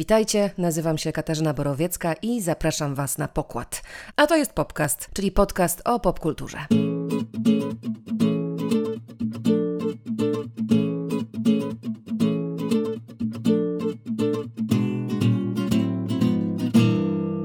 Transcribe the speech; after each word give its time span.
Witajcie, 0.00 0.50
nazywam 0.58 0.98
się 0.98 1.12
Katarzyna 1.12 1.54
Borowiecka 1.54 2.12
i 2.12 2.40
zapraszam 2.40 2.94
Was 2.94 3.18
na 3.18 3.28
pokład. 3.28 3.82
A 4.16 4.26
to 4.26 4.36
jest 4.36 4.52
Popcast, 4.52 5.08
czyli 5.12 5.32
podcast 5.32 5.82
o 5.84 6.00
popkulturze. 6.00 6.58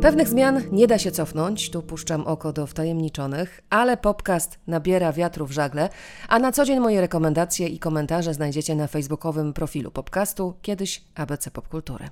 Pewnych 0.06 0.28
zmian 0.28 0.62
nie 0.72 0.88
da 0.88 0.98
się 0.98 1.12
cofnąć, 1.12 1.70
tu 1.70 1.82
puszczam 1.82 2.28
oko 2.28 2.54
do 2.54 2.68
wtajemniczonych, 2.68 3.62
ale 3.70 3.98
podcast 3.98 4.60
nabiera 4.68 5.14
wiatru 5.14 5.46
w 5.46 5.52
żagle, 5.52 5.90
a 6.28 6.40
na 6.40 6.52
co 6.52 6.66
dzień 6.66 6.80
moje 6.80 7.02
rekomendacje 7.02 7.68
i 7.68 7.80
komentarze 7.80 8.34
znajdziecie 8.34 8.76
na 8.76 8.88
facebookowym 8.88 9.54
profilu 9.54 9.92
podcastu, 9.92 10.54
kiedyś 10.62 11.04
ABC 11.16 11.52
Popkultury. 11.52 12.08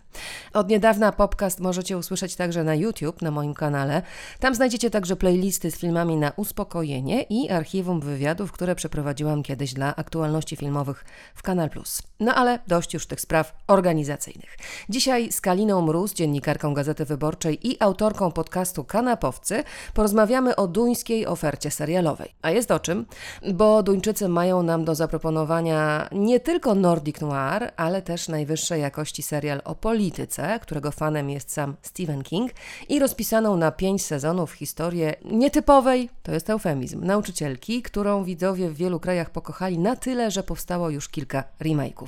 Od 0.54 0.70
niedawna 0.70 1.12
podcast 1.12 1.60
możecie 1.60 1.98
usłyszeć 1.98 2.36
także 2.36 2.64
na 2.64 2.76
YouTube, 2.76 3.22
na 3.22 3.32
moim 3.32 3.54
kanale. 3.54 4.02
Tam 4.40 4.56
znajdziecie 4.56 4.90
także 4.90 5.16
playlisty 5.16 5.72
z 5.72 5.76
filmami 5.76 6.18
na 6.18 6.32
uspokojenie 6.36 7.22
i 7.22 7.50
archiwum 7.50 8.00
wywiadów, 8.00 8.52
które 8.52 8.76
przeprowadziłam 8.76 9.44
kiedyś 9.44 9.74
dla 9.74 9.96
aktualności 9.96 10.56
filmowych 10.56 11.06
w 11.36 11.44
Kanal 11.44 11.70
Plus. 11.70 12.02
No 12.20 12.36
ale 12.36 12.60
dość 12.68 12.94
już 12.94 13.08
tych 13.08 13.22
spraw 13.22 13.56
organizacyjnych. 13.68 14.58
Dzisiaj 14.90 15.32
z 15.32 15.42
Kaliną 15.42 15.82
Mróz, 15.82 16.14
dziennikarką 16.14 16.74
Gazety 16.74 17.06
Wyborczej 17.06 17.68
i 17.68 17.83
autorką 17.84 18.32
podcastu 18.32 18.84
Kanapowcy, 18.84 19.64
porozmawiamy 19.94 20.56
o 20.56 20.68
duńskiej 20.68 21.28
ofercie 21.28 21.72
serialowej. 21.72 22.30
A 22.42 22.52
jest 22.52 22.72
o 22.72 22.80
czym, 22.80 23.06
bo 23.54 23.84
Duńczycy 23.84 24.30
mają 24.30 24.64
nam 24.64 24.86
do 24.86 24.96
zaproponowania 24.96 26.08
nie 26.12 26.40
tylko 26.40 26.76
Nordic 26.76 27.22
Noir, 27.22 27.72
ale 27.78 28.02
też 28.02 28.28
najwyższej 28.28 28.82
jakości 28.82 29.24
serial 29.24 29.62
o 29.66 29.76
polityce, 29.76 30.60
którego 30.62 30.92
fanem 30.92 31.30
jest 31.30 31.52
sam 31.52 31.76
Stephen 31.82 32.24
King 32.24 32.52
i 32.90 33.00
rozpisaną 33.00 33.58
na 33.58 33.72
pięć 33.72 34.06
sezonów 34.06 34.52
historię 34.52 35.16
nietypowej, 35.26 36.10
to 36.24 36.32
jest 36.32 36.50
eufemizm, 36.50 37.06
nauczycielki, 37.06 37.82
którą 37.82 38.24
widzowie 38.24 38.70
w 38.70 38.76
wielu 38.76 39.00
krajach 39.00 39.30
pokochali 39.30 39.80
na 39.80 39.96
tyle, 39.96 40.32
że 40.32 40.44
powstało 40.44 40.90
już 40.90 41.10
kilka 41.10 41.44
remake'ów. 41.62 42.08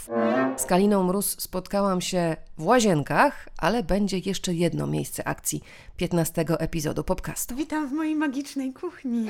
Z 0.57 0.65
Kaliną 0.65 1.03
Mróz 1.03 1.41
spotkałam 1.41 2.01
się 2.01 2.35
w 2.57 2.65
Łazienkach, 2.65 3.49
ale 3.57 3.83
będzie 3.83 4.17
jeszcze 4.17 4.53
jedno 4.53 4.87
miejsce 4.87 5.27
akcji 5.27 5.63
15 5.97 6.45
epizodu 6.59 7.03
podcastu. 7.03 7.55
Witam 7.55 7.89
w 7.89 7.91
mojej 7.91 8.15
magicznej 8.15 8.73
kuchni. 8.73 9.27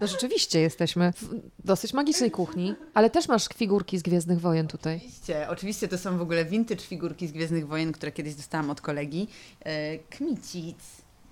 No 0.00 0.06
rzeczywiście 0.06 0.60
jesteśmy 0.60 1.12
w 1.12 1.34
dosyć 1.64 1.92
magicznej 1.92 2.30
kuchni, 2.30 2.74
ale 2.94 3.10
też 3.10 3.28
masz 3.28 3.48
figurki 3.48 3.98
z 3.98 4.02
Gwiezdnych 4.02 4.40
Wojen 4.40 4.68
tutaj. 4.68 4.96
Oczywiście, 4.96 5.48
oczywiście 5.48 5.88
to 5.88 5.98
są 5.98 6.18
w 6.18 6.20
ogóle 6.20 6.44
vintage 6.44 6.82
figurki 6.82 7.28
z 7.28 7.32
Gwiezdnych 7.32 7.66
Wojen, 7.66 7.92
które 7.92 8.12
kiedyś 8.12 8.34
dostałam 8.34 8.70
od 8.70 8.80
kolegi. 8.80 9.28
E, 9.64 9.98
Kmicic. 9.98 10.78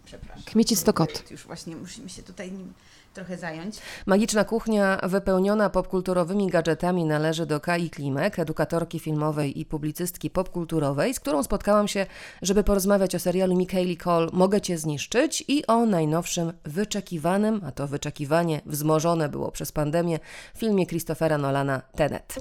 Przepraszam. 0.04 0.42
Kmicic 0.44 0.82
to 0.82 0.92
kot. 0.92 1.30
Już 1.30 1.42
właśnie 1.46 1.76
musimy 1.76 2.08
się 2.08 2.22
tutaj 2.22 2.52
nim 2.52 2.72
trochę 3.14 3.38
zająć. 3.38 3.78
Magiczna 4.06 4.44
kuchnia 4.44 4.98
wypełniona 5.02 5.70
popkulturowymi 5.70 6.46
gadżetami 6.46 7.04
należy 7.04 7.46
do 7.46 7.60
Kai 7.60 7.90
Klimek, 7.90 8.38
edukatorki 8.38 8.98
filmowej 8.98 9.60
i 9.60 9.66
publicystki 9.66 10.30
popkulturowej, 10.30 11.14
z 11.14 11.20
którą 11.20 11.42
spotkałam 11.42 11.88
się, 11.88 12.06
żeby 12.42 12.64
porozmawiać 12.64 13.14
o 13.14 13.18
serialu 13.18 13.56
Michaeli 13.56 13.96
Cole 13.96 14.28
Mogę 14.32 14.60
Cię 14.60 14.78
zniszczyć 14.78 15.44
i 15.48 15.66
o 15.66 15.86
najnowszym 15.86 16.52
wyczekiwanym, 16.64 17.60
a 17.66 17.72
to 17.72 17.86
wyczekiwanie 17.86 18.60
wzmożone 18.66 19.28
było 19.28 19.50
przez 19.50 19.72
pandemię, 19.72 20.18
filmie 20.56 20.86
Christophera 20.86 21.38
Nolana 21.38 21.82
Tenet. 21.96 22.34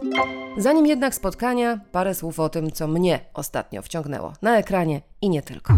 Zanim 0.58 0.86
jednak 0.86 1.16
spotkania, 1.16 1.80
parę 1.92 2.16
słów 2.16 2.40
o 2.40 2.50
tym, 2.50 2.72
co 2.72 2.88
mnie 2.88 3.20
ostatnio 3.34 3.82
wciągnęło 3.82 4.34
na 4.42 4.58
ekranie 4.58 5.02
i 5.22 5.30
nie 5.30 5.42
tylko. 5.42 5.74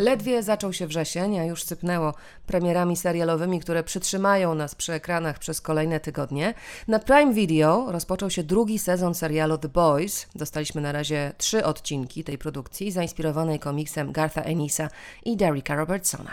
Ledwie 0.00 0.42
zaczął 0.42 0.72
się 0.72 0.86
wrzesień, 0.86 1.38
a 1.38 1.44
już 1.44 1.64
sypnęło 1.64 2.14
premierami 2.46 2.96
serialowymi, 2.96 3.60
które 3.60 3.84
przytrzymają 3.84 4.54
nas 4.54 4.74
przy 4.74 4.92
ekranach 4.92 5.38
przez 5.38 5.60
kolejne 5.60 6.00
tygodnie. 6.00 6.54
Na 6.88 6.98
Prime 6.98 7.34
Video 7.34 7.92
rozpoczął 7.92 8.30
się 8.30 8.42
drugi 8.42 8.78
sezon 8.78 9.14
serialu 9.14 9.58
The 9.58 9.68
Boys. 9.68 10.26
Dostaliśmy 10.34 10.80
na 10.80 10.92
razie 10.92 11.32
trzy 11.38 11.64
odcinki 11.64 12.24
tej 12.24 12.38
produkcji, 12.38 12.90
zainspirowanej 12.92 13.58
komiksem 13.58 14.12
Gartha 14.12 14.42
Enisa 14.42 14.88
i 15.24 15.36
Derricka 15.36 15.74
Robertsona. 15.74 16.32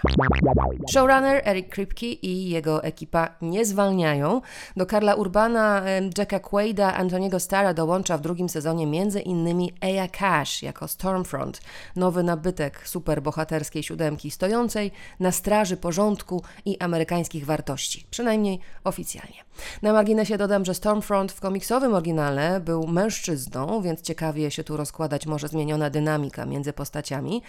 Showrunner 0.91 1.41
Eric 1.45 1.69
Kripke 1.69 2.05
i 2.05 2.49
jego 2.49 2.83
ekipa 2.83 3.29
nie 3.41 3.65
zwalniają. 3.65 4.41
Do 4.77 4.85
Karla 4.85 5.15
Urbana, 5.15 5.81
Jacka 6.17 6.39
Quaida, 6.39 6.93
Antoniego 6.93 7.39
Stara 7.39 7.73
dołącza 7.73 8.17
w 8.17 8.21
drugim 8.21 8.49
sezonie 8.49 9.07
innymi 9.25 9.73
Aya 9.81 10.07
Cash 10.07 10.63
jako 10.63 10.87
Stormfront, 10.87 11.61
nowy 11.95 12.23
nabytek 12.23 12.87
superbohater 12.87 13.56
bohaterskiej 13.57 13.83
siódemki, 13.83 14.31
stojącej 14.31 14.91
na 15.19 15.31
straży 15.31 15.77
porządku 15.77 16.43
i 16.65 16.77
amerykańskich 16.79 17.45
wartości, 17.45 18.05
przynajmniej 18.09 18.59
oficjalnie. 18.83 19.43
Na 19.81 19.93
marginesie 19.93 20.37
dodam, 20.37 20.65
że 20.65 20.73
Stormfront 20.73 21.31
w 21.31 21.39
komiksowym 21.39 21.93
oryginale 21.93 22.59
był 22.59 22.87
mężczyzną, 22.87 23.81
więc 23.81 24.01
ciekawie 24.01 24.51
się 24.51 24.63
tu 24.63 24.77
rozkładać 24.77 25.25
może 25.25 25.47
zmieniona 25.47 25.89
dynamika 25.89 26.45
między 26.45 26.73
postaciami. 26.73 27.41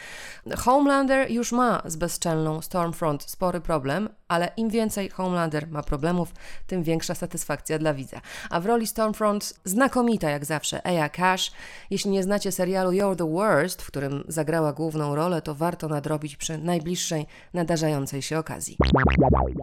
Homelander 0.57 1.31
już 1.31 1.53
ma 1.53 1.83
z 1.85 1.97
bezczelną 1.97 2.63
Stormfront 2.63 3.23
spory 3.23 3.61
problem, 3.61 4.09
ale 4.29 4.51
im 4.57 4.69
więcej 4.69 5.11
Homelander 5.11 5.69
ma 5.69 5.83
problemów, 5.83 6.33
tym 6.67 6.83
większa 6.83 7.15
satysfakcja 7.15 7.79
dla 7.79 7.95
widza. 7.95 8.21
A 8.51 8.61
w 8.61 8.67
roli 8.67 8.87
Stormfront 8.87 9.55
znakomita 9.65 10.31
jak 10.31 10.45
zawsze 10.45 10.87
Aya 10.87 11.09
Cash. 11.09 11.53
Jeśli 11.91 12.11
nie 12.11 12.23
znacie 12.23 12.53
serialu 12.53 12.91
You're 12.91 13.17
the 13.17 13.33
Worst, 13.33 13.83
w 13.83 13.87
którym 13.87 14.25
zagrała 14.29 14.73
główną 14.73 15.15
rolę, 15.15 15.43
to 15.43 15.55
warto 15.55 15.89
nadrobić 15.89 16.37
przy 16.37 16.59
najbliższej 16.59 17.27
nadarzającej 17.55 18.23
się 18.23 18.39
okazji. 18.39 18.77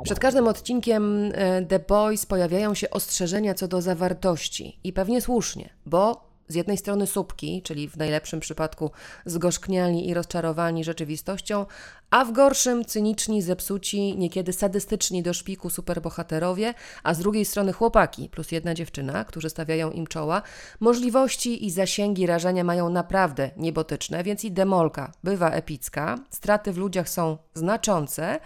Przed 0.04 0.20
każdym 0.20 0.48
odcinkiem 0.48 1.32
e, 1.34 1.62
The 1.62 1.80
Boys 1.80 2.26
pojawiają 2.26 2.74
się 2.74 2.90
ostrzeżenia 2.90 3.54
co 3.54 3.68
do 3.68 3.82
zawartości 3.82 4.80
i 4.84 4.94
pewnie 4.94 5.22
słusznie, 5.22 5.70
bo 5.86 6.35
z 6.48 6.56
jednej 6.56 6.78
strony 6.78 7.08
słupki, 7.08 7.62
czyli 7.62 7.90
w 7.90 7.98
najlepszym 7.98 8.40
przypadku 8.40 8.92
zgorzkniali 9.26 10.10
i 10.10 10.14
rozczarowani 10.14 10.84
rzeczywistością, 10.84 11.66
a 12.10 12.26
w 12.26 12.32
gorszym 12.32 12.86
cyniczni, 12.86 13.42
zepsuci, 13.42 14.18
niekiedy 14.18 14.54
sadystyczni 14.54 15.24
do 15.24 15.34
szpiku 15.34 15.70
superbohaterowie, 15.70 16.74
a 17.04 17.14
z 17.14 17.20
drugiej 17.20 17.46
strony 17.46 17.74
chłopaki 17.74 18.30
plus 18.30 18.52
jedna 18.52 18.74
dziewczyna, 18.74 19.24
którzy 19.24 19.50
stawiają 19.50 19.92
im 19.92 20.08
czoła, 20.08 20.42
możliwości 20.80 21.66
i 21.66 21.72
zasięgi 21.72 22.26
rażenia 22.26 22.64
mają 22.64 22.90
naprawdę 22.90 23.52
niebotyczne, 23.58 24.24
więc 24.24 24.44
i 24.44 24.52
demolka 24.52 25.12
bywa 25.24 25.52
epicka, 25.52 26.18
straty 26.30 26.74
w 26.74 26.78
ludziach 26.78 27.10
są 27.10 27.38
znaczące, 27.54 28.40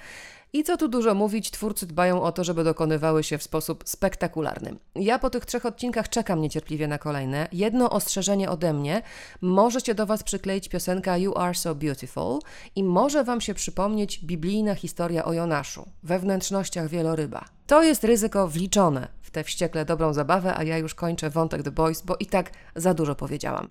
i 0.53 0.63
co 0.63 0.77
tu 0.77 0.87
dużo 0.87 1.15
mówić, 1.15 1.51
twórcy 1.51 1.87
dbają 1.87 2.21
o 2.21 2.31
to, 2.31 2.43
żeby 2.43 2.63
dokonywały 2.63 3.23
się 3.23 3.37
w 3.37 3.43
sposób 3.43 3.83
spektakularny. 3.85 4.75
Ja 4.95 5.19
po 5.19 5.29
tych 5.29 5.45
trzech 5.45 5.65
odcinkach 5.65 6.09
czekam 6.09 6.41
niecierpliwie 6.41 6.87
na 6.87 6.97
kolejne. 6.97 7.47
Jedno 7.51 7.89
ostrzeżenie 7.89 8.49
ode 8.49 8.73
mnie. 8.73 9.01
Może 9.41 9.81
się 9.81 9.95
do 9.95 10.05
Was 10.05 10.23
przykleić 10.23 10.69
piosenka 10.69 11.17
You 11.17 11.37
Are 11.37 11.55
So 11.55 11.75
Beautiful 11.75 12.39
i 12.75 12.83
może 12.83 13.23
Wam 13.23 13.41
się 13.41 13.53
przypomnieć 13.53 14.25
biblijna 14.25 14.75
historia 14.75 15.25
o 15.25 15.33
Jonaszu 15.33 15.85
we 16.03 16.19
wnętrznościach 16.19 16.87
wieloryba. 16.87 17.45
To 17.67 17.83
jest 17.83 18.03
ryzyko 18.03 18.47
wliczone 18.47 19.07
w 19.21 19.31
tę 19.31 19.43
wściekle 19.43 19.85
dobrą 19.85 20.13
zabawę, 20.13 20.57
a 20.57 20.63
ja 20.63 20.77
już 20.77 20.95
kończę 20.95 21.29
wątek 21.29 21.63
The 21.63 21.71
Boys, 21.71 22.01
bo 22.01 22.15
i 22.19 22.25
tak 22.25 22.51
za 22.75 22.93
dużo 22.93 23.15
powiedziałam. 23.15 23.67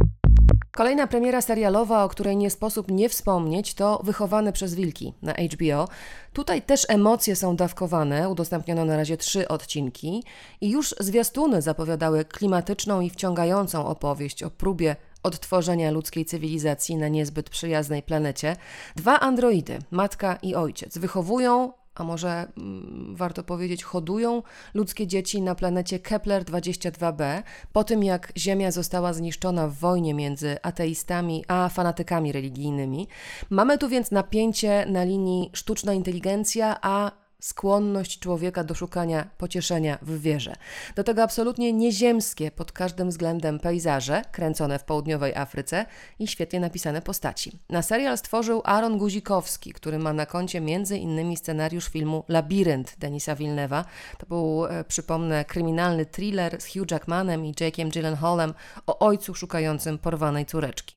Kolejna 0.78 1.06
premiera 1.06 1.40
serialowa, 1.40 2.04
o 2.04 2.08
której 2.08 2.36
nie 2.36 2.50
sposób 2.50 2.90
nie 2.90 3.08
wspomnieć, 3.08 3.74
to 3.74 4.00
Wychowane 4.04 4.52
przez 4.52 4.74
Wilki 4.74 5.14
na 5.22 5.32
HBO. 5.32 5.88
Tutaj 6.32 6.62
też 6.62 6.86
emocje 6.88 7.36
są 7.36 7.56
dawkowane, 7.56 8.28
udostępniono 8.28 8.84
na 8.84 8.96
razie 8.96 9.16
trzy 9.16 9.48
odcinki 9.48 10.24
i 10.60 10.70
już 10.70 10.94
zwiastuny 11.00 11.62
zapowiadały 11.62 12.24
klimatyczną 12.24 13.00
i 13.00 13.10
wciągającą 13.10 13.86
opowieść 13.86 14.42
o 14.42 14.50
próbie 14.50 14.96
odtworzenia 15.22 15.90
ludzkiej 15.90 16.24
cywilizacji 16.24 16.96
na 16.96 17.08
niezbyt 17.08 17.50
przyjaznej 17.50 18.02
planecie. 18.02 18.56
Dwa 18.96 19.20
androidy, 19.20 19.78
matka 19.90 20.38
i 20.42 20.54
ojciec, 20.54 20.98
wychowują 20.98 21.72
a 22.00 22.04
może 22.04 22.52
mm, 22.58 23.16
warto 23.16 23.42
powiedzieć, 23.42 23.84
hodują 23.84 24.42
ludzkie 24.74 25.06
dzieci 25.06 25.42
na 25.42 25.54
planecie 25.54 25.98
Kepler 25.98 26.44
22b, 26.44 27.42
po 27.72 27.84
tym 27.84 28.04
jak 28.04 28.32
Ziemia 28.36 28.70
została 28.70 29.12
zniszczona 29.12 29.68
w 29.68 29.74
wojnie 29.74 30.14
między 30.14 30.56
ateistami 30.62 31.44
a 31.48 31.68
fanatykami 31.68 32.32
religijnymi. 32.32 33.08
Mamy 33.50 33.78
tu 33.78 33.88
więc 33.88 34.10
napięcie 34.10 34.86
na 34.86 35.04
linii 35.04 35.50
sztuczna 35.52 35.92
inteligencja 35.92 36.76
a 36.82 37.27
skłonność 37.40 38.18
człowieka 38.18 38.64
do 38.64 38.74
szukania 38.74 39.28
pocieszenia 39.38 39.98
w 40.02 40.20
wierze. 40.20 40.56
Do 40.96 41.04
tego 41.04 41.22
absolutnie 41.22 41.72
nieziemskie 41.72 42.50
pod 42.50 42.72
każdym 42.72 43.08
względem 43.08 43.60
pejzaże, 43.60 44.22
kręcone 44.32 44.78
w 44.78 44.84
południowej 44.84 45.34
Afryce 45.34 45.86
i 46.18 46.26
świetnie 46.26 46.60
napisane 46.60 47.02
postaci. 47.02 47.58
Na 47.68 47.82
serial 47.82 48.18
stworzył 48.18 48.62
Aaron 48.64 48.98
Guzikowski, 48.98 49.72
który 49.72 49.98
ma 49.98 50.12
na 50.12 50.26
koncie 50.26 50.60
innymi 50.98 51.36
scenariusz 51.36 51.88
filmu 51.88 52.24
Labirynt 52.28 52.96
Denisa 52.98 53.36
Villeneuve'a. 53.36 53.84
To 54.18 54.26
był, 54.26 54.66
e, 54.66 54.84
przypomnę, 54.84 55.44
kryminalny 55.44 56.06
thriller 56.06 56.60
z 56.60 56.72
Hugh 56.72 56.90
Jackmanem 56.90 57.46
i 57.46 57.54
Jake'em 57.54 57.90
Gyllenhaalem 57.90 58.54
o 58.86 58.98
ojcu 58.98 59.34
szukającym 59.34 59.98
porwanej 59.98 60.46
córeczki. 60.46 60.94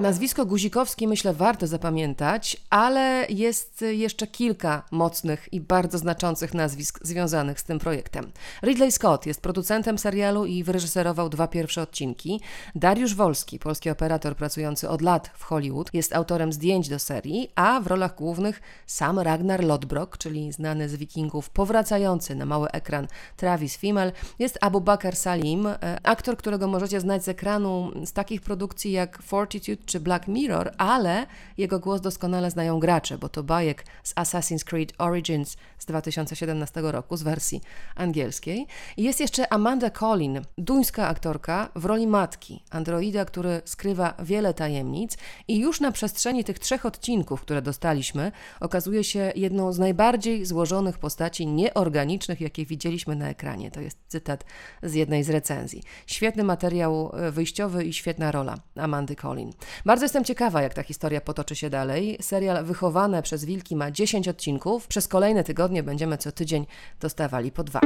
Nazwisko 0.00 0.46
Guzikowski 0.46 1.08
myślę 1.08 1.32
warto 1.32 1.66
zapamiętać, 1.66 2.56
ale 2.70 3.26
jest 3.28 3.84
jeszcze 3.90 4.26
kilka 4.26 4.82
mocnych 4.90 5.52
i 5.52 5.60
bardzo 5.60 5.73
znaczących 5.82 6.54
nazwisk 6.54 6.98
związanych 7.02 7.60
z 7.60 7.64
tym 7.64 7.78
projektem. 7.78 8.32
Ridley 8.62 8.92
Scott 8.92 9.26
jest 9.26 9.40
producentem 9.40 9.98
serialu 9.98 10.46
i 10.46 10.64
wyreżyserował 10.64 11.28
dwa 11.28 11.48
pierwsze 11.48 11.82
odcinki. 11.82 12.40
Dariusz 12.74 13.14
Wolski, 13.14 13.58
polski 13.58 13.90
operator 13.90 14.36
pracujący 14.36 14.88
od 14.88 15.02
lat 15.02 15.30
w 15.34 15.44
Hollywood, 15.44 15.94
jest 15.94 16.14
autorem 16.14 16.52
zdjęć 16.52 16.88
do 16.88 16.98
serii, 16.98 17.48
a 17.54 17.80
w 17.80 17.86
rolach 17.86 18.14
głównych 18.14 18.60
sam 18.86 19.18
Ragnar 19.18 19.64
Lodbrok, 19.64 20.18
czyli 20.18 20.52
znany 20.52 20.88
z 20.88 20.96
Wikingów, 20.96 21.50
powracający 21.50 22.34
na 22.34 22.46
mały 22.46 22.70
ekran 22.70 23.06
Travis 23.36 23.76
Fimmel, 23.76 24.12
jest 24.38 24.58
Abu 24.60 24.80
Bakr 24.80 25.16
Salim, 25.16 25.66
e, 25.66 25.76
aktor, 26.02 26.36
którego 26.36 26.68
możecie 26.68 27.00
znać 27.00 27.24
z 27.24 27.28
ekranu 27.28 27.90
z 28.04 28.12
takich 28.12 28.40
produkcji 28.40 28.92
jak 28.92 29.22
Fortitude 29.22 29.82
czy 29.86 30.00
Black 30.00 30.28
Mirror, 30.28 30.72
ale 30.78 31.26
jego 31.58 31.78
głos 31.78 32.00
doskonale 32.00 32.50
znają 32.50 32.80
gracze, 32.80 33.18
bo 33.18 33.28
to 33.28 33.42
bajek 33.42 33.84
z 34.02 34.14
Assassin's 34.14 34.64
Creed 34.64 34.92
Origins 34.98 35.56
z 35.78 35.86
2017 35.86 36.80
roku, 36.82 37.16
z 37.16 37.22
wersji 37.22 37.60
angielskiej. 37.94 38.66
Jest 38.96 39.20
jeszcze 39.20 39.52
Amanda 39.52 39.90
Collin, 39.90 40.40
duńska 40.58 41.08
aktorka 41.08 41.68
w 41.74 41.84
roli 41.84 42.06
matki, 42.06 42.62
androida, 42.70 43.24
który 43.24 43.62
skrywa 43.64 44.14
wiele 44.18 44.54
tajemnic 44.54 45.16
i 45.48 45.58
już 45.58 45.80
na 45.80 45.92
przestrzeni 45.92 46.44
tych 46.44 46.58
trzech 46.58 46.86
odcinków, 46.86 47.40
które 47.40 47.62
dostaliśmy, 47.62 48.32
okazuje 48.60 49.04
się 49.04 49.32
jedną 49.36 49.72
z 49.72 49.78
najbardziej 49.78 50.46
złożonych 50.46 50.98
postaci 50.98 51.46
nieorganicznych, 51.46 52.40
jakie 52.40 52.66
widzieliśmy 52.66 53.16
na 53.16 53.28
ekranie. 53.28 53.70
To 53.70 53.80
jest 53.80 53.98
cytat 54.08 54.44
z 54.82 54.94
jednej 54.94 55.24
z 55.24 55.30
recenzji. 55.30 55.82
Świetny 56.06 56.44
materiał 56.44 57.10
e, 57.14 57.30
wyjściowy 57.30 57.84
i 57.84 57.92
świetna 57.92 58.32
rola 58.32 58.54
Amandy 58.76 59.16
Collin. 59.16 59.52
Bardzo 59.84 60.04
jestem 60.04 60.24
ciekawa, 60.24 60.62
jak 60.62 60.74
ta 60.74 60.82
historia 60.82 61.20
potoczy 61.20 61.56
się 61.56 61.70
dalej. 61.70 62.18
Serial 62.20 62.64
Wychowane 62.64 63.22
przez 63.22 63.44
Wilki 63.44 63.76
ma 63.76 63.90
10 63.90 64.28
odcinków. 64.28 64.86
Przez 64.86 65.08
kolejne 65.08 65.44
tygodnie 65.44 65.53
będziemy 65.82 66.18
co 66.18 66.32
tydzień 66.32 66.66
dostawali 67.00 67.52
po 67.52 67.64
dwa. 67.64 67.80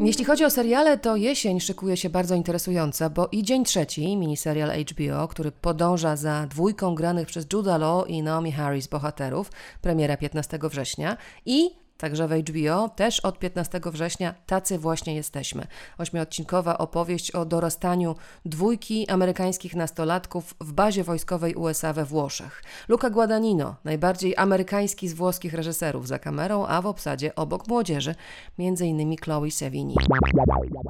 Jeśli 0.00 0.24
chodzi 0.24 0.44
o 0.44 0.50
seriale, 0.50 0.98
to 0.98 1.16
jesień 1.16 1.60
szykuje 1.60 1.96
się 1.96 2.10
bardzo 2.10 2.34
interesująca, 2.34 3.10
bo 3.10 3.28
i 3.32 3.42
Dzień 3.42 3.64
Trzeci, 3.64 4.16
miniserial 4.16 4.70
HBO, 4.70 5.28
który 5.28 5.52
podąża 5.52 6.16
za 6.16 6.46
dwójką 6.46 6.94
granych 6.94 7.26
przez 7.26 7.46
Judah 7.52 7.80
Law 7.80 8.08
i 8.08 8.22
Naomi 8.22 8.52
Harris 8.52 8.86
bohaterów, 8.86 9.50
premiera 9.82 10.16
15 10.16 10.58
września, 10.62 11.16
i 11.46 11.70
Także 11.98 12.28
w 12.28 12.32
HBO 12.32 12.88
też 12.88 13.20
od 13.20 13.38
15 13.38 13.80
września 13.84 14.34
tacy 14.46 14.78
właśnie 14.78 15.14
jesteśmy. 15.14 15.66
Ośmiodcinkowa 15.98 16.78
opowieść 16.78 17.30
o 17.30 17.44
dorastaniu 17.44 18.16
dwójki 18.44 19.08
amerykańskich 19.08 19.74
nastolatków 19.74 20.54
w 20.60 20.72
bazie 20.72 21.04
wojskowej 21.04 21.54
USA 21.54 21.92
we 21.92 22.04
Włoszech. 22.04 22.62
Luca 22.88 23.10
Guadagnino, 23.10 23.76
najbardziej 23.84 24.36
amerykański 24.36 25.08
z 25.08 25.14
włoskich 25.14 25.54
reżyserów 25.54 26.08
za 26.08 26.18
kamerą, 26.18 26.66
a 26.66 26.82
w 26.82 26.86
obsadzie 26.86 27.34
obok 27.34 27.68
młodzieży, 27.68 28.14
m.in. 28.58 29.16
Chloe 29.16 29.50
Sevigny. 29.50 29.94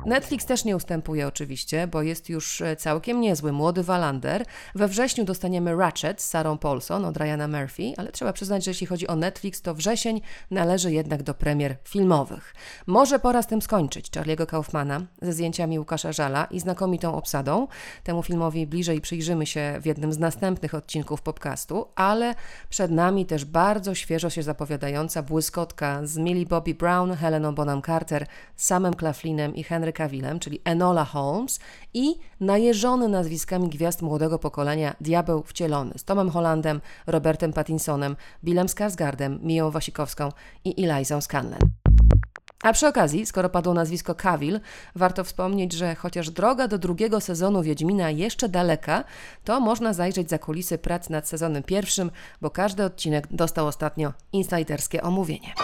Netflix 0.07 0.47
też 0.47 0.65
nie 0.65 0.77
ustępuje 0.77 1.27
oczywiście, 1.27 1.87
bo 1.87 2.03
jest 2.03 2.29
już 2.29 2.61
e, 2.61 2.77
całkiem 2.77 3.21
niezły 3.21 3.53
młody 3.53 3.83
Wallander. 3.83 4.45
We 4.75 4.89
wrześniu 4.89 5.25
dostaniemy 5.25 5.77
Ratchet 5.77 6.23
z 6.23 6.29
Sarą 6.29 6.59
Paulson 6.59 7.05
od 7.05 7.17
Ryana 7.17 7.49
Murphy, 7.49 7.93
ale 7.97 8.13
trzeba 8.13 8.33
przyznać, 8.33 8.65
że 8.65 8.71
jeśli 8.71 8.87
chodzi 8.87 9.07
o 9.09 9.17
Netflix, 9.17 9.63
to 9.63 9.75
wrzesień 9.75 10.21
należy 10.51 10.98
jednak 10.99 11.23
do 11.23 11.35
premier 11.35 11.77
filmowych. 11.85 12.55
Może 12.87 13.19
pora 13.19 13.43
z 13.43 13.47
tym 13.47 13.63
skończyć 13.63 14.11
Charlie'ego 14.11 14.47
Kaufmana 14.47 15.01
ze 15.23 15.33
zdjęciami 15.33 15.79
Łukasza 15.79 16.13
Żala 16.13 16.45
i 16.45 16.61
znakomitą 16.61 17.15
obsadą. 17.15 17.67
Temu 18.05 18.23
filmowi 18.23 18.67
bliżej 18.67 19.01
przyjrzymy 19.01 19.47
się 19.47 19.79
w 19.83 19.87
jednym 19.87 20.13
z 20.13 20.19
następnych 20.19 20.75
odcinków 20.75 21.23
podcastu, 21.23 21.89
ale 21.95 22.35
przed 22.69 22.91
nami 22.91 23.27
też 23.27 23.45
bardzo 23.45 23.95
świeżo 23.95 24.31
się 24.31 24.43
zapowiadająca 24.43 25.23
błyskotka 25.23 26.01
z 26.07 26.17
Millie 26.19 26.47
Bobby 26.47 26.75
Brown, 26.75 27.13
Heleną 27.13 27.55
Bonham 27.55 27.83
Carter, 27.83 28.27
Samem 28.57 28.95
Claflinem 28.95 29.55
i 29.55 29.65
Henry 29.65 29.93
Cavillem, 29.93 30.39
czyli 30.39 30.61
Enola 30.65 31.05
Holmes 31.05 31.61
i 31.95 32.15
najeżony 32.41 33.09
nazwiskami 33.09 33.69
gwiazd 33.69 34.03
młodego 34.03 34.39
pokolenia 34.39 34.95
Diabeł 35.01 35.43
Wcielony 35.43 35.95
z 35.97 36.05
Tomem 36.05 36.31
Hollandem, 36.31 36.81
Robertem 37.07 37.53
Pattinsonem, 37.53 38.17
Billem 38.45 38.67
Skarsgardem, 38.67 39.39
Miją 39.43 39.71
Wasikowską 39.71 40.33
i 40.65 40.83
Eliza 40.89 41.21
Scanlon. 41.21 41.88
A 42.63 42.73
przy 42.73 42.87
okazji, 42.87 43.27
skoro 43.27 43.49
padło 43.49 43.75
nazwisko 43.75 44.15
Cavill, 44.15 44.61
warto 44.95 45.25
wspomnieć, 45.25 45.73
że 45.73 45.95
chociaż 45.95 46.31
droga 46.31 46.69
do 46.69 46.79
drugiego 46.79 47.21
sezonu 47.21 47.63
Wiedźmina 47.63 48.11
jeszcze 48.11 48.49
daleka, 48.49 49.05
to 49.45 49.61
można 49.61 49.93
zajrzeć 49.93 50.31
za 50.31 50.39
kulisy 50.39 50.79
prac 50.79 51.11
nad 51.11 51.29
sezonem 51.29 51.63
pierwszym, 51.63 52.11
bo 52.41 52.51
każdy 52.51 52.85
odcinek 52.85 53.27
dostał 53.31 53.67
ostatnio 53.67 54.13
insiderskie 54.33 55.03
omówienie. 55.03 55.55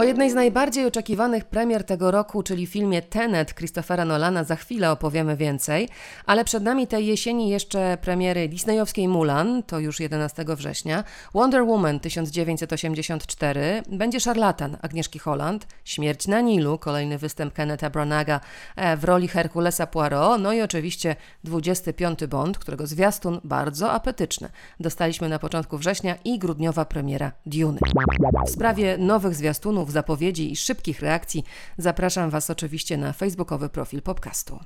O 0.00 0.02
jednej 0.02 0.30
z 0.30 0.34
najbardziej 0.34 0.86
oczekiwanych 0.86 1.44
premier 1.44 1.84
tego 1.84 2.10
roku, 2.10 2.42
czyli 2.42 2.66
filmie 2.66 3.02
Tenet 3.02 3.54
Christophera 3.54 4.04
Nolana, 4.04 4.44
za 4.44 4.56
chwilę 4.56 4.90
opowiemy 4.90 5.36
więcej, 5.36 5.88
ale 6.26 6.44
przed 6.44 6.62
nami 6.62 6.86
tej 6.86 7.06
jesieni 7.06 7.48
jeszcze 7.48 7.98
premiery 8.02 8.48
disneyowskiej 8.48 9.08
Mulan, 9.08 9.62
to 9.62 9.78
już 9.78 10.00
11 10.00 10.44
września, 10.48 11.04
Wonder 11.34 11.64
Woman 11.64 12.00
1984, 12.00 13.82
będzie 13.88 14.20
Szarlatan 14.20 14.76
Agnieszki 14.82 15.18
Holland, 15.18 15.49
Śmierć 15.84 16.26
na 16.26 16.40
Nilu, 16.40 16.78
kolejny 16.78 17.18
występ 17.18 17.54
Kenneta 17.54 17.90
Branaga 17.90 18.40
e, 18.76 18.96
w 18.96 19.04
roli 19.04 19.28
Herkulesa 19.28 19.86
Poirot, 19.86 20.40
no 20.40 20.52
i 20.52 20.62
oczywiście 20.62 21.16
25 21.44 22.26
Bond, 22.26 22.58
którego 22.58 22.86
zwiastun 22.86 23.40
bardzo 23.44 23.92
apetyczny. 23.92 24.48
Dostaliśmy 24.80 25.28
na 25.28 25.38
początku 25.38 25.78
września 25.78 26.14
i 26.24 26.38
grudniowa 26.38 26.84
premiera 26.84 27.32
Dune. 27.46 27.78
W 28.46 28.50
sprawie 28.50 28.98
nowych 28.98 29.34
zwiastunów 29.34 29.92
zapowiedzi 29.92 30.52
i 30.52 30.56
szybkich 30.56 31.00
reakcji 31.00 31.44
zapraszam 31.78 32.30
Was 32.30 32.50
oczywiście 32.50 32.96
na 32.96 33.12
facebookowy 33.12 33.68
profil 33.68 34.02
podcastu. 34.02 34.58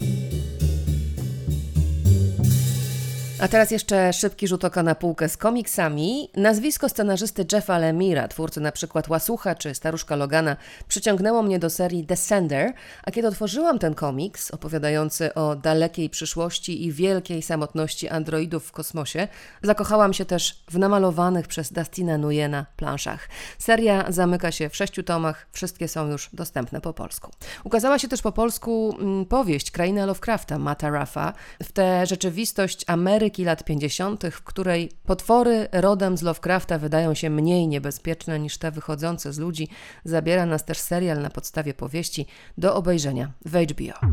A 3.44 3.48
teraz 3.48 3.70
jeszcze 3.70 4.12
szybki 4.12 4.48
rzut 4.48 4.64
oka 4.64 4.82
na 4.82 4.94
półkę 4.94 5.28
z 5.28 5.36
komiksami. 5.36 6.28
Nazwisko 6.36 6.88
scenarzysty 6.88 7.46
Jeffa 7.52 7.78
Lemira, 7.78 8.28
twórcy 8.28 8.60
na 8.60 8.72
przykład 8.72 9.08
Łasucha 9.08 9.54
czy 9.54 9.74
Staruszka 9.74 10.16
Logana, 10.16 10.56
przyciągnęło 10.88 11.42
mnie 11.42 11.58
do 11.58 11.70
serii 11.70 12.04
Descender, 12.04 12.72
a 13.02 13.10
kiedy 13.10 13.28
otworzyłam 13.28 13.78
ten 13.78 13.94
komiks 13.94 14.50
opowiadający 14.50 15.34
o 15.34 15.56
dalekiej 15.56 16.10
przyszłości 16.10 16.84
i 16.84 16.92
wielkiej 16.92 17.42
samotności 17.42 18.08
androidów 18.08 18.66
w 18.66 18.72
kosmosie, 18.72 19.28
zakochałam 19.62 20.12
się 20.12 20.24
też 20.24 20.64
w 20.70 20.78
namalowanych 20.78 21.48
przez 21.48 21.72
Dustina 21.72 22.18
Nuyena 22.18 22.66
planszach. 22.76 23.28
Seria 23.58 24.04
zamyka 24.08 24.52
się 24.52 24.68
w 24.68 24.76
sześciu 24.76 25.02
tomach, 25.02 25.46
wszystkie 25.52 25.88
są 25.88 26.10
już 26.10 26.30
dostępne 26.32 26.80
po 26.80 26.92
polsku. 26.92 27.30
Ukazała 27.64 27.98
się 27.98 28.08
też 28.08 28.22
po 28.22 28.32
polsku 28.32 28.96
mm, 29.00 29.24
powieść 29.24 29.70
Kraina 29.70 30.06
Lovecrafta, 30.06 30.58
Mata 30.58 30.90
Rafa. 30.90 31.32
W 31.62 31.72
tę 31.72 32.06
rzeczywistość 32.06 32.84
Ameryki 32.86 33.33
Ameryki 33.34 33.44
lat 33.44 33.64
50., 33.64 34.24
w 34.30 34.42
której 34.42 34.90
potwory 35.06 35.68
rodem 35.72 36.16
z 36.16 36.22
Lovecrafta 36.22 36.78
wydają 36.78 37.14
się 37.14 37.30
mniej 37.30 37.68
niebezpieczne 37.68 38.40
niż 38.40 38.58
te 38.58 38.70
wychodzące 38.70 39.32
z 39.32 39.38
ludzi, 39.38 39.68
zabiera 40.04 40.46
nas 40.46 40.64
też 40.64 40.78
serial 40.78 41.22
na 41.22 41.30
podstawie 41.30 41.74
powieści 41.74 42.26
do 42.58 42.74
obejrzenia 42.74 43.32
w 43.44 43.56
HBO. 43.56 44.06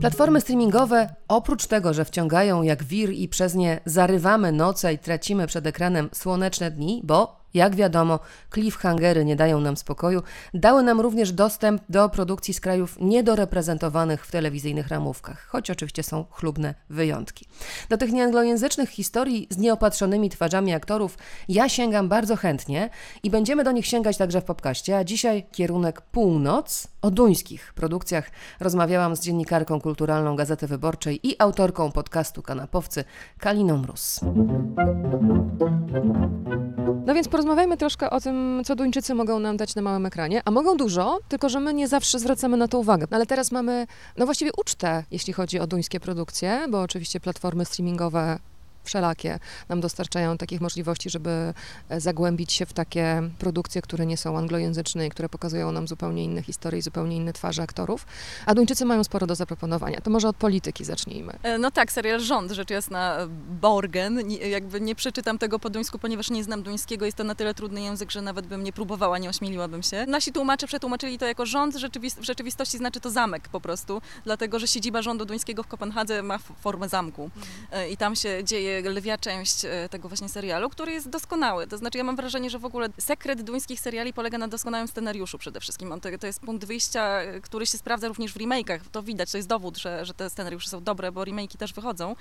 Platformy 0.00 0.40
streamingowe, 0.40 1.14
oprócz 1.28 1.66
tego, 1.66 1.94
że 1.94 2.04
wciągają 2.04 2.62
jak 2.62 2.84
wir 2.84 3.10
i 3.12 3.28
przez 3.28 3.54
nie 3.54 3.80
zarywamy 3.84 4.52
noce 4.52 4.92
i 4.92 4.98
tracimy 4.98 5.46
przed 5.46 5.66
ekranem 5.66 6.08
słoneczne 6.12 6.70
dni, 6.70 7.00
bo 7.04 7.39
Jak 7.54 7.76
wiadomo, 7.76 8.18
cliffhangery 8.54 9.24
nie 9.24 9.36
dają 9.36 9.60
nam 9.60 9.76
spokoju, 9.76 10.22
dały 10.54 10.82
nam 10.82 11.00
również 11.00 11.32
dostęp 11.32 11.82
do 11.88 12.08
produkcji 12.08 12.54
z 12.54 12.60
krajów 12.60 12.96
niedoreprezentowanych 13.00 14.26
w 14.26 14.30
telewizyjnych 14.30 14.88
ramówkach, 14.88 15.46
choć 15.46 15.70
oczywiście 15.70 16.02
są 16.02 16.24
chlubne 16.30 16.74
wyjątki. 16.90 17.46
Do 17.88 17.96
tych 17.96 18.12
nieanglojęzycznych 18.12 18.88
historii 18.88 19.46
z 19.50 19.58
nieopatrzonymi 19.58 20.30
twarzami 20.30 20.74
aktorów 20.74 21.18
ja 21.48 21.68
sięgam 21.68 22.08
bardzo 22.08 22.36
chętnie 22.36 22.90
i 23.22 23.30
będziemy 23.30 23.64
do 23.64 23.72
nich 23.72 23.86
sięgać 23.86 24.16
także 24.16 24.40
w 24.40 24.44
podcaście, 24.44 24.96
a 24.96 25.04
dzisiaj 25.04 25.46
kierunek 25.52 26.00
północ. 26.00 26.88
O 27.02 27.10
duńskich 27.10 27.72
produkcjach 27.74 28.30
rozmawiałam 28.60 29.16
z 29.16 29.20
dziennikarką 29.20 29.80
kulturalną 29.80 30.36
Gazety 30.36 30.66
Wyborczej 30.66 31.28
i 31.28 31.34
autorką 31.38 31.92
podcastu 31.92 32.42
Kanapowcy 32.42 33.04
Kaliną 33.38 33.78
Mróz. 33.78 34.20
No 37.06 37.14
więc 37.14 37.28
porozmawiajmy 37.40 37.76
troszkę 37.76 38.10
o 38.10 38.20
tym, 38.20 38.62
co 38.64 38.76
Duńczycy 38.76 39.14
mogą 39.14 39.38
nam 39.38 39.56
dać 39.56 39.74
na 39.74 39.82
małym 39.82 40.06
ekranie. 40.06 40.42
A 40.44 40.50
mogą 40.50 40.76
dużo, 40.76 41.18
tylko 41.28 41.48
że 41.48 41.60
my 41.60 41.74
nie 41.74 41.88
zawsze 41.88 42.18
zwracamy 42.18 42.56
na 42.56 42.68
to 42.68 42.78
uwagę. 42.78 43.06
Ale 43.10 43.26
teraz 43.26 43.52
mamy, 43.52 43.86
no 44.16 44.24
właściwie 44.24 44.50
ucztę, 44.56 45.04
jeśli 45.10 45.32
chodzi 45.32 45.60
o 45.60 45.66
duńskie 45.66 46.00
produkcje, 46.00 46.66
bo 46.70 46.80
oczywiście 46.80 47.20
platformy 47.20 47.64
streamingowe 47.64 48.38
wszelakie 48.90 49.38
nam 49.68 49.80
dostarczają 49.80 50.38
takich 50.38 50.60
możliwości, 50.60 51.10
żeby 51.10 51.54
e, 51.88 52.00
zagłębić 52.00 52.52
się 52.52 52.66
w 52.66 52.72
takie 52.72 53.22
produkcje, 53.38 53.82
które 53.82 54.06
nie 54.06 54.16
są 54.16 54.38
anglojęzyczne 54.38 55.06
i 55.06 55.10
które 55.10 55.28
pokazują 55.28 55.72
nam 55.72 55.88
zupełnie 55.88 56.24
inne 56.24 56.42
historie, 56.42 56.82
zupełnie 56.82 57.16
inne 57.16 57.32
twarze 57.32 57.62
aktorów. 57.62 58.06
A 58.46 58.54
Duńczycy 58.54 58.84
mają 58.84 59.04
sporo 59.04 59.26
do 59.26 59.34
zaproponowania. 59.34 60.00
To 60.00 60.10
może 60.10 60.28
od 60.28 60.36
polityki 60.36 60.84
zacznijmy. 60.84 61.32
E, 61.42 61.58
no 61.58 61.70
tak, 61.70 61.92
serial 61.92 62.20
Rząd, 62.20 62.50
rzecz 62.50 62.70
jasna, 62.70 63.16
Borgen. 63.60 64.26
Nie, 64.26 64.36
jakby 64.36 64.80
nie 64.80 64.94
przeczytam 64.94 65.38
tego 65.38 65.58
po 65.58 65.70
duńsku, 65.70 65.98
ponieważ 65.98 66.30
nie 66.30 66.44
znam 66.44 66.62
duńskiego. 66.62 67.04
Jest 67.04 67.16
to 67.16 67.24
na 67.24 67.34
tyle 67.34 67.54
trudny 67.54 67.82
język, 67.82 68.10
że 68.10 68.22
nawet 68.22 68.46
bym 68.46 68.64
nie 68.64 68.72
próbowała, 68.72 69.18
nie 69.18 69.28
ośmieliłabym 69.28 69.82
się. 69.82 70.06
Nasi 70.06 70.32
tłumacze 70.32 70.66
przetłumaczyli 70.66 71.18
to 71.18 71.26
jako 71.26 71.46
rząd, 71.46 71.76
w 72.20 72.24
rzeczywistości 72.24 72.78
znaczy 72.78 73.00
to 73.00 73.10
zamek 73.10 73.48
po 73.48 73.60
prostu, 73.60 74.02
dlatego 74.24 74.58
że 74.58 74.68
siedziba 74.68 75.02
rządu 75.02 75.24
duńskiego 75.24 75.62
w 75.62 75.66
Kopenhadze 75.66 76.22
ma 76.22 76.38
formę 76.38 76.88
zamku 76.88 77.30
e, 77.72 77.90
i 77.90 77.96
tam 77.96 78.16
się 78.16 78.44
dzieje 78.44 78.79
lwia 78.88 79.18
część 79.18 79.64
e, 79.64 79.88
tego 79.88 80.08
właśnie 80.08 80.28
serialu, 80.28 80.70
który 80.70 80.92
jest 80.92 81.08
doskonały. 81.08 81.66
To 81.66 81.78
znaczy 81.78 81.98
ja 81.98 82.04
mam 82.04 82.16
wrażenie, 82.16 82.50
że 82.50 82.58
w 82.58 82.64
ogóle 82.64 82.88
sekret 82.98 83.42
duńskich 83.42 83.80
seriali 83.80 84.12
polega 84.12 84.38
na 84.38 84.48
doskonałym 84.48 84.88
scenariuszu 84.88 85.38
przede 85.38 85.60
wszystkim. 85.60 85.92
On 85.92 86.00
to, 86.00 86.08
to 86.20 86.26
jest 86.26 86.40
punkt 86.40 86.64
wyjścia, 86.64 87.20
e, 87.20 87.40
który 87.40 87.66
się 87.66 87.78
sprawdza 87.78 88.08
również 88.08 88.32
w 88.32 88.36
remake'ach. 88.36 88.80
To 88.92 89.02
widać, 89.02 89.30
to 89.30 89.36
jest 89.36 89.48
dowód, 89.48 89.78
że, 89.78 90.04
że 90.04 90.14
te 90.14 90.30
scenariusze 90.30 90.70
są 90.70 90.82
dobre, 90.82 91.12
bo 91.12 91.20
remake'i 91.20 91.56
też 91.56 91.72
wychodzą. 91.72 92.16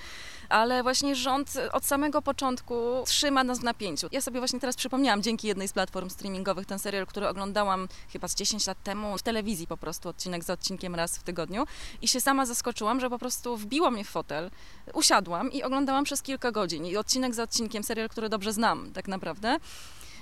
Ale 0.50 0.84
właśnie 0.84 1.16
rząd 1.16 1.54
od 1.72 1.86
samego 1.86 2.22
początku 2.22 3.04
trzyma 3.06 3.44
nas 3.44 3.60
w 3.60 3.64
napięciu. 3.64 4.08
Ja 4.12 4.22
sobie 4.22 4.40
właśnie 4.40 4.60
teraz 4.60 4.76
przypomniałam 4.76 5.24
dzięki 5.24 5.48
jednej 5.48 5.68
z 5.68 5.74
platform 5.74 6.10
streamingowych 6.10 6.66
ten 6.66 6.80
serial, 6.80 7.06
który 7.08 7.28
oglądałam 7.28 7.88
chyba 8.14 8.28
z 8.28 8.36
10 8.36 8.68
lat 8.68 8.84
temu 8.84 9.18
w 9.18 9.22
telewizji 9.22 9.68
po 9.68 9.78
prostu, 9.78 10.10
odcinek 10.10 10.44
za 10.44 10.54
odcinkiem 10.54 10.96
raz 10.96 11.18
w 11.18 11.24
tygodniu 11.24 11.66
i 12.02 12.08
się 12.08 12.22
sama 12.22 12.46
zaskoczyłam, 12.46 13.00
że 13.00 13.10
po 13.10 13.20
prostu 13.20 13.58
wbiło 13.58 13.92
mnie 13.92 14.04
w 14.04 14.10
fotel, 14.10 14.52
usiadłam 14.94 15.52
i 15.52 15.64
oglądałam 15.64 16.04
przez 16.04 16.22
kilka 16.22 16.39
kilka 16.40 16.52
godzin 16.52 16.86
i 16.86 16.98
odcinek 16.98 17.34
za 17.34 17.44
odcinkiem, 17.44 17.84
serial, 17.84 18.10
który 18.10 18.30
dobrze 18.30 18.54
znam 18.54 18.92
tak 18.94 19.08
naprawdę. 19.08 19.60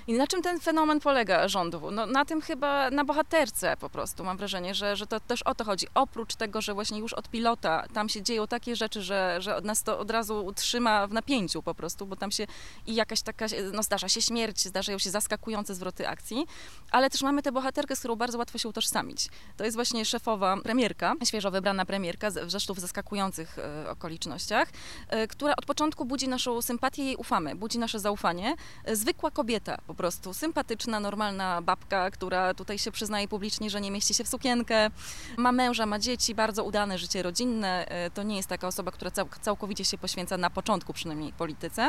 I 0.08 0.12
na 0.12 0.26
czym 0.26 0.42
ten 0.42 0.60
fenomen 0.60 1.00
polega 1.00 1.48
rządu? 1.48 1.90
No, 1.90 2.06
na 2.06 2.24
tym 2.24 2.40
chyba, 2.40 2.90
na 2.90 3.04
bohaterce 3.04 3.76
po 3.76 3.90
prostu. 3.90 4.24
Mam 4.24 4.36
wrażenie, 4.36 4.74
że, 4.74 4.96
że 4.96 5.06
to 5.06 5.20
też 5.20 5.42
o 5.42 5.54
to 5.54 5.64
chodzi. 5.64 5.86
Oprócz 5.94 6.36
tego, 6.36 6.60
że 6.60 6.74
właśnie 6.74 6.98
już 6.98 7.12
od 7.12 7.28
pilota 7.28 7.84
tam 7.94 8.08
się 8.08 8.22
dzieją 8.22 8.46
takie 8.46 8.76
rzeczy, 8.76 9.02
że, 9.02 9.36
że 9.40 9.60
nas 9.60 9.82
to 9.82 9.98
od 9.98 10.10
razu 10.10 10.52
trzyma 10.56 11.06
w 11.06 11.12
napięciu 11.12 11.62
po 11.62 11.74
prostu, 11.74 12.06
bo 12.06 12.16
tam 12.16 12.30
się 12.30 12.46
i 12.86 12.94
jakaś 12.94 13.22
taka, 13.22 13.46
no 13.72 13.82
zdarza 13.82 14.08
się 14.08 14.22
śmierć, 14.22 14.64
zdarzają 14.64 14.98
się 14.98 15.10
zaskakujące 15.10 15.74
zwroty 15.74 16.08
akcji, 16.08 16.46
ale 16.90 17.10
też 17.10 17.22
mamy 17.22 17.42
tę 17.42 17.52
bohaterkę, 17.52 17.96
z 17.96 17.98
którą 17.98 18.16
bardzo 18.16 18.38
łatwo 18.38 18.58
się 18.58 18.68
utożsamić. 18.68 19.28
To 19.56 19.64
jest 19.64 19.76
właśnie 19.76 20.04
szefowa 20.04 20.56
premierka, 20.56 21.14
świeżo 21.24 21.50
wybrana 21.50 21.84
premierka, 21.84 22.30
zresztą 22.30 22.74
w 22.74 22.78
zaskakujących 22.78 23.58
e, 23.58 23.90
okolicznościach, 23.90 24.68
e, 25.08 25.26
która 25.26 25.54
od 25.56 25.66
początku 25.66 26.04
budzi 26.04 26.28
naszą 26.28 26.62
sympatię 26.62 27.12
i 27.12 27.16
ufamy, 27.16 27.54
budzi 27.54 27.78
nasze 27.78 28.00
zaufanie. 28.00 28.56
E, 28.84 28.96
zwykła 28.96 29.30
kobieta 29.30 29.78
po 29.86 29.97
prostu 29.98 30.34
sympatyczna, 30.34 31.00
normalna 31.00 31.62
babka, 31.62 32.10
która 32.10 32.54
tutaj 32.54 32.78
się 32.78 32.90
przyznaje 32.90 33.28
publicznie, 33.28 33.70
że 33.70 33.80
nie 33.80 33.90
mieści 33.90 34.14
się 34.14 34.24
w 34.24 34.28
sukienkę, 34.28 34.90
ma 35.36 35.52
męża, 35.52 35.86
ma 35.86 35.98
dzieci, 35.98 36.34
bardzo 36.34 36.64
udane 36.64 36.98
życie 36.98 37.22
rodzinne. 37.22 37.88
E, 37.88 38.10
to 38.10 38.22
nie 38.22 38.36
jest 38.36 38.48
taka 38.48 38.66
osoba, 38.66 38.90
która 38.90 39.10
całkowicie 39.40 39.84
się 39.84 39.98
poświęca 39.98 40.36
na 40.36 40.50
początku 40.50 40.92
przynajmniej 40.92 41.32
polityce. 41.32 41.88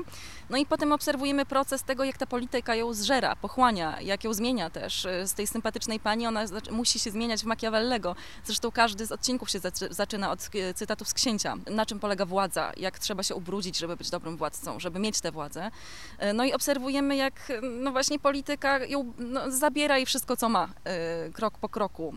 No 0.49 0.57
i 0.57 0.65
potem 0.65 0.91
obserwujemy 0.91 1.45
proces 1.45 1.83
tego, 1.83 2.03
jak 2.03 2.17
ta 2.17 2.25
polityka 2.25 2.75
ją 2.75 2.93
zżera, 2.93 3.35
pochłania, 3.35 4.01
jak 4.01 4.23
ją 4.23 4.33
zmienia 4.33 4.69
też. 4.69 5.05
E, 5.05 5.27
z 5.27 5.33
tej 5.33 5.47
sympatycznej 5.47 5.99
pani 5.99 6.27
ona 6.27 6.45
musi 6.71 6.99
się 6.99 7.11
zmieniać 7.11 7.41
w 7.41 7.45
Machiavellego. 7.45 8.15
Zresztą 8.45 8.71
każdy 8.71 9.05
z 9.05 9.11
odcinków 9.11 9.49
się 9.49 9.59
zaczyna 9.89 10.31
od 10.31 10.49
e, 10.55 10.73
cytatów 10.73 11.09
z 11.09 11.13
księcia. 11.13 11.55
Na 11.71 11.85
czym 11.85 11.99
polega 11.99 12.25
władza, 12.25 12.71
jak 12.77 12.99
trzeba 12.99 13.23
się 13.23 13.35
ubrudzić, 13.35 13.77
żeby 13.77 13.97
być 13.97 14.09
dobrym 14.09 14.37
władcą, 14.37 14.79
żeby 14.79 14.99
mieć 14.99 15.21
tę 15.21 15.31
władzę. 15.31 15.71
No 16.33 16.43
i 16.43 16.53
obserwujemy, 16.53 17.15
jak 17.15 17.51
no 17.61 17.91
właśnie 17.99 18.19
polityka 18.19 18.85
ją 18.85 19.13
no, 19.17 19.51
zabiera 19.51 19.99
i 19.99 20.05
wszystko, 20.05 20.37
co 20.37 20.49
ma, 20.49 20.69
y, 21.27 21.31
krok 21.33 21.57
po 21.57 21.69
kroku. 21.69 22.15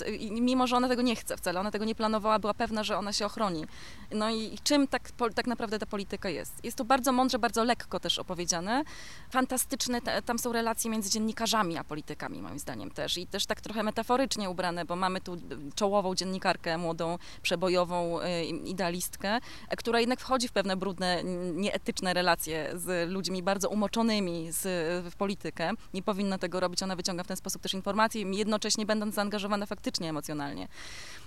Y, 0.00 0.06
y, 0.06 0.30
mimo, 0.30 0.66
że 0.66 0.76
ona 0.76 0.88
tego 0.88 1.02
nie 1.02 1.16
chce 1.16 1.36
wcale, 1.36 1.60
ona 1.60 1.70
tego 1.70 1.84
nie 1.84 1.94
planowała, 1.94 2.38
była 2.38 2.54
pewna, 2.54 2.84
że 2.84 2.98
ona 2.98 3.12
się 3.12 3.26
ochroni. 3.26 3.64
No 4.10 4.30
i 4.30 4.58
czym 4.62 4.88
tak, 4.88 5.10
tak 5.34 5.46
naprawdę 5.46 5.78
ta 5.78 5.86
polityka 5.86 6.28
jest? 6.28 6.64
Jest 6.64 6.76
to 6.76 6.84
bardzo 6.84 7.12
mądrze, 7.12 7.38
bardzo 7.38 7.64
lekko 7.64 8.00
też 8.00 8.18
opowiedziane. 8.18 8.84
Fantastyczne 9.30 10.00
tam 10.24 10.38
są 10.38 10.52
relacje 10.52 10.90
między 10.90 11.10
dziennikarzami 11.10 11.78
a 11.78 11.84
politykami, 11.84 12.42
moim 12.42 12.58
zdaniem 12.58 12.90
też. 12.90 13.18
I 13.18 13.26
też 13.26 13.46
tak 13.46 13.60
trochę 13.60 13.82
metaforycznie 13.82 14.50
ubrane, 14.50 14.84
bo 14.84 14.96
mamy 14.96 15.20
tu 15.20 15.36
czołową 15.74 16.14
dziennikarkę, 16.14 16.78
młodą, 16.78 17.18
przebojową 17.42 18.18
idealistkę, 18.64 19.38
która 19.76 20.00
jednak 20.00 20.20
wchodzi 20.20 20.48
w 20.48 20.52
pewne 20.52 20.76
brudne, 20.76 21.24
nieetyczne 21.54 22.14
relacje 22.14 22.70
z 22.74 23.10
ludźmi 23.10 23.42
bardzo 23.42 23.68
umoczonymi 23.68 24.52
z, 24.52 25.05
w 25.10 25.16
politykę. 25.16 25.70
Nie 25.94 26.02
powinna 26.02 26.38
tego 26.38 26.60
robić, 26.60 26.82
ona 26.82 26.96
wyciąga 26.96 27.24
w 27.24 27.26
ten 27.26 27.36
sposób 27.36 27.62
też 27.62 27.74
informacje, 27.74 28.22
jednocześnie 28.22 28.86
będąc 28.86 29.14
zaangażowana 29.14 29.66
faktycznie 29.66 30.08
emocjonalnie. 30.08 30.68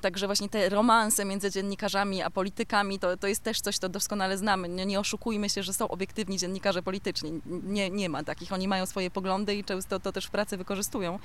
Także 0.01 0.25
właśnie 0.25 0.49
te 0.49 0.69
romanse 0.69 1.25
między 1.25 1.51
dziennikarzami 1.51 2.21
a 2.21 2.29
politykami 2.29 2.99
to, 2.99 3.17
to 3.17 3.27
jest 3.27 3.43
też 3.43 3.61
coś, 3.61 3.77
co 3.77 3.89
doskonale 3.89 4.37
znamy. 4.37 4.69
Nie, 4.69 4.85
nie 4.85 4.99
oszukujmy 4.99 5.49
się, 5.49 5.63
że 5.63 5.73
są 5.73 5.87
obiektywni 5.87 6.37
dziennikarze 6.37 6.83
polityczni. 6.83 7.41
Nie, 7.45 7.89
nie 7.89 8.09
ma 8.09 8.23
takich. 8.23 8.53
Oni 8.53 8.67
mają 8.67 8.85
swoje 8.85 9.11
poglądy 9.11 9.55
i 9.55 9.63
często 9.63 9.99
to 9.99 10.11
też 10.11 10.25
w 10.25 10.29
pracy 10.29 10.57
wykorzystują. 10.57 11.19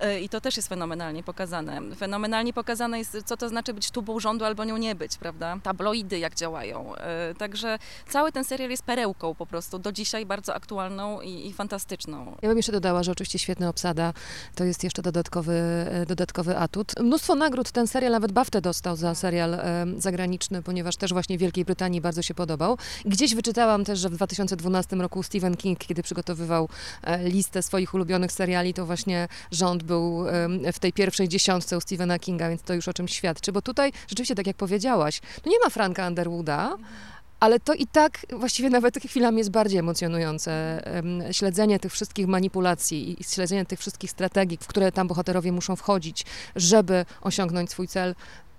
E, 0.00 0.20
I 0.20 0.28
to 0.28 0.40
też 0.40 0.56
jest 0.56 0.68
fenomenalnie 0.68 1.22
pokazane. 1.22 1.80
Fenomenalnie 1.96 2.52
pokazane 2.52 2.98
jest, 2.98 3.16
co 3.24 3.36
to 3.36 3.48
znaczy 3.48 3.74
być 3.74 3.90
tubą 3.90 4.20
rządu 4.20 4.44
albo 4.44 4.64
nią 4.64 4.76
nie 4.76 4.94
być, 4.94 5.16
prawda? 5.16 5.58
Tabloidy 5.62 6.18
jak 6.18 6.34
działają. 6.34 6.96
E, 6.96 7.34
także 7.34 7.78
cały 8.08 8.32
ten 8.32 8.44
serial 8.44 8.70
jest 8.70 8.82
perełką 8.82 9.34
po 9.34 9.46
prostu 9.46 9.78
do 9.78 9.92
dzisiaj 9.92 10.26
bardzo 10.26 10.54
aktualną 10.54 11.20
i, 11.20 11.46
i 11.46 11.52
fantastyczną. 11.52 11.93
Ja 12.42 12.48
bym 12.48 12.56
jeszcze 12.56 12.72
dodała, 12.72 13.02
że 13.02 13.12
oczywiście 13.12 13.38
świetna 13.38 13.68
obsada 13.68 14.12
to 14.54 14.64
jest 14.64 14.84
jeszcze 14.84 15.02
dodatkowy, 15.02 15.52
e, 15.90 16.06
dodatkowy 16.06 16.56
atut. 16.56 16.92
Mnóstwo 17.00 17.34
nagród 17.34 17.70
ten 17.70 17.86
serial, 17.86 18.12
nawet 18.12 18.32
BAFTA 18.32 18.60
dostał 18.60 18.96
za 18.96 19.14
serial 19.14 19.54
e, 19.54 19.86
zagraniczny, 19.96 20.62
ponieważ 20.62 20.96
też 20.96 21.12
właśnie 21.12 21.38
Wielkiej 21.38 21.64
Brytanii 21.64 22.00
bardzo 22.00 22.22
się 22.22 22.34
podobał. 22.34 22.78
Gdzieś 23.04 23.34
wyczytałam 23.34 23.84
też, 23.84 23.98
że 23.98 24.08
w 24.08 24.14
2012 24.14 24.96
roku 24.96 25.22
Stephen 25.22 25.56
King, 25.56 25.78
kiedy 25.78 26.02
przygotowywał 26.02 26.68
e, 27.02 27.28
listę 27.28 27.62
swoich 27.62 27.94
ulubionych 27.94 28.32
seriali, 28.32 28.74
to 28.74 28.86
właśnie 28.86 29.28
rząd 29.50 29.82
był 29.82 30.24
w 30.72 30.78
tej 30.78 30.92
pierwszej 30.92 31.28
dziesiątce 31.28 31.76
u 31.76 31.80
Stephena 31.80 32.18
Kinga, 32.18 32.48
więc 32.48 32.62
to 32.62 32.74
już 32.74 32.88
o 32.88 32.92
czymś 32.92 33.12
świadczy, 33.12 33.52
bo 33.52 33.62
tutaj 33.62 33.92
rzeczywiście, 34.08 34.34
tak 34.34 34.46
jak 34.46 34.56
powiedziałaś, 34.56 35.20
tu 35.42 35.50
nie 35.50 35.58
ma 35.64 35.70
Franka 35.70 36.06
Underwooda, 36.06 36.76
ale 37.44 37.60
to 37.60 37.74
i 37.74 37.86
tak 37.86 38.26
właściwie 38.32 38.70
nawet 38.70 38.98
chwilami 38.98 39.38
jest 39.38 39.50
bardziej 39.50 39.78
emocjonujące. 39.78 40.82
Śledzenie 41.32 41.78
tych 41.78 41.92
wszystkich 41.92 42.26
manipulacji 42.26 43.20
i 43.20 43.24
śledzenie 43.24 43.64
tych 43.64 43.80
wszystkich 43.80 44.10
strategii, 44.10 44.58
w 44.60 44.66
które 44.66 44.92
tam 44.92 45.08
bohaterowie 45.08 45.52
muszą 45.52 45.76
wchodzić, 45.76 46.26
żeby 46.56 47.06
osiągnąć 47.20 47.70
swój 47.70 47.88
cel, 47.88 48.14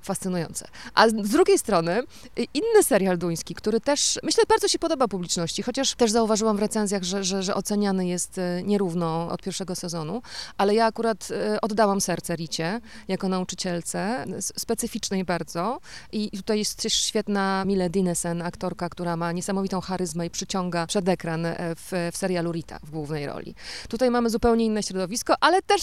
fascynujące. 0.06 0.68
A 0.94 1.10
z 1.10 1.30
drugiej 1.30 1.60
strony 1.60 2.00
y, 2.40 2.46
inny 2.54 2.84
serial 2.84 3.18
duński, 3.18 3.56
który 3.56 3.82
też, 3.82 4.20
myślę, 4.24 4.44
bardzo 4.50 4.68
się 4.68 4.80
podoba 4.80 5.08
publiczności, 5.08 5.64
chociaż 5.64 5.96
też 5.96 6.12
zauważyłam 6.12 6.58
w 6.58 6.60
recenzjach, 6.60 7.04
że, 7.04 7.24
że, 7.24 7.44
że 7.44 7.56
oceniany 7.56 8.08
jest 8.08 8.38
y, 8.38 8.64
nierówno 8.64 9.30
od 9.32 9.42
pierwszego 9.42 9.76
sezonu, 9.76 10.22
ale 10.58 10.76
ja 10.76 10.86
akurat 10.86 11.32
y, 11.32 11.62
oddałam 11.62 12.02
serce 12.02 12.36
Ricie 12.36 12.82
jako 13.08 13.30
nauczycielce, 13.30 14.26
specyficznej 14.42 15.26
bardzo 15.26 15.80
i 16.12 16.32
tutaj 16.32 16.60
jest 16.60 16.82
też 16.82 16.94
świetna 16.94 17.66
Mile 17.66 17.90
Dinesen, 17.90 18.42
aktorka, 18.42 18.90
która 18.90 19.18
ma 19.18 19.32
niesamowitą 19.32 19.82
charyzmę 19.82 20.26
i 20.26 20.30
przyciąga 20.30 20.88
przed 20.88 21.10
ekran 21.10 21.48
w, 21.60 22.10
w 22.14 22.18
serialu 22.18 22.52
Rita 22.52 22.80
w 22.84 22.92
głównej 22.92 23.26
roli. 23.26 23.56
Tutaj 23.90 24.12
mamy 24.12 24.30
zupełnie 24.30 24.66
inne 24.66 24.84
środowisko, 24.84 25.34
ale 25.40 25.62
też 25.62 25.82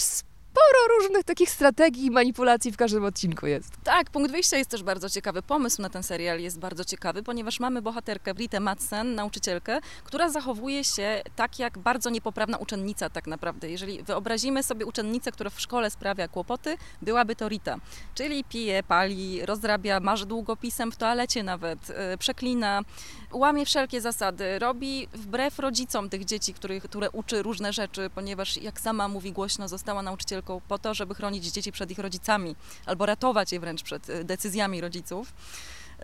sporo 0.53 0.97
różnych 0.99 1.23
takich 1.23 1.49
strategii 1.49 2.05
i 2.05 2.11
manipulacji 2.11 2.71
w 2.71 2.77
każdym 2.77 3.05
odcinku 3.05 3.47
jest. 3.47 3.71
Tak, 3.83 4.09
punkt 4.09 4.31
wyjścia 4.31 4.57
jest 4.57 4.69
też 4.69 4.83
bardzo 4.83 5.09
ciekawy. 5.09 5.41
Pomysł 5.41 5.81
na 5.81 5.89
ten 5.89 6.03
serial 6.03 6.39
jest 6.39 6.59
bardzo 6.59 6.85
ciekawy, 6.85 7.23
ponieważ 7.23 7.59
mamy 7.59 7.81
bohaterkę 7.81 8.33
Britę 8.33 8.59
Madsen, 8.59 9.15
nauczycielkę, 9.15 9.79
która 10.03 10.29
zachowuje 10.29 10.83
się 10.83 11.21
tak 11.35 11.59
jak 11.59 11.77
bardzo 11.77 12.09
niepoprawna 12.09 12.57
uczennica 12.57 13.09
tak 13.09 13.27
naprawdę. 13.27 13.69
Jeżeli 13.69 14.03
wyobrazimy 14.03 14.63
sobie 14.63 14.85
uczennicę, 14.85 15.31
która 15.31 15.49
w 15.49 15.61
szkole 15.61 15.89
sprawia 15.89 16.27
kłopoty, 16.27 16.77
byłaby 17.01 17.35
to 17.35 17.49
Rita. 17.49 17.75
Czyli 18.15 18.43
pije, 18.43 18.83
pali, 18.83 19.45
rozrabia, 19.45 19.99
marzy 19.99 20.25
długopisem 20.25 20.91
w 20.91 20.95
toalecie 20.95 21.43
nawet, 21.43 21.89
yy, 21.89 22.17
przeklina, 22.17 22.81
łamie 23.31 23.65
wszelkie 23.65 24.01
zasady, 24.01 24.59
robi 24.59 25.07
wbrew 25.13 25.59
rodzicom 25.59 26.09
tych 26.09 26.25
dzieci, 26.25 26.53
których, 26.53 26.83
które 26.83 27.11
uczy 27.11 27.43
różne 27.43 27.73
rzeczy, 27.73 28.09
ponieważ 28.15 28.57
jak 28.57 28.79
sama 28.79 29.07
mówi 29.07 29.31
głośno, 29.31 29.67
została 29.67 30.01
nauczycielką 30.01 30.42
po 30.67 30.79
to, 30.79 30.93
żeby 30.93 31.15
chronić 31.15 31.45
dzieci 31.45 31.71
przed 31.71 31.91
ich 31.91 31.99
rodzicami 31.99 32.55
albo 32.85 33.05
ratować 33.05 33.51
je 33.51 33.59
wręcz 33.59 33.83
przed 33.83 34.09
y, 34.09 34.23
decyzjami 34.23 34.81
rodziców. 34.81 35.33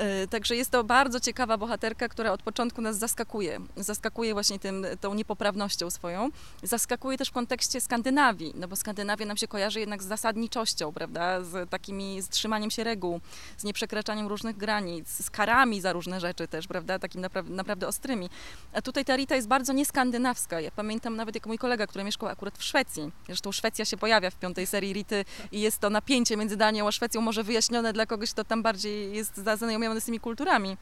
Y, 0.02 0.28
Także 0.28 0.56
jest 0.56 0.72
to 0.72 0.84
bardzo 0.84 1.20
ciekawa 1.20 1.58
bohaterka, 1.58 2.10
która 2.10 2.32
od 2.32 2.44
początku 2.44 2.82
nas 2.82 2.98
zaskakuje. 2.98 3.60
Zaskakuje 3.78 4.34
właśnie 4.34 4.60
tym, 4.60 4.86
tą 5.02 5.14
niepoprawnością 5.14 5.90
swoją. 5.90 6.30
Zaskakuje 6.64 7.18
też 7.18 7.30
w 7.30 7.32
kontekście 7.32 7.82
Skandynawii, 7.82 8.54
no 8.56 8.68
bo 8.68 8.76
Skandynawia 8.76 9.26
nam 9.26 9.38
się 9.38 9.48
kojarzy 9.48 9.80
jednak 9.80 10.04
z 10.04 10.06
zasadniczością, 10.06 10.94
prawda? 10.94 11.44
Z 11.44 11.70
takimi, 11.70 12.22
z 12.22 12.30
trzymaniem 12.30 12.72
się 12.72 12.84
reguł, 12.84 13.20
z 13.58 13.64
nieprzekraczaniem 13.64 14.28
różnych 14.28 14.58
granic, 14.58 15.10
z 15.10 15.30
karami 15.30 15.82
za 15.82 15.94
różne 15.94 16.20
rzeczy 16.20 16.48
też, 16.48 16.68
prawda? 16.68 17.00
Takimi 17.00 17.22
naprawdę, 17.22 17.54
naprawdę 17.54 17.88
ostrymi. 17.88 18.30
A 18.74 18.82
tutaj 18.82 19.06
ta 19.06 19.16
Rita 19.16 19.36
jest 19.36 19.48
bardzo 19.48 19.74
nieskandynawska. 19.74 20.62
Ja 20.62 20.72
pamiętam 20.72 21.16
nawet 21.16 21.36
jako 21.36 21.50
mój 21.50 21.58
kolega, 21.58 21.88
który 21.88 22.04
mieszkał 22.04 22.30
akurat 22.30 22.58
w 22.58 22.64
Szwecji. 22.64 23.12
Zresztą 23.26 23.52
Szwecja 23.52 23.86
się 23.86 23.98
pojawia 23.98 24.30
w 24.30 24.36
piątej 24.36 24.68
serii 24.68 24.94
Rity 24.94 25.26
i 25.52 25.62
jest 25.62 25.80
to 25.80 25.90
napięcie 25.90 26.38
między 26.38 26.58
Danią 26.58 26.88
a 26.88 26.92
Szwecją 26.92 27.22
może 27.22 27.44
wyjaśnione 27.44 27.94
dla 27.94 28.06
kogoś, 28.06 28.32
kto 28.32 28.44
tam 28.44 28.64
bardziej 28.64 29.16
jest 29.16 29.38
zaznajomiony 29.38 29.89
z 29.98 30.06
tymi 30.06 30.20
kulturami. 30.20 30.78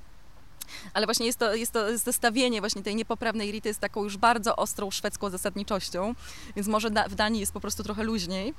Ale 0.94 1.06
właśnie 1.06 1.26
jest 1.26 1.40
to, 1.40 1.56
jest 1.56 1.72
to 1.72 1.98
zestawienie 1.98 2.60
właśnie 2.60 2.84
tej 2.84 2.96
niepoprawnej 2.96 3.52
Rity 3.52 3.74
z 3.74 3.80
taką 3.80 4.04
już 4.04 4.18
bardzo 4.18 4.56
ostrą 4.56 4.92
szwedzką 4.92 5.30
zasadniczością, 5.30 6.16
więc 6.56 6.68
może 6.68 6.90
w 7.10 7.16
Danii 7.16 7.40
jest 7.40 7.52
po 7.52 7.60
prostu 7.60 7.84
trochę 7.84 8.04
luźniej. 8.04 8.54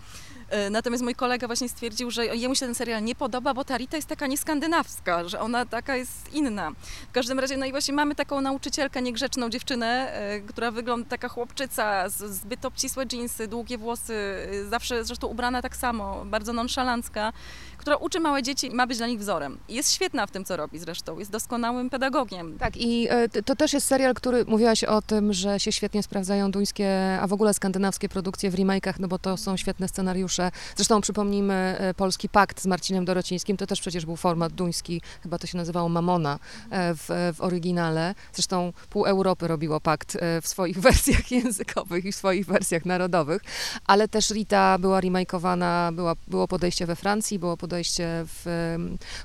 E, 0.48 0.70
Natomiast 0.70 1.04
mój 1.04 1.14
kolega 1.14 1.46
właśnie 1.46 1.68
stwierdził, 1.68 2.10
że 2.10 2.26
jemu 2.26 2.54
się 2.54 2.66
ten 2.66 2.74
serial 2.74 3.04
nie 3.04 3.14
podoba, 3.14 3.54
bo 3.54 3.64
ta 3.64 3.76
Rita 3.76 3.96
jest 3.96 4.08
taka 4.08 4.26
nieskandynawska, 4.26 5.28
że 5.28 5.40
ona 5.40 5.66
taka 5.66 5.96
jest 5.96 6.32
inna. 6.32 6.72
W 7.08 7.12
każdym 7.12 7.38
razie, 7.38 7.56
no 7.56 7.66
i 7.66 7.70
właśnie 7.70 7.94
mamy 7.94 8.14
taką 8.14 8.40
nauczycielkę, 8.40 9.02
niegrzeczną 9.02 9.50
dziewczynę, 9.50 10.12
e, 10.12 10.40
która 10.40 10.70
wygląda 10.70 11.08
taka 11.10 11.28
chłopczyca, 11.28 12.08
zbyt 12.08 12.64
obcisłe 12.64 13.06
dżinsy, 13.06 13.48
długie 13.48 13.78
włosy, 13.78 14.14
e, 14.14 14.64
zawsze 14.64 15.04
zresztą 15.04 15.26
ubrana 15.26 15.62
tak 15.62 15.76
samo, 15.76 16.24
bardzo 16.24 16.52
nonszalancka, 16.52 17.32
która 17.78 17.96
uczy 17.96 18.20
małe 18.20 18.42
dzieci 18.42 18.70
ma 18.70 18.86
być 18.86 18.98
dla 18.98 19.06
nich 19.06 19.20
wzorem. 19.20 19.58
Jest 19.68 19.92
świetna 19.92 20.26
w 20.26 20.30
tym, 20.30 20.44
co 20.44 20.56
robi 20.56 20.78
zresztą, 20.78 21.18
jest 21.18 21.30
doskonałym 21.30 21.87
pedagogiem. 21.90 22.58
Tak, 22.58 22.76
i 22.76 23.06
e, 23.10 23.28
to 23.42 23.56
też 23.56 23.72
jest 23.72 23.86
serial, 23.86 24.14
który 24.14 24.44
mówiłaś 24.44 24.84
o 24.84 25.02
tym, 25.02 25.32
że 25.32 25.60
się 25.60 25.72
świetnie 25.72 26.02
sprawdzają 26.02 26.50
duńskie, 26.50 27.18
a 27.20 27.26
w 27.26 27.32
ogóle 27.32 27.54
skandynawskie 27.54 28.08
produkcje 28.08 28.50
w 28.50 28.54
remake'ach, 28.54 28.94
no 28.98 29.08
bo 29.08 29.18
to 29.18 29.36
są 29.36 29.56
świetne 29.56 29.88
scenariusze. 29.88 30.50
Zresztą 30.76 31.00
przypomnijmy 31.00 31.76
e, 31.78 31.94
Polski 31.94 32.28
Pakt 32.28 32.60
z 32.62 32.66
Marcinem 32.66 33.04
Dorocińskim, 33.04 33.56
to 33.56 33.66
też 33.66 33.80
przecież 33.80 34.06
był 34.06 34.16
format 34.16 34.52
duński, 34.52 35.00
chyba 35.22 35.38
to 35.38 35.46
się 35.46 35.56
nazywało 35.58 35.88
Mamona 35.88 36.38
e, 36.70 36.94
w, 36.94 37.08
w 37.36 37.40
oryginale. 37.40 38.14
Zresztą 38.32 38.72
pół 38.90 39.06
Europy 39.06 39.48
robiło 39.48 39.80
pakt 39.80 40.18
w 40.42 40.48
swoich 40.48 40.80
wersjach 40.88 41.30
językowych 41.30 42.04
i 42.04 42.12
w 42.12 42.16
swoich 42.16 42.46
wersjach 42.46 42.84
narodowych, 42.84 43.42
ale 43.86 44.08
też 44.08 44.30
Rita 44.30 44.78
była 44.78 45.00
remakeowana, 45.00 45.90
była, 45.92 46.14
było 46.28 46.48
podejście 46.48 46.86
we 46.86 46.96
Francji, 46.96 47.38
było 47.38 47.56
podejście 47.56 48.08
w 48.26 48.46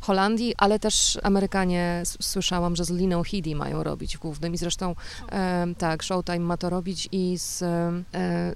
Holandii, 0.02 0.54
ale 0.58 0.80
też 0.80 1.20
Amerykanie 1.24 2.00
s- 2.02 2.18
słyszałam, 2.54 2.76
że 2.76 2.86
z 2.86 2.90
Liną 2.90 3.24
Headey 3.24 3.56
mają 3.56 3.84
robić 3.84 4.18
w 4.18 4.20
głównym 4.20 4.54
i 4.54 4.58
zresztą 4.58 4.96
em, 5.30 5.76
tak, 5.76 6.04
Showtime 6.04 6.40
ma 6.40 6.58
to 6.58 6.70
robić 6.70 7.10
i 7.12 7.38
z, 7.38 7.62
e, 7.62 8.04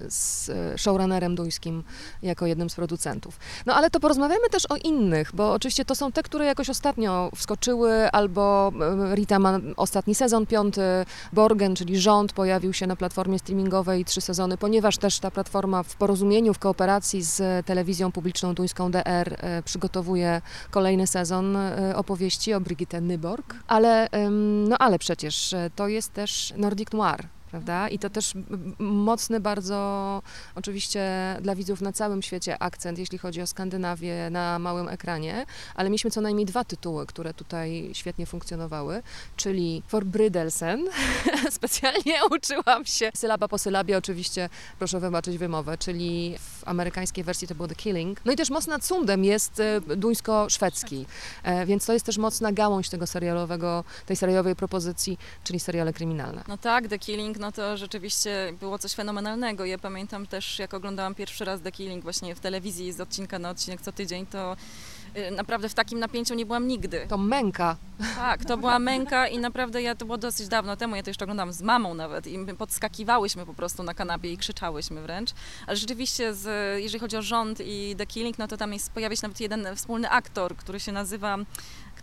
z 0.08 0.48
e, 0.48 0.78
showrunnerem 0.78 1.34
duńskim 1.34 1.84
jako 2.22 2.46
jednym 2.46 2.70
z 2.70 2.74
producentów. 2.74 3.38
No 3.66 3.74
ale 3.74 3.90
to 3.90 4.00
porozmawiamy 4.00 4.48
też 4.50 4.66
o 4.70 4.76
innych, 4.76 5.30
bo 5.34 5.52
oczywiście 5.52 5.84
to 5.84 5.94
są 5.94 6.12
te, 6.12 6.22
które 6.22 6.44
jakoś 6.44 6.70
ostatnio 6.70 7.30
wskoczyły, 7.36 8.10
albo 8.10 8.72
em, 8.74 9.14
Rita 9.14 9.38
ma 9.38 9.58
ostatni 9.76 10.14
sezon, 10.14 10.46
piąty, 10.46 10.80
Borgen, 11.32 11.76
czyli 11.76 11.98
rząd, 11.98 12.32
pojawił 12.32 12.72
się 12.72 12.86
na 12.86 12.96
platformie 12.96 13.38
streamingowej 13.38 14.04
trzy 14.04 14.20
sezony, 14.20 14.58
ponieważ 14.58 14.98
też 14.98 15.18
ta 15.18 15.30
platforma 15.30 15.82
w 15.82 15.96
porozumieniu, 15.96 16.54
w 16.54 16.58
kooperacji 16.58 17.22
z 17.22 17.66
telewizją 17.66 18.12
publiczną 18.12 18.54
duńską 18.54 18.90
DR 18.90 19.36
e, 19.38 19.62
przygotowuje 19.62 20.42
kolejny 20.70 21.06
sezon 21.06 21.56
e, 21.56 21.96
opowieści 21.96 22.54
o 22.54 22.60
Brigitte 22.60 23.00
Nyborg. 23.00 23.54
Ale, 23.68 23.87
em, 23.88 24.68
no 24.68 24.78
ale 24.78 24.98
przecież 24.98 25.52
e, 25.52 25.70
to 25.76 25.88
jest 25.88 26.12
też 26.12 26.52
Nordic 26.56 26.92
Noir. 26.92 27.37
Prawda? 27.50 27.88
I 27.88 27.98
to 27.98 28.10
też 28.10 28.34
mocny 28.78 29.40
bardzo, 29.40 30.22
oczywiście 30.54 31.10
dla 31.40 31.54
widzów 31.54 31.80
na 31.80 31.92
całym 31.92 32.22
świecie 32.22 32.62
akcent, 32.62 32.98
jeśli 32.98 33.18
chodzi 33.18 33.42
o 33.42 33.46
Skandynawię 33.46 34.30
na 34.30 34.58
małym 34.58 34.88
ekranie, 34.88 35.46
ale 35.74 35.90
mieliśmy 35.90 36.10
co 36.10 36.20
najmniej 36.20 36.46
dwa 36.46 36.64
tytuły, 36.64 37.06
które 37.06 37.34
tutaj 37.34 37.90
świetnie 37.92 38.26
funkcjonowały, 38.26 39.02
czyli 39.36 39.82
For 39.88 40.04
Brydelsen, 40.04 40.84
specjalnie 41.50 42.14
uczyłam 42.30 42.84
się 42.84 43.10
sylaba 43.14 43.48
po 43.48 43.58
sylabie, 43.58 43.98
oczywiście 43.98 44.48
proszę 44.78 45.00
wybaczyć 45.00 45.38
wymowę, 45.38 45.78
czyli 45.78 46.34
w 46.38 46.68
amerykańskiej 46.68 47.24
wersji 47.24 47.48
to 47.48 47.54
było 47.54 47.68
The 47.68 47.74
Killing. 47.74 48.20
No 48.24 48.32
i 48.32 48.36
też 48.36 48.50
Mocna 48.50 48.78
Cundem 48.78 49.24
jest 49.24 49.60
e, 49.60 49.80
duńsko-szwedzki, 49.96 51.06
e, 51.42 51.66
więc 51.66 51.86
to 51.86 51.92
jest 51.92 52.06
też 52.06 52.18
mocna 52.18 52.52
gałąź 52.52 52.88
tego 52.88 53.06
serialowego, 53.06 53.84
tej 54.06 54.16
serialowej 54.16 54.56
propozycji, 54.56 55.18
czyli 55.44 55.60
seriale 55.60 55.92
kryminalne. 55.92 56.44
No 56.48 56.58
tak, 56.58 56.88
The 56.88 56.98
Killing, 56.98 57.37
no 57.38 57.52
to 57.52 57.76
rzeczywiście 57.76 58.52
było 58.60 58.78
coś 58.78 58.92
fenomenalnego. 58.92 59.64
Ja 59.64 59.78
pamiętam 59.78 60.26
też, 60.26 60.58
jak 60.58 60.74
oglądałam 60.74 61.14
pierwszy 61.14 61.44
raz 61.44 61.60
The 61.60 61.72
Killing 61.72 62.02
właśnie 62.02 62.34
w 62.34 62.40
telewizji 62.40 62.92
z 62.92 63.00
odcinka 63.00 63.38
na 63.38 63.50
odcinek 63.50 63.80
co 63.80 63.92
tydzień, 63.92 64.26
to 64.26 64.56
y, 65.16 65.30
naprawdę 65.30 65.68
w 65.68 65.74
takim 65.74 65.98
napięciu 65.98 66.34
nie 66.34 66.46
byłam 66.46 66.68
nigdy. 66.68 67.06
To 67.08 67.18
męka. 67.18 67.76
Tak, 68.16 68.44
to 68.44 68.56
była 68.56 68.78
męka 68.78 69.28
i 69.28 69.38
naprawdę 69.38 69.82
ja 69.82 69.94
to 69.94 70.04
było 70.04 70.18
dosyć 70.18 70.48
dawno 70.48 70.76
temu, 70.76 70.96
ja 70.96 71.02
to 71.02 71.10
jeszcze 71.10 71.24
oglądałam 71.24 71.52
z 71.52 71.62
mamą 71.62 71.94
nawet 71.94 72.26
i 72.26 72.38
my 72.38 72.54
podskakiwałyśmy 72.54 73.46
po 73.46 73.54
prostu 73.54 73.82
na 73.82 73.94
kanapie 73.94 74.32
i 74.32 74.38
krzyczałyśmy 74.38 75.02
wręcz. 75.02 75.30
Ale 75.66 75.76
rzeczywiście, 75.76 76.34
z, 76.34 76.46
jeżeli 76.82 77.00
chodzi 77.00 77.16
o 77.16 77.22
rząd 77.22 77.60
i 77.60 77.94
The 77.98 78.06
Killing, 78.06 78.38
no 78.38 78.48
to 78.48 78.56
tam 78.56 78.72
jest, 78.72 78.92
pojawia 78.92 79.16
się 79.16 79.22
nawet 79.22 79.40
jeden 79.40 79.76
wspólny 79.76 80.10
aktor, 80.10 80.56
który 80.56 80.80
się 80.80 80.92
nazywa 80.92 81.38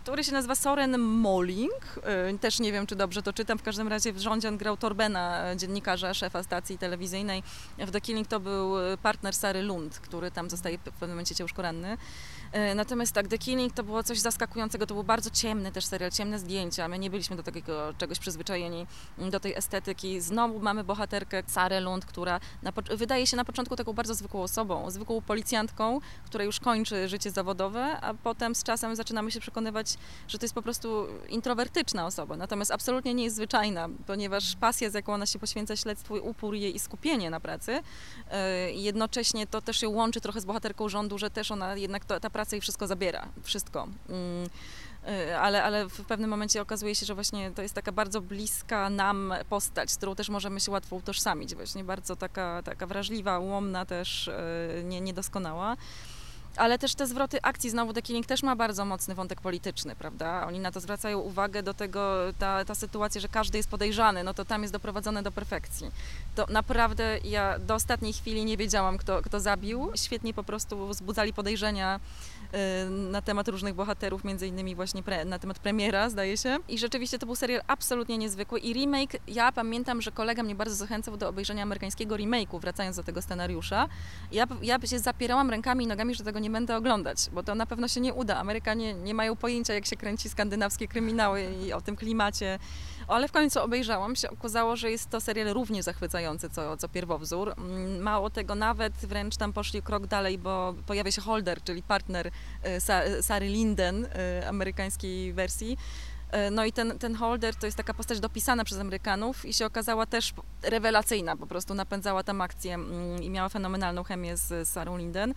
który 0.06 0.24
się 0.24 0.32
nazywa 0.32 0.54
Soren 0.54 0.98
Molling. 0.98 1.98
Y, 2.34 2.38
Też 2.38 2.60
nie 2.60 2.72
wiem, 2.72 2.86
czy 2.86 2.96
dobrze 2.96 3.22
to 3.22 3.32
czytam. 3.32 3.58
W 3.58 3.62
każdym 3.62 3.88
razie 3.88 4.12
w 4.12 4.18
rządzie 4.18 4.52
grał 4.52 4.76
Torbena, 4.76 5.52
y, 5.52 5.56
dziennikarza, 5.56 6.14
szefa 6.14 6.42
stacji 6.42 6.78
telewizyjnej. 6.78 7.42
W 7.78 7.90
The 7.90 8.00
Killing 8.00 8.28
to 8.28 8.40
był 8.40 8.92
y, 8.92 8.96
partner 8.96 9.34
Sary 9.34 9.62
Lund, 9.62 9.98
który 9.98 10.30
tam 10.30 10.50
zostaje 10.50 10.78
w 10.78 10.80
pewnym 10.80 11.10
momencie 11.10 11.34
ciężko 11.34 11.62
ranny. 11.62 11.96
E, 12.56 12.74
Natomiast 12.74 13.12
tak, 13.12 13.28
The 13.28 13.38
Killing 13.38 13.72
to 13.72 13.82
było 13.82 14.02
coś 14.02 14.18
zaskakującego, 14.18 14.86
to 14.86 14.94
był 14.94 15.04
bardzo 15.04 15.30
ciemny 15.30 15.72
też 15.72 15.84
serial, 15.86 16.10
ciemne 16.10 16.38
zdjęcia. 16.38 16.88
My 16.88 16.98
nie 16.98 17.10
byliśmy 17.10 17.36
do 17.36 17.42
takiego 17.42 17.94
czegoś 17.98 18.18
przyzwyczajeni, 18.18 18.86
m, 19.18 19.30
do 19.30 19.40
tej 19.40 19.54
estetyki. 19.54 20.20
Znowu 20.20 20.60
mamy 20.60 20.84
bohaterkę 20.84 21.42
Sarę 21.46 21.80
Lund, 21.80 22.04
która 22.04 22.40
wydaje 22.96 23.26
się 23.26 23.36
na 23.36 23.44
początku 23.44 23.76
taką 23.76 23.92
bardzo 23.92 24.14
zwykłą 24.14 24.42
osobą, 24.42 24.90
zwykłą 24.90 25.20
policjantką, 25.22 26.00
która 26.26 26.44
już 26.44 26.60
kończy 26.60 27.08
życie 27.08 27.30
zawodowe, 27.30 28.00
a 28.00 28.14
potem 28.14 28.54
z 28.54 28.62
czasem 28.62 28.96
zaczynamy 28.96 29.30
się 29.30 29.40
przekonywać, 29.40 29.94
że 30.28 30.38
to 30.38 30.44
jest 30.44 30.54
po 30.54 30.62
prostu 30.62 31.06
introwertyczna 31.28 32.06
osoba. 32.06 32.36
Natomiast 32.36 32.70
absolutnie 32.70 33.14
nie 33.14 33.24
jest 33.24 33.36
zwyczajna, 33.36 33.88
ponieważ 34.06 34.56
pasja, 34.56 34.90
z 34.90 34.94
jaką 34.94 35.14
ona 35.14 35.26
się 35.26 35.38
poświęca 35.38 35.76
śledztwu, 35.76 36.14
upór 36.14 36.54
jej 36.54 36.76
i 36.76 36.78
skupienie 36.78 37.30
na 37.30 37.40
pracy, 37.40 37.80
e, 38.30 38.72
jednocześnie 38.72 39.46
to 39.46 39.62
też 39.62 39.76
się 39.76 39.88
łączy 39.88 40.20
trochę 40.20 40.40
z 40.40 40.44
bohaterką 40.44 40.88
rządu, 40.88 41.18
że 41.18 41.30
też 41.30 41.50
ona 41.50 41.76
jednak 41.76 42.04
to, 42.04 42.20
ta 42.20 42.30
praca 42.30 42.45
jej 42.52 42.60
wszystko 42.60 42.86
zabiera, 42.86 43.28
wszystko. 43.42 43.88
Mm, 44.08 44.48
y, 45.08 45.36
Ale, 45.38 45.64
ale 45.64 45.88
w 45.88 46.04
pewnym 46.04 46.30
momencie 46.30 46.62
okazuje 46.62 46.94
się, 46.94 47.06
że 47.06 47.14
właśnie 47.14 47.50
to 47.50 47.62
jest 47.62 47.74
taka 47.74 47.92
bardzo 47.92 48.20
bliska 48.20 48.90
nam 48.90 49.34
postać, 49.48 49.90
z 49.90 49.96
którą 49.96 50.14
też 50.14 50.28
możemy 50.28 50.60
się 50.60 50.72
łatwo 50.72 50.96
utożsamić. 50.96 51.54
Właśnie 51.54 51.84
bardzo 51.84 52.16
taka, 52.16 52.62
taka 52.64 52.86
wrażliwa, 52.86 53.38
ułomna 53.38 53.86
też, 53.86 54.28
y, 54.28 54.84
nie, 54.84 55.00
niedoskonała. 55.00 55.76
Ale 56.58 56.78
też 56.78 56.94
te 56.94 57.06
zwroty 57.06 57.42
akcji, 57.42 57.70
znowu 57.70 57.92
The 57.92 58.02
Killing 58.02 58.26
też 58.26 58.42
ma 58.42 58.56
bardzo 58.56 58.84
mocny 58.84 59.14
wątek 59.14 59.40
polityczny, 59.40 59.96
prawda? 59.96 60.46
Oni 60.46 60.60
na 60.60 60.72
to 60.72 60.80
zwracają 60.80 61.18
uwagę 61.18 61.62
do 61.62 61.74
tego, 61.74 62.16
ta, 62.38 62.64
ta 62.64 62.74
sytuacja, 62.74 63.20
że 63.20 63.28
każdy 63.28 63.58
jest 63.58 63.70
podejrzany, 63.70 64.24
no 64.24 64.34
to 64.34 64.44
tam 64.44 64.62
jest 64.62 64.72
doprowadzone 64.72 65.22
do 65.22 65.32
perfekcji. 65.32 65.90
To 66.34 66.46
naprawdę 66.48 67.18
ja 67.24 67.58
do 67.58 67.74
ostatniej 67.74 68.12
chwili 68.12 68.44
nie 68.44 68.56
wiedziałam, 68.56 68.98
kto, 68.98 69.22
kto 69.22 69.40
zabił. 69.40 69.90
Świetnie 69.94 70.34
po 70.34 70.44
prostu 70.44 70.88
wzbudzali 70.88 71.32
podejrzenia 71.32 72.00
y, 72.86 72.90
na 72.90 73.22
temat 73.22 73.48
różnych 73.48 73.74
bohaterów, 73.74 74.24
między 74.24 74.46
innymi 74.46 74.74
właśnie 74.74 75.02
pre, 75.02 75.24
na 75.24 75.38
temat 75.38 75.58
premiera, 75.58 76.10
zdaje 76.10 76.36
się. 76.36 76.56
I 76.68 76.78
rzeczywiście 76.78 77.18
to 77.18 77.26
był 77.26 77.36
serial 77.36 77.62
absolutnie 77.66 78.18
niezwykły. 78.18 78.60
I 78.60 78.72
remake, 78.72 79.16
ja 79.28 79.52
pamiętam, 79.52 80.02
że 80.02 80.12
kolega 80.12 80.42
mnie 80.42 80.54
bardzo 80.54 80.74
zachęcał 80.74 81.16
do 81.16 81.28
obejrzenia 81.28 81.62
amerykańskiego 81.62 82.16
remake'u, 82.16 82.60
wracając 82.60 82.96
do 82.96 83.02
tego 83.02 83.22
scenariusza. 83.22 83.88
Ja, 84.32 84.46
ja 84.62 84.78
się 84.84 84.98
zapierałam 84.98 85.50
rękami 85.50 85.84
i 85.84 85.86
nogami, 85.86 86.14
że 86.14 86.24
tego 86.24 86.38
nie 86.38 86.45
będę 86.50 86.76
oglądać, 86.76 87.18
bo 87.32 87.42
to 87.42 87.54
na 87.54 87.66
pewno 87.66 87.88
się 87.88 88.00
nie 88.00 88.14
uda. 88.14 88.36
Amerykanie 88.36 88.94
nie 88.94 89.14
mają 89.14 89.36
pojęcia, 89.36 89.74
jak 89.74 89.86
się 89.86 89.96
kręci 89.96 90.28
skandynawskie 90.28 90.88
kryminały 90.88 91.44
i 91.66 91.72
o 91.72 91.80
tym 91.80 91.96
klimacie. 91.96 92.58
Ale 93.08 93.28
w 93.28 93.32
końcu 93.32 93.60
obejrzałam 93.60 94.16
się, 94.16 94.30
okazało, 94.30 94.76
że 94.76 94.90
jest 94.90 95.10
to 95.10 95.20
serial 95.20 95.48
równie 95.48 95.82
zachwycający 95.82 96.50
co, 96.50 96.76
co 96.76 96.88
pierwowzór. 96.88 97.54
Mm, 97.58 98.02
mało 98.02 98.30
tego, 98.30 98.54
nawet 98.54 98.92
wręcz 98.94 99.36
tam 99.36 99.52
poszli 99.52 99.82
krok 99.82 100.06
dalej, 100.06 100.38
bo 100.38 100.74
pojawia 100.86 101.10
się 101.10 101.22
Holder, 101.22 101.62
czyli 101.62 101.82
partner 101.82 102.26
y, 102.26 103.22
Sary 103.22 103.48
Linden, 103.48 104.04
y, 104.04 104.48
amerykańskiej 104.48 105.32
wersji 105.32 105.76
no 106.50 106.64
i 106.64 106.72
ten, 106.72 106.98
ten 106.98 107.14
holder 107.14 107.54
to 107.54 107.66
jest 107.66 107.76
taka 107.76 107.94
postać 107.94 108.20
dopisana 108.20 108.64
przez 108.64 108.78
Amerykanów 108.78 109.44
i 109.44 109.54
się 109.54 109.66
okazała 109.66 110.06
też 110.06 110.32
rewelacyjna, 110.62 111.36
po 111.36 111.46
prostu 111.46 111.74
napędzała 111.74 112.22
tam 112.22 112.40
akcję 112.40 112.74
mm, 112.74 113.22
i 113.22 113.30
miała 113.30 113.48
fenomenalną 113.48 114.04
chemię 114.04 114.36
z 114.36 114.68
Sarą 114.68 114.96
Linden. 114.96 115.34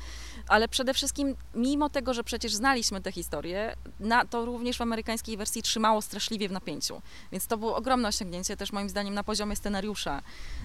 Ale 0.48 0.68
przede 0.68 0.94
wszystkim, 0.94 1.36
mimo 1.56 1.90
tego, 1.90 2.14
że 2.14 2.24
przecież 2.24 2.54
znaliśmy 2.54 3.02
tę 3.02 3.12
historię, 3.12 3.76
na, 4.00 4.26
to 4.26 4.46
również 4.46 4.78
w 4.78 4.82
amerykańskiej 4.82 5.38
wersji 5.38 5.62
trzymało 5.62 6.02
straszliwie 6.02 6.50
w 6.50 6.52
napięciu. 6.52 7.02
Więc 7.32 7.48
to 7.48 7.58
było 7.58 7.76
ogromne 7.76 8.08
osiągnięcie 8.08 8.58
też 8.58 8.72
moim 8.72 8.90
zdaniem 8.90 9.14
na 9.14 9.24
poziomie 9.24 9.56
scenariusza. 9.56 10.22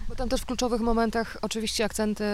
Bo 0.08 0.16
tam 0.16 0.28
też 0.28 0.40
w 0.40 0.46
kluczowych 0.46 0.80
momentach 0.80 1.36
oczywiście 1.42 1.84
akcenty, 1.84 2.24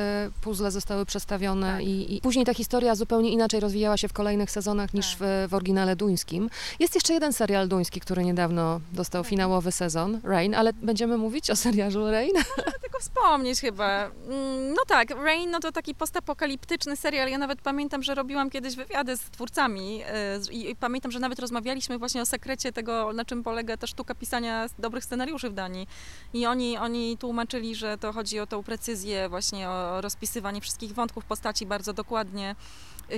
puzzle 0.41 0.71
zostały 0.71 1.07
przestawione 1.07 1.73
tak. 1.73 1.85
i, 1.85 2.17
i, 2.17 2.21
później 2.21 2.45
ta 2.45 2.55
historia 2.55 2.95
zupełnie 2.95 3.31
inaczej 3.31 3.61
rozwijała 3.61 3.97
się 3.97 4.09
w 4.09 4.13
kolejnych 4.13 4.51
sezonach 4.51 4.95
niż 4.95 5.17
tak. 5.17 5.19
w, 5.19 5.51
w 5.51 5.55
oryginale 5.55 5.97
duńskim. 5.97 6.51
Jest 6.79 6.95
jeszcze 6.95 7.15
jeden 7.15 7.33
serial 7.33 7.69
duński, 7.69 7.90
który 7.99 8.25
niedawno 8.25 8.81
dostał 8.93 9.25
finałowy 9.25 9.73
sezon, 9.73 10.21
Rain, 10.25 10.55
ale 10.55 10.73
będziemy 10.73 11.19
mówić 11.19 11.51
o 11.51 11.57
serialu 11.57 12.11
Rain? 12.11 12.33
Można 12.35 12.73
tylko 12.83 12.99
wspomnieć 13.01 13.61
chyba. 13.61 14.05
Mm, 14.05 14.73
no 14.73 14.83
tak, 14.87 15.11
Rain 15.11 15.51
no 15.51 15.61
to 15.61 15.73
taki 15.73 15.95
postapokaliptyczny 15.95 16.97
serial. 16.97 17.29
Ja 17.29 17.39
nawet 17.39 17.61
pamiętam, 17.61 18.03
że 18.03 18.15
robiłam 18.15 18.51
kiedyś 18.51 18.77
wywiady 18.77 19.17
z 19.17 19.21
twórcami 19.21 20.03
y, 20.51 20.53
i, 20.53 20.77
pamiętam, 20.77 21.13
że 21.13 21.19
nawet 21.19 21.39
rozmawialiśmy 21.39 21.99
właśnie 21.99 22.23
o 22.23 22.27
sekrecie 22.27 22.73
tego, 22.73 23.13
na 23.13 23.25
czym 23.25 23.43
polega 23.43 23.77
ta 23.77 23.87
sztuka 23.87 24.15
pisania 24.15 24.67
dobrych 24.79 25.05
scenariuszy 25.05 25.51
w 25.51 25.55
Danii. 25.55 25.87
I 26.35 26.47
oni, 26.47 26.79
oni 26.79 27.19
tłumaczyli 27.19 27.61
czyli 27.61 27.75
że 27.75 27.99
to 27.99 28.13
chodzi 28.13 28.41
o 28.41 28.47
tą 28.47 28.63
precyzję, 28.63 29.29
właśnie 29.29 29.69
o 29.69 30.01
rozpisywanie 30.01 30.61
wszystkich 30.61 30.93
wątków 30.93 31.25
postaci 31.25 31.67
bardzo 31.67 31.93
dokładnie, 31.93 32.57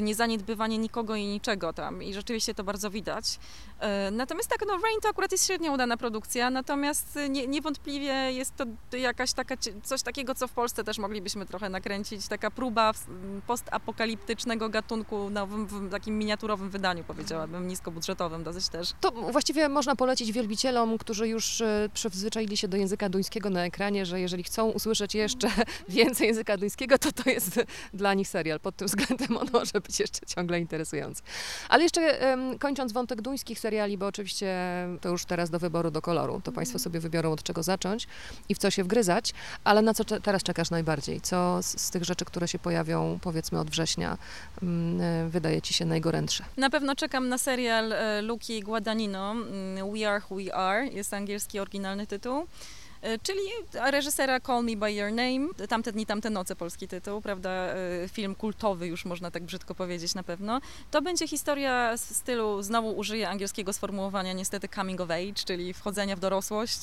niezaniedbywanie 0.01 0.79
nikogo 0.79 1.15
i 1.17 1.27
niczego 1.27 1.73
tam 1.73 2.03
i 2.03 2.15
rzeczywiście 2.15 2.55
to 2.55 2.65
bardzo 2.65 2.91
widać. 2.91 3.39
E, 3.81 4.11
natomiast 4.11 4.49
tak, 4.49 4.61
no 4.67 4.73
Rain 4.73 5.01
to 5.03 5.09
akurat 5.09 5.33
jest 5.33 5.47
średnio 5.47 5.73
udana 5.73 5.97
produkcja, 5.97 6.51
natomiast 6.51 7.19
nie, 7.31 7.47
niewątpliwie 7.47 8.33
jest 8.33 8.57
to 8.57 8.97
jakaś 8.97 9.33
taka, 9.33 9.55
coś 9.83 10.03
takiego, 10.03 10.35
co 10.35 10.49
w 10.49 10.53
Polsce 10.53 10.85
też 10.85 10.99
moglibyśmy 10.99 11.47
trochę 11.47 11.69
nakręcić, 11.69 12.29
taka 12.29 12.51
próba 12.51 12.93
postapokaliptycznego 13.47 14.69
gatunku 14.69 15.31
nowym, 15.31 15.67
w 15.67 15.91
takim 15.91 16.19
miniaturowym 16.19 16.71
wydaniu, 16.71 17.05
powiedziałabym, 17.05 17.69
niskobudżetowym 17.69 18.45
dosyć 18.45 18.69
też. 18.69 18.93
To 19.01 19.11
właściwie 19.11 19.69
można 19.69 19.97
polecić 19.97 20.33
wielbicielom, 20.33 20.99
którzy 20.99 21.29
już 21.29 21.61
e, 21.61 21.89
przyzwyczaili 21.95 22.57
się 22.57 22.69
do 22.69 22.77
języka 22.77 23.09
duńskiego 23.09 23.51
na 23.51 23.65
ekranie, 23.65 24.07
że 24.07 24.21
jeżeli 24.21 24.43
chcą 24.43 24.71
usłyszeć 24.71 25.15
jeszcze 25.15 25.51
więcej 25.89 26.27
języka 26.27 26.57
duńskiego, 26.57 26.99
to 26.99 27.13
to 27.13 27.31
jest 27.31 27.61
dla 27.95 28.15
nich 28.15 28.29
serial. 28.29 28.61
Pod 28.61 28.77
tym 28.77 28.89
względem 28.89 29.37
on 29.43 29.49
może 29.53 29.81
być 29.83 30.01
jeszcze 30.01 30.27
ciągle 30.27 30.61
interesujący. 30.61 31.23
Ale 31.69 31.83
jeszcze 31.83 32.19
kończąc 32.59 32.93
wątek 32.93 33.23
duńskich 33.23 33.59
seriali, 33.59 33.99
bo 33.99 34.07
oczywiście 34.07 34.57
to 35.01 35.09
już 35.09 35.25
teraz 35.25 35.51
do 35.51 35.59
wyboru, 35.59 35.91
do 35.91 36.03
koloru, 36.03 36.41
to 36.45 36.53
Państwo 36.53 36.79
sobie 36.79 37.01
wybiorą 37.01 37.33
od 37.33 37.43
czego 37.43 37.63
zacząć 37.63 38.07
i 38.49 38.55
w 38.55 38.59
co 38.59 38.71
się 38.71 38.85
wgryzać, 38.85 39.33
ale 39.65 39.83
na 39.83 39.95
co 39.95 40.05
teraz 40.05 40.43
czekasz 40.43 40.71
najbardziej? 40.71 41.21
Co 41.21 41.63
z, 41.63 41.81
z 41.81 41.91
tych 41.91 42.05
rzeczy, 42.05 42.25
które 42.25 42.49
się 42.49 42.59
pojawią 42.59 43.19
powiedzmy 43.23 43.61
od 43.61 43.71
września 43.71 44.19
mm, 44.63 45.01
e, 45.01 45.29
wydaje 45.29 45.63
Ci 45.63 45.75
się 45.75 45.85
najgorętsze? 45.85 46.45
Na 46.57 46.71
pewno 46.71 46.95
czekam 46.97 47.29
na 47.29 47.39
serial 47.39 47.93
e, 47.93 48.23
Luki 48.23 48.61
Guadagnino, 48.61 49.31
mm, 49.31 49.93
We 49.93 50.09
Are 50.09 50.23
Who 50.31 50.37
We 50.37 50.55
Are, 50.55 50.87
jest 50.87 51.15
angielski 51.15 51.59
oryginalny 51.59 52.07
tytuł. 52.07 52.47
E, 53.03 53.19
czyli 53.19 53.41
reżysera 53.75 54.41
Call 54.41 54.65
Me 54.65 54.77
By 54.77 54.93
Your 54.93 55.13
Name, 55.13 55.49
Tamte 55.69 55.93
dni, 55.93 56.07
tamte 56.07 56.31
noce, 56.31 56.57
polski 56.57 56.89
tytuł, 56.89 57.21
prawda, 57.21 57.51
e, 57.51 57.75
film 58.09 58.35
kultowy 58.35 58.87
już 58.87 59.05
można 59.05 59.31
tak 59.31 59.43
brzydko 59.43 59.75
powiedzieć 59.75 60.15
na 60.15 60.23
pewno. 60.23 60.61
To 60.91 61.03
będzie 61.03 61.29
historia 61.29 61.97
w 61.97 62.01
stylu, 62.01 62.63
znowu 62.63 62.97
użyję 62.97 63.29
angielskiego 63.29 63.73
sformułowania, 63.73 64.33
niestety 64.33 64.69
coming 64.69 65.01
of 65.01 65.11
age, 65.11 65.45
czyli 65.47 65.75
wchodzenia 65.75 66.17
w 66.17 66.21
dorosłość, 66.21 66.81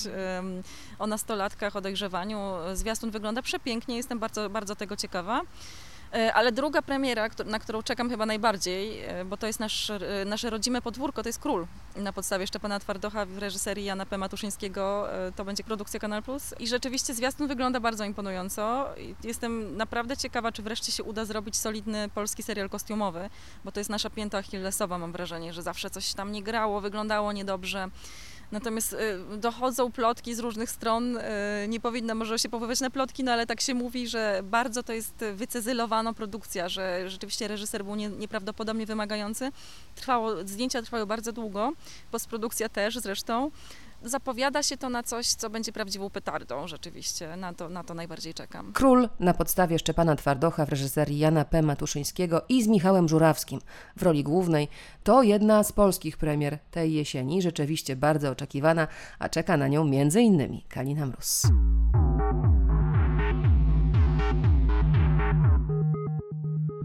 o 0.99 1.07
nastolatkach, 1.07 1.75
o 1.75 1.81
dojrzewaniu. 1.81 2.53
Zwiastun 2.73 3.11
wygląda 3.11 3.41
przepięknie, 3.41 3.97
jestem 3.97 4.19
bardzo, 4.19 4.49
bardzo 4.49 4.75
tego 4.75 4.95
ciekawa. 4.95 5.41
E, 6.13 6.33
ale 6.33 6.51
druga 6.51 6.81
premiera, 6.81 7.29
na 7.45 7.59
którą 7.59 7.83
czekam 7.83 8.09
chyba 8.09 8.25
najbardziej, 8.25 9.03
e, 9.03 9.25
bo 9.25 9.37
to 9.37 9.47
jest 9.47 9.59
nasz, 9.59 9.89
e, 9.89 9.99
nasze 10.25 10.49
rodzime 10.49 10.81
podwórko, 10.81 11.23
to 11.23 11.29
jest 11.29 11.39
Król. 11.39 11.67
Na 11.95 12.13
podstawie 12.13 12.47
Szczepana 12.47 12.79
Twardocha 12.79 13.25
w 13.25 13.37
reżyserii 13.37 13.85
Jana 13.85 14.05
P. 14.05 14.17
Matuszyńskiego 14.17 15.07
to 15.35 15.45
będzie 15.45 15.63
produkcja 15.63 15.99
Kanal 15.99 16.23
Plus. 16.23 16.53
I 16.59 16.67
rzeczywiście 16.67 17.13
zwiastun 17.13 17.47
wygląda 17.47 17.79
bardzo 17.79 18.03
imponująco. 18.05 18.89
Jestem 19.23 19.77
naprawdę 19.77 20.17
ciekawa, 20.17 20.51
czy 20.51 20.61
wreszcie 20.61 20.91
się 20.91 21.03
uda 21.03 21.25
zrobić 21.25 21.57
solidny 21.57 22.09
polski 22.09 22.43
serial 22.43 22.69
kostiumowy, 22.69 23.29
bo 23.65 23.71
to 23.71 23.79
jest 23.79 23.89
nasza 23.89 24.09
pięta 24.09 24.37
achillesowa, 24.37 24.97
mam 24.97 25.11
wrażenie, 25.11 25.53
że 25.53 25.61
zawsze 25.61 25.89
coś 25.89 26.13
tam 26.13 26.31
nie 26.31 26.43
grało, 26.43 26.81
wyglądało 26.81 27.31
niedobrze. 27.31 27.89
Natomiast 28.51 28.93
y, 28.93 29.37
dochodzą 29.37 29.91
plotki 29.91 30.35
z 30.35 30.39
różnych 30.39 30.69
stron. 30.69 31.17
Y, 31.17 31.21
nie 31.67 31.79
powinna 31.79 32.15
może 32.15 32.39
się 32.39 32.49
powoływać 32.49 32.79
na 32.79 32.89
plotki, 32.89 33.23
no 33.23 33.31
ale 33.31 33.45
tak 33.47 33.61
się 33.61 33.73
mówi, 33.73 34.07
że 34.07 34.41
bardzo 34.43 34.83
to 34.83 34.93
jest 34.93 35.25
wycezylowana 35.33 36.13
produkcja, 36.13 36.69
że 36.69 37.09
rzeczywiście 37.09 37.47
reżyser 37.47 37.85
był 37.85 37.95
nie, 37.95 38.09
nieprawdopodobnie 38.09 38.85
wymagający. 38.85 39.51
Trwało, 39.95 40.47
zdjęcia 40.47 40.81
trwały 40.81 41.05
bardzo 41.05 41.31
długo, 41.31 41.73
postprodukcja 42.11 42.69
też 42.69 42.97
zresztą 42.97 43.51
zapowiada 44.03 44.63
się 44.63 44.77
to 44.77 44.89
na 44.89 45.03
coś, 45.03 45.27
co 45.27 45.49
będzie 45.49 45.71
prawdziwą 45.71 46.09
petardą 46.09 46.67
rzeczywiście. 46.67 47.35
Na 47.35 47.53
to, 47.53 47.69
na 47.69 47.83
to 47.83 47.93
najbardziej 47.93 48.33
czekam. 48.33 48.73
Król 48.73 49.09
na 49.19 49.33
podstawie 49.33 49.79
Szczepana 49.79 50.15
Twardocha 50.15 50.65
w 50.65 50.69
reżyserii 50.69 51.19
Jana 51.19 51.45
P. 51.45 51.61
Matuszyńskiego 51.61 52.41
i 52.49 52.63
z 52.63 52.67
Michałem 52.67 53.09
Żurawskim 53.09 53.59
w 53.97 54.03
roli 54.03 54.23
głównej 54.23 54.67
to 55.03 55.23
jedna 55.23 55.63
z 55.63 55.71
polskich 55.71 56.17
premier 56.17 56.59
tej 56.71 56.93
jesieni, 56.93 57.41
rzeczywiście 57.41 57.95
bardzo 57.95 58.29
oczekiwana, 58.29 58.87
a 59.19 59.29
czeka 59.29 59.57
na 59.57 59.67
nią 59.67 59.85
innymi 60.19 60.65
Kalina 60.69 61.05
Mróz. 61.05 61.43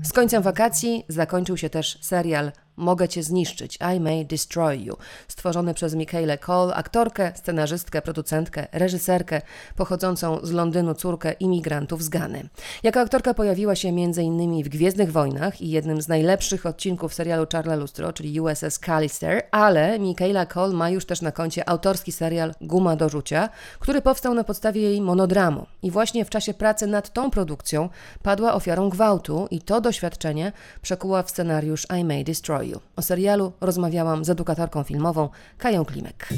Z 0.03 0.13
końcem 0.13 0.43
wakacji 0.43 1.05
zakończył 1.09 1.57
się 1.57 1.71
też 1.71 1.99
serial 2.01 2.53
Mogę 2.77 3.09
Cię 3.09 3.23
zniszczyć, 3.23 3.79
I 3.97 4.01
May 4.01 4.27
Destroy 4.27 4.77
You, 4.77 4.97
stworzony 5.29 5.75
przez 5.75 5.95
Michaela 5.95 6.37
Cole, 6.37 6.75
aktorkę, 6.75 7.33
scenarzystkę, 7.35 8.03
producentkę, 8.03 8.67
reżyserkę, 8.73 9.43
pochodzącą 9.77 10.39
z 10.43 10.51
Londynu 10.51 10.95
córkę 10.95 11.33
imigrantów 11.33 12.03
z 12.03 12.09
Gany. 12.09 12.49
Jako 12.83 13.01
aktorka 13.01 13.35
pojawiła 13.35 13.75
się 13.75 13.89
m.in. 13.89 14.65
w 14.65 14.69
Gwiezdnych 14.69 15.13
Wojnach 15.13 15.61
i 15.61 15.71
jednym 15.71 16.03
z 16.03 16.09
najlepszych 16.09 16.67
odcinków 16.67 17.15
serialu 17.15 17.47
Charla 17.53 17.75
Lustro, 17.75 18.13
czyli 18.13 18.41
USS 18.41 18.79
Callister, 18.87 19.43
ale 19.51 19.99
Michaela 19.99 20.47
Cole 20.47 20.75
ma 20.75 20.91
już 20.91 21.07
też 21.07 21.23
na 21.23 21.33
koncie 21.33 21.69
autorski 21.69 22.13
serial 22.13 22.55
Guma 22.61 22.97
do 22.97 23.09
rzucia, 23.09 23.49
który 23.79 24.03
powstał 24.03 24.35
na 24.35 24.45
podstawie 24.45 24.81
jej 24.81 25.01
monodramu. 25.01 25.67
I 25.83 25.91
właśnie 25.91 26.25
w 26.25 26.31
czasie 26.31 26.55
pracy 26.55 26.87
nad 26.87 27.13
tą 27.13 27.31
produkcją 27.31 27.89
padła 28.23 28.55
ofiarą 28.55 28.89
gwałtu 28.89 29.49
i 29.51 29.61
to 29.61 29.81
doświadczenie 29.81 30.53
przekuła 30.83 31.23
w 31.23 31.31
scenariusz 31.31 31.87
I 32.01 32.05
May 32.05 32.25
Destroy 32.25 32.64
o 32.97 33.03
serialu 33.03 33.53
rozmawiałam 33.61 34.25
z 34.25 34.31
edukatorką 34.31 34.83
filmową 34.83 35.29
Kają 35.59 35.85
Klimek. 35.85 36.29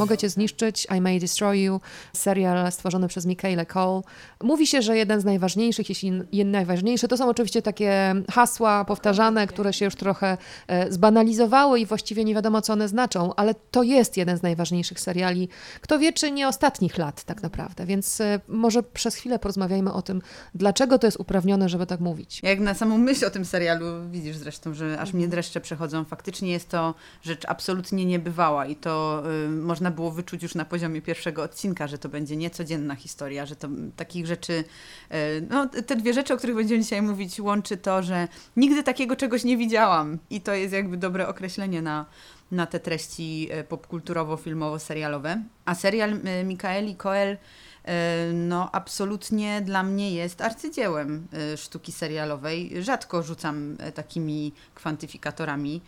Mogę 0.00 0.18
cię 0.18 0.28
zniszczyć, 0.28 0.86
I 0.96 1.00
May 1.00 1.20
Destroy 1.20 1.58
You, 1.58 1.80
serial 2.12 2.72
stworzony 2.72 3.08
przez 3.08 3.26
Michaela 3.26 3.64
Cole. 3.64 4.02
Mówi 4.42 4.66
się, 4.66 4.82
że 4.82 4.96
jeden 4.96 5.20
z 5.20 5.24
najważniejszych, 5.24 5.88
jeśli 5.88 6.12
nie 6.32 6.44
najważniejszy, 6.44 7.08
to 7.08 7.16
są 7.16 7.28
oczywiście 7.28 7.62
takie 7.62 8.14
hasła 8.30 8.84
powtarzane, 8.84 9.46
które 9.46 9.72
się 9.72 9.84
już 9.84 9.94
trochę 9.94 10.38
e, 10.68 10.92
zbanalizowały 10.92 11.80
i 11.80 11.86
właściwie 11.86 12.24
nie 12.24 12.34
wiadomo, 12.34 12.62
co 12.62 12.72
one 12.72 12.88
znaczą, 12.88 13.34
ale 13.34 13.54
to 13.70 13.82
jest 13.82 14.16
jeden 14.16 14.38
z 14.38 14.42
najważniejszych 14.42 15.00
seriali. 15.00 15.48
Kto 15.80 15.98
wie, 15.98 16.12
czy 16.12 16.30
nie 16.30 16.48
ostatnich 16.48 16.98
lat 16.98 17.24
tak 17.24 17.42
naprawdę, 17.42 17.86
więc 17.86 18.20
e, 18.20 18.40
może 18.48 18.82
przez 18.82 19.14
chwilę 19.14 19.38
porozmawiajmy 19.38 19.92
o 19.92 20.02
tym, 20.02 20.22
dlaczego 20.54 20.98
to 20.98 21.06
jest 21.06 21.20
uprawnione, 21.20 21.68
żeby 21.68 21.86
tak 21.86 22.00
mówić. 22.00 22.40
Jak 22.42 22.60
na 22.60 22.74
samą 22.74 22.98
myśl 22.98 23.26
o 23.26 23.30
tym 23.30 23.44
serialu, 23.44 23.86
widzisz 24.10 24.36
zresztą, 24.36 24.74
że 24.74 25.00
aż 25.00 25.12
mnie 25.12 25.28
dreszcze 25.28 25.60
przechodzą. 25.60 26.04
Faktycznie 26.04 26.52
jest 26.52 26.68
to 26.68 26.94
rzecz 27.22 27.44
absolutnie 27.48 28.04
niebywała 28.04 28.66
i 28.66 28.76
to 28.76 29.22
y, 29.46 29.48
można 29.48 29.89
było 29.90 30.10
wyczuć 30.10 30.42
już 30.42 30.54
na 30.54 30.64
poziomie 30.64 31.02
pierwszego 31.02 31.42
odcinka, 31.42 31.86
że 31.86 31.98
to 31.98 32.08
będzie 32.08 32.36
niecodzienna 32.36 32.94
historia, 32.94 33.46
że 33.46 33.56
to 33.56 33.68
takich 33.96 34.26
rzeczy, 34.26 34.52
y, 34.52 35.46
no 35.50 35.68
te 35.68 35.96
dwie 35.96 36.14
rzeczy, 36.14 36.34
o 36.34 36.36
których 36.36 36.56
będziemy 36.56 36.82
dzisiaj 36.82 37.02
mówić, 37.02 37.40
łączy 37.40 37.76
to, 37.76 38.02
że 38.02 38.28
nigdy 38.56 38.82
takiego 38.82 39.16
czegoś 39.16 39.44
nie 39.44 39.56
widziałam 39.56 40.18
i 40.30 40.40
to 40.40 40.54
jest 40.54 40.72
jakby 40.74 40.96
dobre 40.96 41.28
określenie 41.28 41.82
na, 41.82 42.06
na 42.50 42.66
te 42.66 42.80
treści 42.80 43.48
y, 43.52 43.64
popkulturowo-filmowo-serialowe. 43.64 45.42
A 45.64 45.74
serial 45.74 46.12
y, 46.12 46.44
Mikaeli 46.44 46.96
Coel 46.96 47.36
E, 47.84 48.32
no 48.32 48.70
absolutnie 48.72 49.60
dla 49.60 49.82
mnie 49.82 50.14
jest 50.14 50.40
arcydziełem 50.40 51.26
e, 51.32 51.56
sztuki 51.56 51.92
serialowej. 51.92 52.82
Rzadko 52.82 53.22
rzucam 53.22 53.76
e, 53.78 53.92
takimi 53.92 54.52
kwantyfikatorami. 54.74 55.80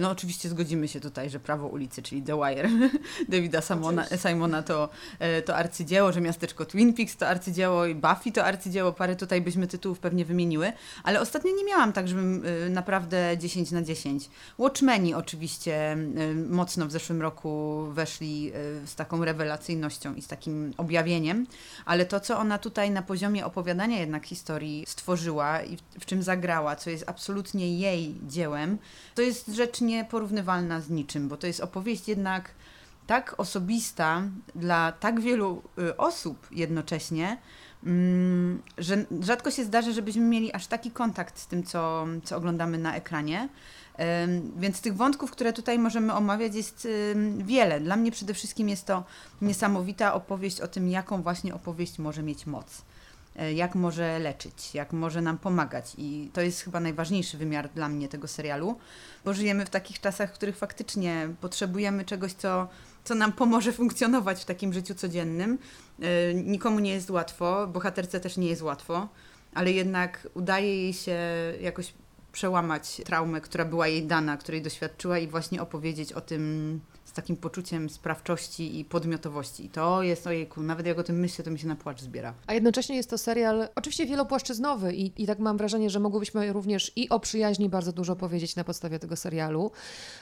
No 0.00 0.10
oczywiście 0.10 0.48
zgodzimy 0.48 0.88
się 0.88 1.00
tutaj, 1.00 1.30
że 1.30 1.40
Prawo 1.40 1.66
ulicy, 1.66 2.02
czyli 2.02 2.22
The 2.22 2.36
Wire 2.36 2.68
Davida 3.28 3.60
Simona, 3.60 4.06
Simona 4.16 4.62
to, 4.62 4.88
to 5.44 5.56
arcydzieło, 5.56 6.12
że 6.12 6.20
miasteczko 6.20 6.64
Twin 6.64 6.94
Peaks 6.94 7.16
to 7.16 7.28
arcydzieło 7.28 7.86
i 7.86 7.94
Buffy 7.94 8.32
to 8.32 8.44
arcydzieło. 8.44 8.92
Parę 8.92 9.16
tutaj 9.16 9.40
byśmy 9.40 9.66
tytułów 9.66 9.98
pewnie 9.98 10.24
wymieniły, 10.24 10.72
ale 11.02 11.20
ostatnio 11.20 11.56
nie 11.56 11.64
miałam 11.64 11.92
tak, 11.92 12.08
żebym 12.08 12.42
naprawdę 12.70 13.38
10 13.38 13.70
na 13.70 13.82
10. 13.82 14.30
Watchmeni 14.58 15.14
oczywiście 15.14 15.96
mocno 16.48 16.86
w 16.86 16.90
zeszłym 16.90 17.22
roku 17.22 17.82
weszli 17.90 18.52
z 18.86 18.94
taką 18.94 19.24
rewelacyjnością 19.24 20.14
i 20.14 20.22
z 20.22 20.26
takim 20.26 20.74
objawieniem 20.76 21.46
ale 21.84 22.06
to, 22.06 22.20
co 22.20 22.38
ona 22.38 22.58
tutaj 22.58 22.90
na 22.90 23.02
poziomie 23.02 23.46
opowiadania 23.46 24.00
jednak 24.00 24.26
historii 24.26 24.84
stworzyła 24.86 25.62
i 25.62 25.76
w, 25.76 25.80
w 26.00 26.06
czym 26.06 26.22
zagrała, 26.22 26.76
co 26.76 26.90
jest 26.90 27.04
absolutnie 27.06 27.78
jej 27.78 28.14
dziełem, 28.26 28.78
to 29.14 29.22
jest 29.22 29.48
rzecz 29.48 29.71
nieporównywalna 29.80 30.80
z 30.80 30.90
niczym, 30.90 31.28
bo 31.28 31.36
to 31.36 31.46
jest 31.46 31.60
opowieść 31.60 32.08
jednak 32.08 32.50
tak 33.06 33.34
osobista 33.40 34.22
dla 34.54 34.92
tak 34.92 35.20
wielu 35.20 35.62
y, 35.78 35.96
osób 35.96 36.46
jednocześnie, 36.50 37.36
mm, 37.84 38.62
że 38.78 39.04
rzadko 39.20 39.50
się 39.50 39.64
zdarzy, 39.64 39.92
żebyśmy 39.92 40.22
mieli 40.22 40.52
aż 40.52 40.66
taki 40.66 40.90
kontakt 40.90 41.38
z 41.38 41.46
tym, 41.46 41.62
co, 41.64 42.06
co 42.24 42.36
oglądamy 42.36 42.78
na 42.78 42.96
ekranie. 42.96 43.48
Więc 44.56 44.80
tych 44.80 44.96
wątków, 44.96 45.30
które 45.30 45.52
tutaj 45.52 45.78
możemy 45.78 46.12
omawiać, 46.12 46.54
jest 46.54 46.88
wiele. 47.38 47.80
Dla 47.80 47.96
mnie 47.96 48.12
przede 48.12 48.34
wszystkim 48.34 48.68
jest 48.68 48.86
to 48.86 49.04
niesamowita 49.42 50.14
opowieść 50.14 50.60
o 50.60 50.68
tym, 50.68 50.88
jaką 50.88 51.22
właśnie 51.22 51.54
opowieść 51.54 51.98
może 51.98 52.22
mieć 52.22 52.46
moc. 52.46 52.82
E, 53.36 53.52
jak 53.52 53.74
może 53.74 54.18
leczyć, 54.18 54.74
jak 54.74 54.92
może 54.92 55.22
nam 55.22 55.38
pomagać. 55.38 55.94
I 55.98 56.30
to 56.32 56.40
jest 56.40 56.60
chyba 56.60 56.80
najważniejszy 56.80 57.38
wymiar 57.38 57.68
dla 57.68 57.88
mnie 57.88 58.08
tego 58.08 58.28
serialu, 58.28 58.78
bo 59.24 59.34
żyjemy 59.34 59.66
w 59.66 59.70
takich 59.70 60.00
czasach, 60.00 60.30
w 60.30 60.34
których 60.34 60.56
faktycznie 60.56 61.28
potrzebujemy 61.40 62.04
czegoś, 62.04 62.32
co, 62.32 62.68
co 63.04 63.14
nam 63.14 63.32
pomoże 63.32 63.72
funkcjonować 63.82 64.42
w 64.42 64.44
takim 64.44 64.72
życiu 64.72 64.94
codziennym. 64.94 65.58
E, 66.02 66.34
nikomu 66.34 66.78
nie 66.78 66.92
jest 66.92 67.10
łatwo, 67.10 67.66
bohaterce 67.66 68.20
też 68.20 68.36
nie 68.36 68.48
jest 68.48 68.62
łatwo, 68.62 69.08
ale 69.54 69.72
jednak 69.72 70.28
udaje 70.34 70.76
jej 70.76 70.92
się 70.92 71.18
jakoś 71.60 71.94
przełamać 72.32 73.02
traumę, 73.04 73.40
która 73.40 73.64
była 73.64 73.88
jej 73.88 74.06
dana, 74.06 74.36
której 74.36 74.62
doświadczyła 74.62 75.18
i 75.18 75.28
właśnie 75.28 75.62
opowiedzieć 75.62 76.12
o 76.12 76.20
tym 76.20 76.80
z 77.04 77.12
takim 77.12 77.36
poczuciem 77.36 77.90
sprawczości 77.90 78.78
i 78.80 78.84
podmiotowości. 78.84 79.64
I 79.64 79.68
to 79.68 80.02
jest, 80.02 80.26
ojejku, 80.26 80.62
nawet 80.62 80.86
jak 80.86 80.98
o 80.98 81.02
tym 81.02 81.20
myślę, 81.20 81.44
to 81.44 81.50
mi 81.50 81.58
się 81.58 81.68
na 81.68 81.76
płacz 81.76 82.00
zbiera. 82.00 82.34
A 82.46 82.54
jednocześnie 82.54 82.96
jest 82.96 83.10
to 83.10 83.18
serial 83.18 83.68
oczywiście 83.74 84.06
wielopłaszczyznowy 84.06 84.94
i, 84.94 85.22
i 85.22 85.26
tak 85.26 85.38
mam 85.38 85.56
wrażenie, 85.56 85.90
że 85.90 86.00
mogłybyśmy 86.00 86.52
również 86.52 86.92
i 86.96 87.08
o 87.08 87.20
przyjaźni 87.20 87.68
bardzo 87.68 87.92
dużo 87.92 88.16
powiedzieć 88.16 88.56
na 88.56 88.64
podstawie 88.64 88.98
tego 88.98 89.16
serialu. 89.16 89.70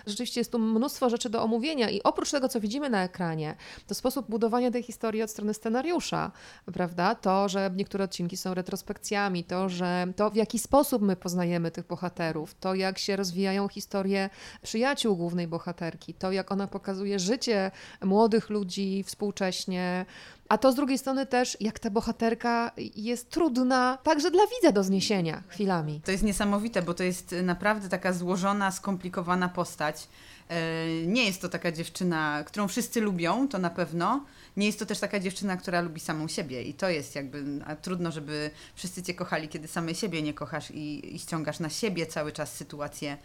Rzeczywiście 0.06 0.40
jest 0.40 0.52
tu 0.52 0.58
mnóstwo 0.58 1.10
rzeczy 1.10 1.30
do 1.30 1.42
omówienia 1.42 1.90
i 1.90 2.02
oprócz 2.02 2.30
tego, 2.30 2.48
co 2.48 2.60
widzimy 2.60 2.90
na 2.90 3.04
ekranie, 3.04 3.56
to 3.86 3.94
sposób 3.94 4.30
budowania 4.30 4.70
tej 4.70 4.82
historii 4.82 5.22
od 5.22 5.30
strony 5.30 5.54
scenariusza, 5.54 6.32
prawda? 6.72 7.14
To, 7.14 7.48
że 7.48 7.70
niektóre 7.76 8.04
odcinki 8.04 8.36
są 8.36 8.54
retrospekcjami, 8.54 9.44
to, 9.44 9.68
że 9.68 10.06
to 10.16 10.30
w 10.30 10.36
jaki 10.36 10.58
sposób 10.58 11.02
my 11.02 11.16
poznajemy 11.16 11.70
tych 11.70 11.86
bohaterów, 11.86 12.54
to 12.60 12.74
jak 12.74 12.98
się 12.98 13.16
rozwijają 13.16 13.68
historie 13.68 14.30
przyjaciół 14.62 15.16
głównej 15.16 15.48
bohaterki, 15.48 16.14
to 16.14 16.32
jak 16.32 16.52
ona 16.52 16.66
pokazuje 16.70 17.18
życie 17.18 17.70
młodych 18.02 18.50
ludzi 18.50 19.04
współcześnie, 19.06 20.06
a 20.50 20.58
to 20.58 20.72
z 20.72 20.74
drugiej 20.74 20.98
strony 20.98 21.26
też, 21.26 21.56
jak 21.60 21.78
ta 21.78 21.90
bohaterka 21.90 22.70
jest 22.96 23.30
trudna 23.30 23.98
także 24.02 24.30
dla 24.30 24.42
widza 24.46 24.72
do 24.72 24.84
zniesienia 24.84 25.42
chwilami. 25.48 26.00
To 26.04 26.10
jest 26.10 26.24
niesamowite, 26.24 26.82
bo 26.82 26.94
to 26.94 27.02
jest 27.02 27.34
naprawdę 27.42 27.88
taka 27.88 28.12
złożona, 28.12 28.70
skomplikowana 28.70 29.48
postać. 29.48 30.08
E, 30.48 30.86
nie 31.06 31.24
jest 31.24 31.42
to 31.42 31.48
taka 31.48 31.72
dziewczyna, 31.72 32.44
którą 32.46 32.68
wszyscy 32.68 33.00
lubią, 33.00 33.48
to 33.48 33.58
na 33.58 33.70
pewno. 33.70 34.24
Nie 34.56 34.66
jest 34.66 34.78
to 34.78 34.86
też 34.86 34.98
taka 34.98 35.20
dziewczyna, 35.20 35.56
która 35.56 35.80
lubi 35.80 36.00
samą 36.00 36.28
siebie 36.28 36.62
i 36.62 36.74
to 36.74 36.88
jest 36.88 37.14
jakby 37.14 37.44
trudno, 37.82 38.12
żeby 38.12 38.50
wszyscy 38.74 39.02
cię 39.02 39.14
kochali, 39.14 39.48
kiedy 39.48 39.68
samej 39.68 39.94
siebie 39.94 40.22
nie 40.22 40.34
kochasz 40.34 40.70
i, 40.70 41.14
i 41.14 41.18
ściągasz 41.18 41.60
na 41.60 41.68
siebie 41.68 42.06
cały 42.06 42.32
czas 42.32 42.54
sytuację. 42.56 43.16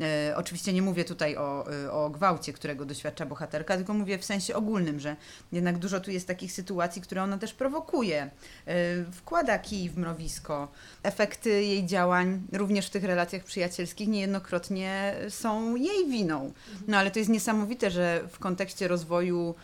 E, 0.00 0.34
oczywiście 0.36 0.72
nie 0.72 0.82
mówię 0.82 1.04
tutaj 1.04 1.36
o, 1.36 1.72
e, 1.72 1.92
o 1.92 2.10
gwałcie, 2.10 2.52
którego 2.52 2.84
doświadcza 2.84 3.26
bohaterka, 3.26 3.76
tylko 3.76 3.94
mówię 3.94 4.18
w 4.18 4.24
sensie 4.24 4.54
ogólnym, 4.54 5.00
że 5.00 5.16
jednak 5.52 5.78
dużo 5.78 6.00
tu 6.00 6.10
jest 6.10 6.26
takich 6.26 6.52
sytuacji, 6.52 7.02
które 7.02 7.22
ona 7.22 7.38
też 7.38 7.54
prowokuje. 7.54 8.30
E, 8.66 9.04
wkłada 9.12 9.58
kij 9.58 9.90
w 9.90 9.98
mrowisko. 9.98 10.68
Efekty 11.02 11.50
jej 11.50 11.86
działań, 11.86 12.42
również 12.52 12.86
w 12.86 12.90
tych 12.90 13.04
relacjach 13.04 13.44
przyjacielskich, 13.44 14.08
niejednokrotnie 14.08 15.14
są 15.28 15.76
jej 15.76 16.08
winą. 16.08 16.52
No 16.88 16.98
ale 16.98 17.10
to 17.10 17.18
jest 17.18 17.30
niesamowite, 17.30 17.90
że 17.90 18.28
w 18.32 18.38
kontekście 18.38 18.88
rozwoju 18.88 19.54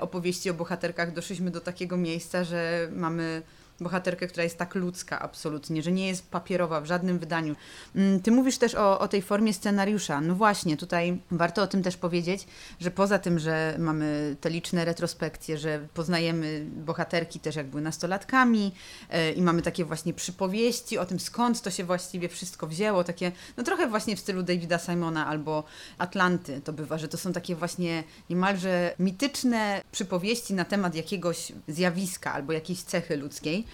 opowieści 0.00 0.50
o 0.50 0.54
bohaterkach 0.54 1.12
doszliśmy 1.12 1.50
do 1.50 1.60
takiego 1.60 1.96
miejsca, 1.96 2.44
że 2.44 2.88
mamy 2.92 3.42
bohaterkę, 3.80 4.26
która 4.26 4.44
jest 4.44 4.58
tak 4.58 4.74
ludzka 4.74 5.20
absolutnie, 5.20 5.82
że 5.82 5.92
nie 5.92 6.08
jest 6.08 6.30
papierowa 6.30 6.80
w 6.80 6.86
żadnym 6.86 7.18
wydaniu. 7.18 7.56
Mm, 7.96 8.20
ty 8.20 8.30
mówisz 8.30 8.58
też 8.58 8.74
o, 8.74 8.98
o 8.98 9.08
tej 9.08 9.22
formie 9.22 9.54
scenariusza. 9.54 10.20
No 10.20 10.34
właśnie, 10.34 10.76
tutaj 10.76 11.18
warto 11.30 11.62
o 11.62 11.66
tym 11.66 11.82
też 11.82 11.96
powiedzieć, 11.96 12.46
że 12.80 12.90
poza 12.90 13.18
tym, 13.18 13.38
że 13.38 13.74
mamy 13.78 14.36
te 14.40 14.50
liczne 14.50 14.84
retrospekcje, 14.84 15.58
że 15.58 15.86
poznajemy 15.94 16.66
bohaterki 16.76 17.40
też 17.40 17.56
jak 17.56 17.66
były 17.66 17.82
nastolatkami 17.82 18.72
yy, 19.12 19.32
i 19.32 19.42
mamy 19.42 19.62
takie 19.62 19.84
właśnie 19.84 20.14
przypowieści 20.14 20.98
o 20.98 21.06
tym, 21.06 21.20
skąd 21.20 21.62
to 21.62 21.70
się 21.70 21.84
właściwie 21.84 22.28
wszystko 22.28 22.66
wzięło, 22.66 23.04
takie 23.04 23.32
no 23.56 23.62
trochę 23.62 23.88
właśnie 23.88 24.16
w 24.16 24.20
stylu 24.20 24.42
Davida 24.42 24.78
Simona 24.78 25.26
albo 25.26 25.64
Atlanty 25.98 26.60
to 26.60 26.72
bywa, 26.72 26.98
że 26.98 27.08
to 27.08 27.18
są 27.18 27.32
takie 27.32 27.56
właśnie 27.56 28.04
niemalże 28.30 28.94
mityczne 28.98 29.82
przypowieści 29.92 30.54
na 30.54 30.64
temat 30.64 30.94
jakiegoś 30.94 31.52
zjawiska 31.68 32.32
albo 32.32 32.52
jakiejś 32.52 32.82
cechy 32.82 33.16
ludzkiej 33.16 33.66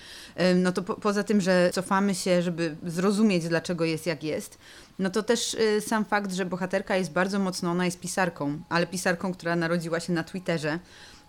no 0.55 0.73
to 0.73 0.83
po, 0.83 0.95
poza 0.95 1.25
tym, 1.25 1.41
że 1.41 1.71
cofamy 1.75 2.15
się, 2.15 2.43
żeby 2.43 2.77
zrozumieć, 2.87 3.49
dlaczego 3.49 3.85
jest 3.85 4.07
jak 4.07 4.25
jest, 4.25 4.59
no 4.99 5.11
to 5.11 5.23
też 5.23 5.55
y, 5.55 5.81
sam 5.81 6.05
fakt, 6.05 6.33
że 6.33 6.47
bohaterka 6.47 6.97
jest 6.97 7.13
bardzo 7.13 7.39
mocno, 7.39 7.71
ona 7.71 7.85
jest 7.85 8.01
pisarką, 8.01 8.59
ale 8.69 8.87
pisarką, 8.87 9.33
która 9.35 9.57
narodziła 9.57 10.01
się 10.01 10.13
na 10.13 10.25
Twitterze 10.25 10.79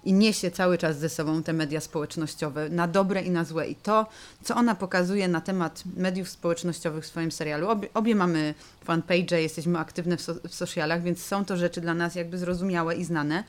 i 0.03 0.13
niesie 0.13 0.51
cały 0.51 0.77
czas 0.77 0.99
ze 0.99 1.09
sobą 1.09 1.43
te 1.43 1.53
media 1.53 1.81
społecznościowe, 1.81 2.69
na 2.69 2.87
dobre 2.87 3.21
i 3.21 3.31
na 3.31 3.43
złe. 3.43 3.67
I 3.67 3.75
to, 3.75 4.05
co 4.43 4.55
ona 4.55 4.75
pokazuje 4.75 5.27
na 5.27 5.41
temat 5.41 5.83
mediów 5.97 6.29
społecznościowych 6.29 7.03
w 7.03 7.07
swoim 7.07 7.31
serialu, 7.31 7.69
obie, 7.69 7.87
obie 7.93 8.15
mamy 8.15 8.53
fanpage, 8.83 9.41
jesteśmy 9.41 9.79
aktywne 9.79 10.17
w, 10.17 10.21
so, 10.21 10.33
w 10.47 10.55
socialach, 10.55 11.03
więc 11.03 11.25
są 11.25 11.45
to 11.45 11.57
rzeczy 11.57 11.81
dla 11.81 11.93
nas 11.93 12.15
jakby 12.15 12.37
zrozumiałe 12.37 12.95
i 12.95 13.03
znane 13.03 13.43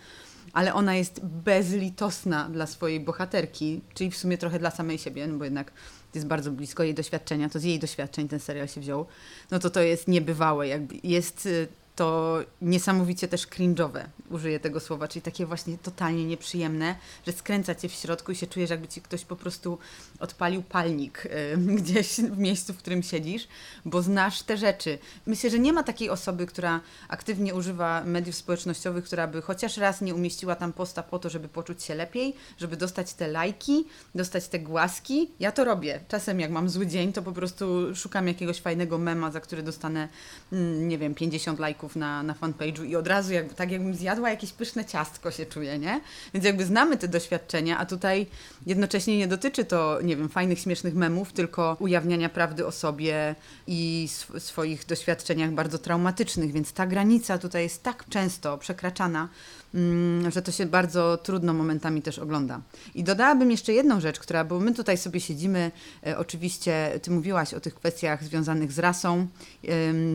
ale 0.52 0.74
ona 0.74 0.96
jest 0.96 1.24
bezlitosna 1.24 2.48
dla 2.48 2.66
swojej 2.66 3.00
bohaterki, 3.00 3.80
czyli 3.94 4.10
w 4.10 4.16
sumie 4.16 4.38
trochę 4.38 4.58
dla 4.58 4.70
samej 4.70 4.98
siebie, 4.98 5.26
no 5.26 5.38
bo 5.38 5.44
jednak 5.44 5.72
jest 6.14 6.26
bardzo 6.26 6.50
blisko 6.50 6.82
jej 6.82 6.94
doświadczenia, 6.94 7.48
to 7.48 7.58
z 7.58 7.64
jej 7.64 7.78
doświadczeń 7.78 8.28
ten 8.28 8.40
serial 8.40 8.68
się 8.68 8.80
wziął, 8.80 9.06
no 9.50 9.58
to 9.58 9.70
to 9.70 9.80
jest 9.80 10.08
niebywałe, 10.08 10.68
jakby 10.68 10.94
jest 11.02 11.46
y, 11.46 11.68
to 11.98 12.38
niesamowicie 12.62 13.28
też 13.28 13.46
cringe'owe, 13.46 14.04
użyję 14.30 14.60
tego 14.60 14.80
słowa, 14.80 15.08
czyli 15.08 15.22
takie 15.22 15.46
właśnie 15.46 15.78
totalnie 15.78 16.24
nieprzyjemne, 16.24 16.94
że 17.26 17.32
skręca 17.32 17.74
cię 17.74 17.88
w 17.88 17.92
środku 17.92 18.32
i 18.32 18.36
się 18.36 18.46
czujesz, 18.46 18.70
jakby 18.70 18.88
ci 18.88 19.00
ktoś 19.02 19.24
po 19.24 19.36
prostu 19.36 19.78
odpalił 20.20 20.62
palnik 20.62 21.26
y, 21.26 21.56
gdzieś 21.80 22.08
w 22.16 22.38
miejscu, 22.38 22.72
w 22.72 22.76
którym 22.76 23.02
siedzisz, 23.02 23.48
bo 23.84 24.02
znasz 24.02 24.42
te 24.42 24.56
rzeczy. 24.56 24.98
Myślę, 25.26 25.50
że 25.50 25.58
nie 25.58 25.72
ma 25.72 25.82
takiej 25.82 26.10
osoby, 26.10 26.46
która 26.46 26.80
aktywnie 27.08 27.54
używa 27.54 28.04
mediów 28.04 28.36
społecznościowych, 28.36 29.04
która 29.04 29.26
by 29.26 29.42
chociaż 29.42 29.76
raz 29.76 30.00
nie 30.00 30.14
umieściła 30.14 30.54
tam 30.54 30.72
posta 30.72 31.02
po 31.02 31.18
to, 31.18 31.30
żeby 31.30 31.48
poczuć 31.48 31.82
się 31.82 31.94
lepiej, 31.94 32.34
żeby 32.58 32.76
dostać 32.76 33.14
te 33.14 33.28
lajki, 33.28 33.84
dostać 34.14 34.48
te 34.48 34.58
głaski. 34.58 35.30
Ja 35.40 35.52
to 35.52 35.64
robię. 35.64 36.00
Czasem 36.08 36.40
jak 36.40 36.50
mam 36.50 36.68
zły 36.68 36.86
dzień, 36.86 37.12
to 37.12 37.22
po 37.22 37.32
prostu 37.32 37.94
szukam 37.94 38.28
jakiegoś 38.28 38.60
fajnego 38.60 38.98
mema, 38.98 39.30
za 39.30 39.40
który 39.40 39.62
dostanę, 39.62 40.08
mm, 40.52 40.88
nie 40.88 40.98
wiem, 40.98 41.14
50 41.14 41.58
lajków 41.58 41.87
na, 41.96 42.22
na 42.22 42.34
fanpage'u 42.34 42.84
i 42.84 42.96
od 42.96 43.06
razu 43.06 43.32
jakby, 43.32 43.54
tak 43.54 43.70
jakbym 43.70 43.94
zjadła 43.94 44.30
jakieś 44.30 44.52
pyszne 44.52 44.84
ciastko 44.84 45.30
się 45.30 45.46
czuję, 45.46 45.78
nie? 45.78 46.00
Więc 46.34 46.46
jakby 46.46 46.64
znamy 46.64 46.96
te 46.96 47.08
doświadczenia, 47.08 47.78
a 47.78 47.86
tutaj 47.86 48.26
jednocześnie 48.66 49.18
nie 49.18 49.28
dotyczy 49.28 49.64
to, 49.64 49.98
nie 50.02 50.16
wiem, 50.16 50.28
fajnych, 50.28 50.58
śmiesznych 50.58 50.94
memów, 50.94 51.32
tylko 51.32 51.76
ujawniania 51.80 52.28
prawdy 52.28 52.66
o 52.66 52.72
sobie 52.72 53.34
i 53.66 54.04
sw 54.04 54.40
swoich 54.40 54.86
doświadczeniach 54.86 55.50
bardzo 55.50 55.78
traumatycznych, 55.78 56.52
więc 56.52 56.72
ta 56.72 56.86
granica 56.86 57.38
tutaj 57.38 57.62
jest 57.62 57.82
tak 57.82 58.04
często 58.08 58.58
przekraczana, 58.58 59.28
mm, 59.74 60.30
że 60.30 60.42
to 60.42 60.52
się 60.52 60.66
bardzo 60.66 61.16
trudno 61.16 61.52
momentami 61.52 62.02
też 62.02 62.18
ogląda. 62.18 62.60
I 62.94 63.04
dodałabym 63.04 63.50
jeszcze 63.50 63.72
jedną 63.72 64.00
rzecz, 64.00 64.18
która, 64.18 64.44
bo 64.44 64.60
my 64.60 64.74
tutaj 64.74 64.98
sobie 64.98 65.20
siedzimy, 65.20 65.70
e, 66.06 66.18
oczywiście 66.18 67.00
ty 67.02 67.10
mówiłaś 67.10 67.54
o 67.54 67.60
tych 67.60 67.74
kwestiach 67.74 68.24
związanych 68.24 68.72
z 68.72 68.78
rasą. 68.78 69.26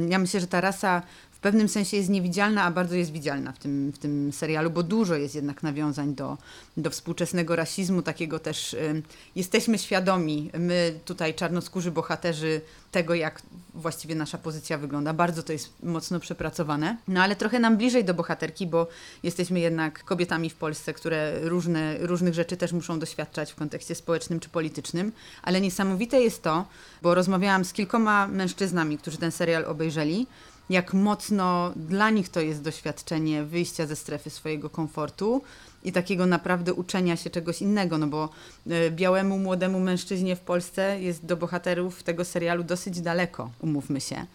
Ja 0.10 0.20
myślę, 0.20 0.40
że 0.40 0.48
ta 0.48 0.62
rasa 0.62 1.02
pewnym 1.44 1.70
sensie 1.70 1.98
jest 1.98 2.10
niewidzialna, 2.10 2.64
a 2.64 2.72
bardzo 2.72 2.96
jest 2.96 3.12
widzialna 3.12 3.52
w 3.52 3.60
tym, 3.60 3.92
w 3.92 3.98
tym 3.98 4.34
serialu, 4.34 4.70
bo 4.70 4.84
dużo 4.84 5.16
jest 5.16 5.36
jednak 5.36 5.64
nawiązań 5.64 6.16
do, 6.16 6.38
do 6.78 6.90
współczesnego 6.90 7.56
rasizmu, 7.56 8.02
takiego 8.02 8.40
też 8.40 8.74
ym, 8.74 9.04
jesteśmy 9.36 9.78
świadomi, 9.78 10.52
my 10.60 11.00
tutaj 11.06 11.34
czarnoskórzy 11.34 11.92
bohaterzy 11.92 12.62
tego, 12.92 13.14
jak 13.14 13.42
właściwie 13.74 14.16
nasza 14.16 14.38
pozycja 14.38 14.78
wygląda. 14.78 15.14
Bardzo 15.14 15.44
to 15.44 15.54
jest 15.54 15.74
mocno 15.84 16.20
przepracowane. 16.20 16.98
No 17.08 17.24
ale 17.24 17.36
trochę 17.36 17.60
nam 17.60 17.78
bliżej 17.78 18.06
do 18.06 18.14
bohaterki, 18.14 18.68
bo 18.68 18.88
jesteśmy 19.24 19.60
jednak 19.60 20.04
kobietami 20.04 20.50
w 20.50 20.56
Polsce, 20.56 20.94
które 20.94 21.40
różne, 21.42 21.98
różnych 21.98 22.34
rzeczy 22.34 22.58
też 22.58 22.72
muszą 22.72 23.00
doświadczać 23.00 23.52
w 23.52 23.56
kontekście 23.56 23.96
społecznym 23.96 24.40
czy 24.40 24.50
politycznym. 24.50 25.12
Ale 25.42 25.62
niesamowite 25.62 26.22
jest 26.22 26.44
to, 26.44 26.66
bo 27.02 27.16
rozmawiałam 27.16 27.66
z 27.66 27.74
kilkoma 27.74 28.28
mężczyznami, 28.28 28.98
którzy 28.98 29.18
ten 29.18 29.32
serial 29.32 29.66
obejrzeli, 29.66 30.28
jak 30.70 30.94
mocno 30.94 31.74
dla 31.76 32.10
nich 32.10 32.30
to 32.30 32.42
jest 32.42 32.62
doświadczenie 32.62 33.44
wyjścia 33.44 33.86
ze 33.86 33.96
strefy 33.96 34.30
swojego 34.30 34.70
komfortu 34.70 35.42
i 35.84 35.92
takiego 35.92 36.26
naprawdę 36.26 36.74
uczenia 36.74 37.16
się 37.16 37.30
czegoś 37.30 37.62
innego, 37.62 37.98
no 37.98 38.08
bo 38.08 38.30
y, 38.68 38.92
białemu 38.92 39.40
młodemu 39.40 39.80
mężczyźnie 39.80 40.36
w 40.36 40.40
Polsce 40.40 41.02
jest 41.02 41.26
do 41.26 41.38
bohaterów 41.38 42.04
tego 42.04 42.26
serialu 42.26 42.64
dosyć 42.64 43.02
daleko, 43.02 43.50
umówmy 43.62 44.02
się. 44.02 44.26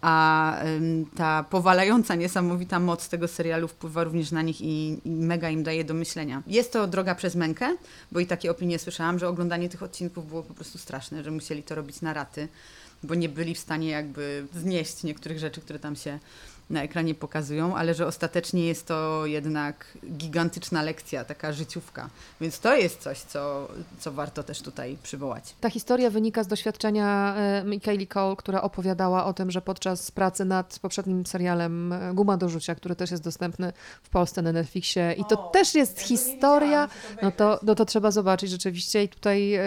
A 0.00 0.56
ta 1.16 1.44
powalająca, 1.50 2.14
niesamowita 2.14 2.80
moc 2.80 3.08
tego 3.08 3.28
serialu 3.28 3.68
wpływa 3.68 4.04
również 4.04 4.32
na 4.32 4.42
nich 4.42 4.60
i, 4.60 4.98
i 5.04 5.10
mega 5.10 5.50
im 5.50 5.62
daje 5.62 5.84
do 5.84 5.94
myślenia. 5.94 6.42
Jest 6.46 6.72
to 6.72 6.86
droga 6.86 7.14
przez 7.14 7.34
mękę, 7.34 7.76
bo 8.12 8.20
i 8.20 8.26
takie 8.26 8.50
opinie 8.50 8.78
słyszałam, 8.78 9.18
że 9.18 9.28
oglądanie 9.28 9.68
tych 9.68 9.82
odcinków 9.82 10.28
było 10.28 10.42
po 10.42 10.54
prostu 10.54 10.78
straszne, 10.78 11.24
że 11.24 11.30
musieli 11.30 11.62
to 11.62 11.74
robić 11.74 12.00
na 12.00 12.12
raty 12.12 12.48
bo 13.02 13.14
nie 13.14 13.28
byli 13.28 13.54
w 13.54 13.58
stanie 13.58 13.88
jakby 13.88 14.46
znieść 14.54 15.02
niektórych 15.02 15.38
rzeczy, 15.38 15.60
które 15.60 15.78
tam 15.78 15.96
się 15.96 16.18
na 16.70 16.82
ekranie 16.82 17.14
pokazują, 17.14 17.76
ale 17.76 17.94
że 17.94 18.06
ostatecznie 18.06 18.66
jest 18.66 18.86
to 18.86 19.26
jednak 19.26 19.98
gigantyczna 20.16 20.82
lekcja, 20.82 21.24
taka 21.24 21.52
życiówka. 21.52 22.08
Więc 22.40 22.60
to 22.60 22.76
jest 22.76 23.00
coś, 23.00 23.18
co, 23.18 23.68
co 23.98 24.12
warto 24.12 24.42
też 24.42 24.62
tutaj 24.62 24.98
przywołać. 25.02 25.54
Ta 25.60 25.70
historia 25.70 26.10
wynika 26.10 26.44
z 26.44 26.46
doświadczenia 26.46 27.34
e, 27.36 27.64
Michaeli 27.64 28.06
Cole, 28.06 28.36
która 28.36 28.62
opowiadała 28.62 29.24
o 29.24 29.32
tym, 29.32 29.50
że 29.50 29.62
podczas 29.62 30.10
pracy 30.10 30.44
nad 30.44 30.78
poprzednim 30.82 31.26
serialem 31.26 31.92
e, 31.92 32.14
Guma 32.14 32.36
do 32.36 32.48
rzucia, 32.48 32.74
który 32.74 32.96
też 32.96 33.10
jest 33.10 33.22
dostępny 33.22 33.72
w 34.02 34.08
Polsce 34.08 34.42
na 34.42 34.52
Netflixie 34.52 35.14
i 35.18 35.24
to 35.24 35.40
O, 35.40 35.48
też 35.48 35.74
jest 35.74 36.00
ja 36.00 36.06
historia, 36.06 36.88
no 37.22 37.30
to, 37.30 37.60
no 37.62 37.74
to 37.74 37.84
trzeba 37.84 38.10
zobaczyć 38.10 38.50
rzeczywiście 38.50 39.02
i 39.02 39.08
tutaj 39.08 39.54
e, 39.54 39.62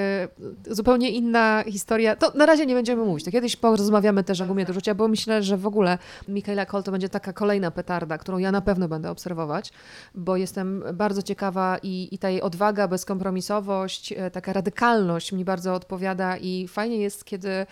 zupełnie 0.68 1.10
inna 1.10 1.64
historia. 1.68 2.16
To 2.16 2.32
na 2.36 2.46
razie 2.46 2.66
nie 2.66 2.76
będziemy 2.76 3.06
mówić, 3.06 3.26
to 3.26 3.32
kiedyś 3.32 3.56
porozmawiamy 3.56 4.24
też 4.24 4.42
o 4.42 4.46
Gumie 4.46 4.66
do 4.66 4.74
rzucia, 4.74 4.96
bo 4.96 5.08
myślę, 5.08 5.44
że 5.44 5.58
w 5.58 5.68
ogóle 5.68 5.98
Michaela 6.28 6.66
Cole 6.66 6.84
to 6.92 6.94
będzie 6.94 7.10
taka 7.10 7.34
kolejna 7.34 7.72
petarda, 7.72 8.18
którą 8.18 8.38
ja 8.38 8.52
na 8.52 8.62
pewno 8.62 8.88
będę 8.88 9.12
obserwować, 9.12 9.72
bo 10.16 10.38
jestem 10.38 10.84
bardzo 10.94 11.22
ciekawa 11.22 11.78
i, 11.84 12.08
i 12.12 12.18
ta 12.18 12.30
jej 12.30 12.42
odwaga, 12.42 12.88
bezkompromisowość, 12.88 14.12
e, 14.12 14.32
taka 14.32 14.54
radykalność 14.54 15.32
mi 15.32 15.46
bardzo 15.46 15.74
odpowiada 15.74 16.38
i 16.38 16.68
fajnie 16.68 16.98
jest, 16.98 17.26
kiedy 17.26 17.66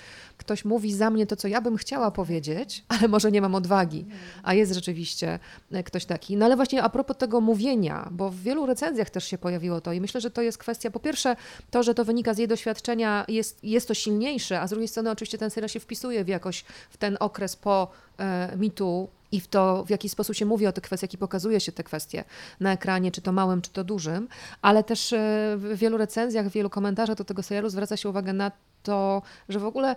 ktoś 0.49 0.65
mówi 0.65 0.93
za 0.93 1.09
mnie 1.09 1.27
to, 1.27 1.35
co 1.35 1.47
ja 1.47 1.62
bym 1.62 1.77
chciała 1.77 2.12
powiedzieć, 2.12 2.83
ale 2.99 3.07
może 3.07 3.31
nie 3.31 3.41
mam 3.41 3.55
odwagi, 3.55 4.05
a 4.43 4.53
jest 4.53 4.73
rzeczywiście 4.73 5.39
e, 5.71 5.83
ktoś 5.83 6.05
taki. 6.05 6.38
No 6.38 6.45
ale 6.45 6.55
właśnie 6.55 6.83
a 6.83 6.89
propos 6.89 7.17
tego 7.17 7.41
mówienia, 7.41 8.09
bo 8.12 8.29
w 8.29 8.35
wielu 8.35 8.65
recenzjach 8.65 9.09
też 9.09 9.25
się 9.25 9.38
pojawiło 9.38 9.81
to 9.81 9.93
i 9.93 10.01
myślę, 10.01 10.21
że 10.21 10.31
to 10.31 10.41
jest 10.41 10.57
kwestia, 10.57 10.91
po 10.91 10.99
pierwsze 10.99 11.35
to, 11.71 11.83
że 11.83 11.93
to 11.93 12.05
wynika 12.05 12.33
z 12.33 12.38
jej 12.38 12.47
doświadczenia, 12.47 13.25
jest, 13.27 13.63
jest 13.63 13.88
to 13.88 13.93
silniejsze, 13.93 14.62
a 14.62 14.67
z 14.67 14.69
drugiej 14.69 14.88
strony 14.88 15.12
oczywiście 15.12 15.38
ten 15.38 15.49
serial 15.49 15.69
się 15.69 15.79
wpisuje 15.79 16.23
w 16.23 16.27
jakoś 16.27 16.63
w 16.89 16.97
ten 16.97 17.17
okres 17.19 17.55
po 17.55 17.88
e, 18.19 18.57
mitu 18.57 19.09
i 19.31 19.39
w 19.41 19.47
to, 19.47 19.83
w 19.85 19.89
jaki 19.89 20.09
sposób 20.09 20.35
się 20.35 20.45
mówi 20.45 20.67
o 20.67 20.71
tych 20.71 20.83
kwestiach 20.83 21.13
i 21.13 21.17
pokazuje 21.17 21.59
się 21.59 21.71
te 21.71 21.83
kwestie 21.83 22.23
na 22.59 22.73
ekranie, 22.73 23.12
czy 23.12 23.21
to 23.21 23.31
małym, 23.31 23.62
czy 23.62 23.69
to 23.69 23.83
dużym, 23.83 24.27
ale 24.62 24.83
też 24.83 25.13
e, 25.13 25.17
w 25.57 25.75
wielu 25.75 25.97
recenzjach, 25.97 26.47
w 26.47 26.51
wielu 26.51 26.69
komentarzach 26.69 27.15
do 27.15 27.23
tego 27.23 27.43
serialu 27.43 27.69
zwraca 27.69 27.97
się 27.97 28.09
uwagę 28.09 28.33
na 28.33 28.51
to, 28.83 29.21
że 29.49 29.59
w 29.59 29.65
ogóle 29.65 29.95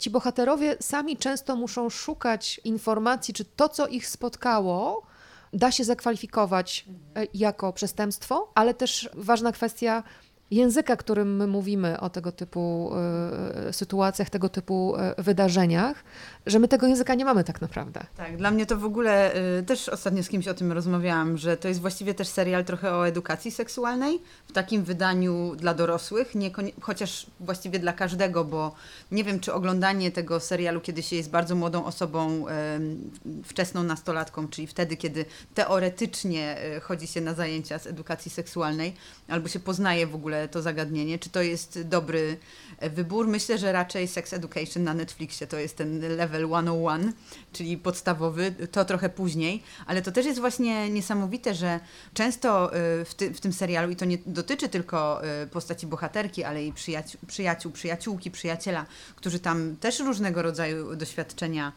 ci 0.00 0.10
bohaterowie 0.10 0.76
sami 0.80 1.16
często 1.16 1.56
muszą 1.56 1.90
szukać 1.90 2.60
informacji, 2.64 3.34
czy 3.34 3.44
to, 3.44 3.68
co 3.68 3.86
ich 3.86 4.08
spotkało, 4.08 5.02
da 5.52 5.72
się 5.72 5.84
zakwalifikować 5.84 6.84
e, 7.16 7.26
jako 7.34 7.72
przestępstwo, 7.72 8.52
ale 8.54 8.74
też 8.74 9.08
ważna 9.14 9.52
kwestia 9.52 10.02
języka, 10.54 10.96
którym 10.96 11.36
my 11.36 11.46
mówimy 11.46 12.00
o 12.00 12.10
tego 12.10 12.32
typu 12.32 12.90
e, 13.66 13.72
sytuacjach, 13.72 14.30
tego 14.30 14.48
typu 14.48 14.96
e, 14.96 15.22
wydarzeniach, 15.22 16.04
że 16.46 16.58
my 16.58 16.68
tego 16.68 16.86
języka 16.86 17.14
nie 17.14 17.24
mamy 17.24 17.44
tak 17.44 17.60
naprawdę. 17.60 18.00
Tak, 18.16 18.36
dla 18.36 18.50
mnie 18.50 18.66
to 18.66 18.76
w 18.76 18.84
ogóle 18.84 19.32
też 19.66 19.88
ostatnio 19.88 20.22
z 20.22 20.28
kimś 20.28 20.48
o 20.48 20.54
tym 20.54 20.72
rozmawiałam, 20.72 21.38
że 21.38 21.56
to 21.56 21.68
jest 21.68 21.80
właściwie 21.80 22.14
też 22.14 22.28
serial 22.28 22.64
trochę 22.64 22.92
o 22.92 23.08
edukacji 23.08 23.50
seksualnej 23.50 24.22
w 24.48 24.52
takim 24.52 24.84
wydaniu 24.84 25.54
dla 25.56 25.74
dorosłych, 25.74 26.34
niekonie- 26.34 26.72
chociaż 26.80 27.26
właściwie 27.40 27.78
dla 27.78 27.92
każdego, 27.92 28.44
bo 28.44 28.74
nie 29.10 29.24
wiem, 29.24 29.40
czy 29.40 29.52
oglądanie 29.52 30.10
tego 30.10 30.40
serialu, 30.40 30.80
kiedy 30.80 31.02
się 31.02 31.16
jest 31.16 31.30
bardzo 31.30 31.54
młodą 31.54 31.84
osobą, 31.84 32.44
wczesną 33.44 33.82
nastolatką, 33.82 34.48
czyli 34.48 34.66
wtedy, 34.66 34.96
kiedy 34.96 35.24
teoretycznie 35.54 36.56
chodzi 36.82 37.06
się 37.06 37.20
na 37.20 37.34
zajęcia 37.34 37.78
z 37.78 37.86
edukacji 37.86 38.30
seksualnej, 38.30 38.94
albo 39.28 39.48
się 39.48 39.60
poznaje 39.60 40.06
w 40.06 40.14
ogóle 40.14 40.43
to 40.48 40.62
zagadnienie, 40.62 41.18
czy 41.18 41.30
to 41.30 41.42
jest 41.42 41.82
dobry 41.82 42.36
e, 42.78 42.90
wybór. 42.90 43.26
Myślę, 43.26 43.58
że 43.58 43.72
raczej 43.72 44.08
Sex 44.08 44.32
Education 44.32 44.84
na 44.84 44.94
Netflixie 44.94 45.46
to 45.46 45.58
jest 45.58 45.76
ten 45.76 46.16
level 46.16 46.48
101, 46.48 47.12
czyli 47.52 47.78
podstawowy, 47.78 48.54
to 48.72 48.84
trochę 48.84 49.08
później, 49.08 49.62
ale 49.86 50.02
to 50.02 50.12
też 50.12 50.26
jest 50.26 50.40
właśnie 50.40 50.90
niesamowite, 50.90 51.54
że 51.54 51.80
często 52.14 52.76
y, 52.76 53.04
w, 53.04 53.14
ty, 53.16 53.34
w 53.34 53.40
tym 53.40 53.52
serialu, 53.52 53.90
i 53.90 53.96
to 53.96 54.04
nie 54.04 54.18
dotyczy 54.26 54.68
tylko 54.68 55.22
y, 55.42 55.46
postaci 55.46 55.86
bohaterki, 55.86 56.44
ale 56.44 56.64
i 56.64 56.72
przyjaciół, 56.72 57.20
przyjaciół 57.26 57.72
przyjaciółki, 57.72 58.30
przyjaciela, 58.30 58.86
którzy 59.16 59.38
tam 59.38 59.76
też 59.76 60.00
różnego 60.00 60.42
rodzaju 60.42 60.96
doświadczenia 60.96 61.72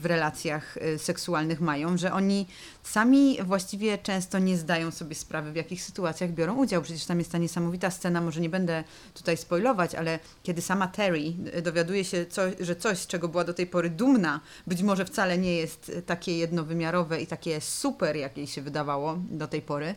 w 0.00 0.06
relacjach 0.06 0.78
seksualnych 0.96 1.60
mają, 1.60 1.98
że 1.98 2.12
oni 2.12 2.46
sami 2.82 3.38
właściwie 3.44 3.98
często 3.98 4.38
nie 4.38 4.56
zdają 4.56 4.90
sobie 4.90 5.14
sprawy, 5.14 5.52
w 5.52 5.56
jakich 5.56 5.82
sytuacjach 5.82 6.30
biorą 6.30 6.56
udział. 6.56 6.82
Przecież 6.82 7.04
tam 7.04 7.18
jest 7.18 7.32
ta 7.32 7.38
niesamowita 7.38 7.67
scena, 7.90 8.20
może 8.20 8.40
nie 8.40 8.48
będę 8.48 8.84
tutaj 9.14 9.36
spoilować, 9.36 9.94
ale 9.94 10.18
kiedy 10.42 10.62
sama 10.62 10.88
Terry 10.88 11.32
y, 11.56 11.62
dowiaduje 11.62 12.04
się, 12.04 12.26
co, 12.26 12.42
że 12.60 12.76
coś, 12.76 12.98
z 12.98 13.06
czego 13.06 13.28
była 13.28 13.44
do 13.44 13.54
tej 13.54 13.66
pory 13.66 13.90
dumna, 13.90 14.40
być 14.66 14.82
może 14.82 15.04
wcale 15.04 15.38
nie 15.38 15.56
jest 15.56 15.88
y, 15.88 16.02
takie 16.02 16.38
jednowymiarowe 16.38 17.20
i 17.20 17.26
takie 17.26 17.60
super, 17.60 18.16
jak 18.16 18.36
jej 18.36 18.46
się 18.46 18.62
wydawało 18.62 19.18
do 19.30 19.48
tej 19.48 19.62
pory, 19.62 19.94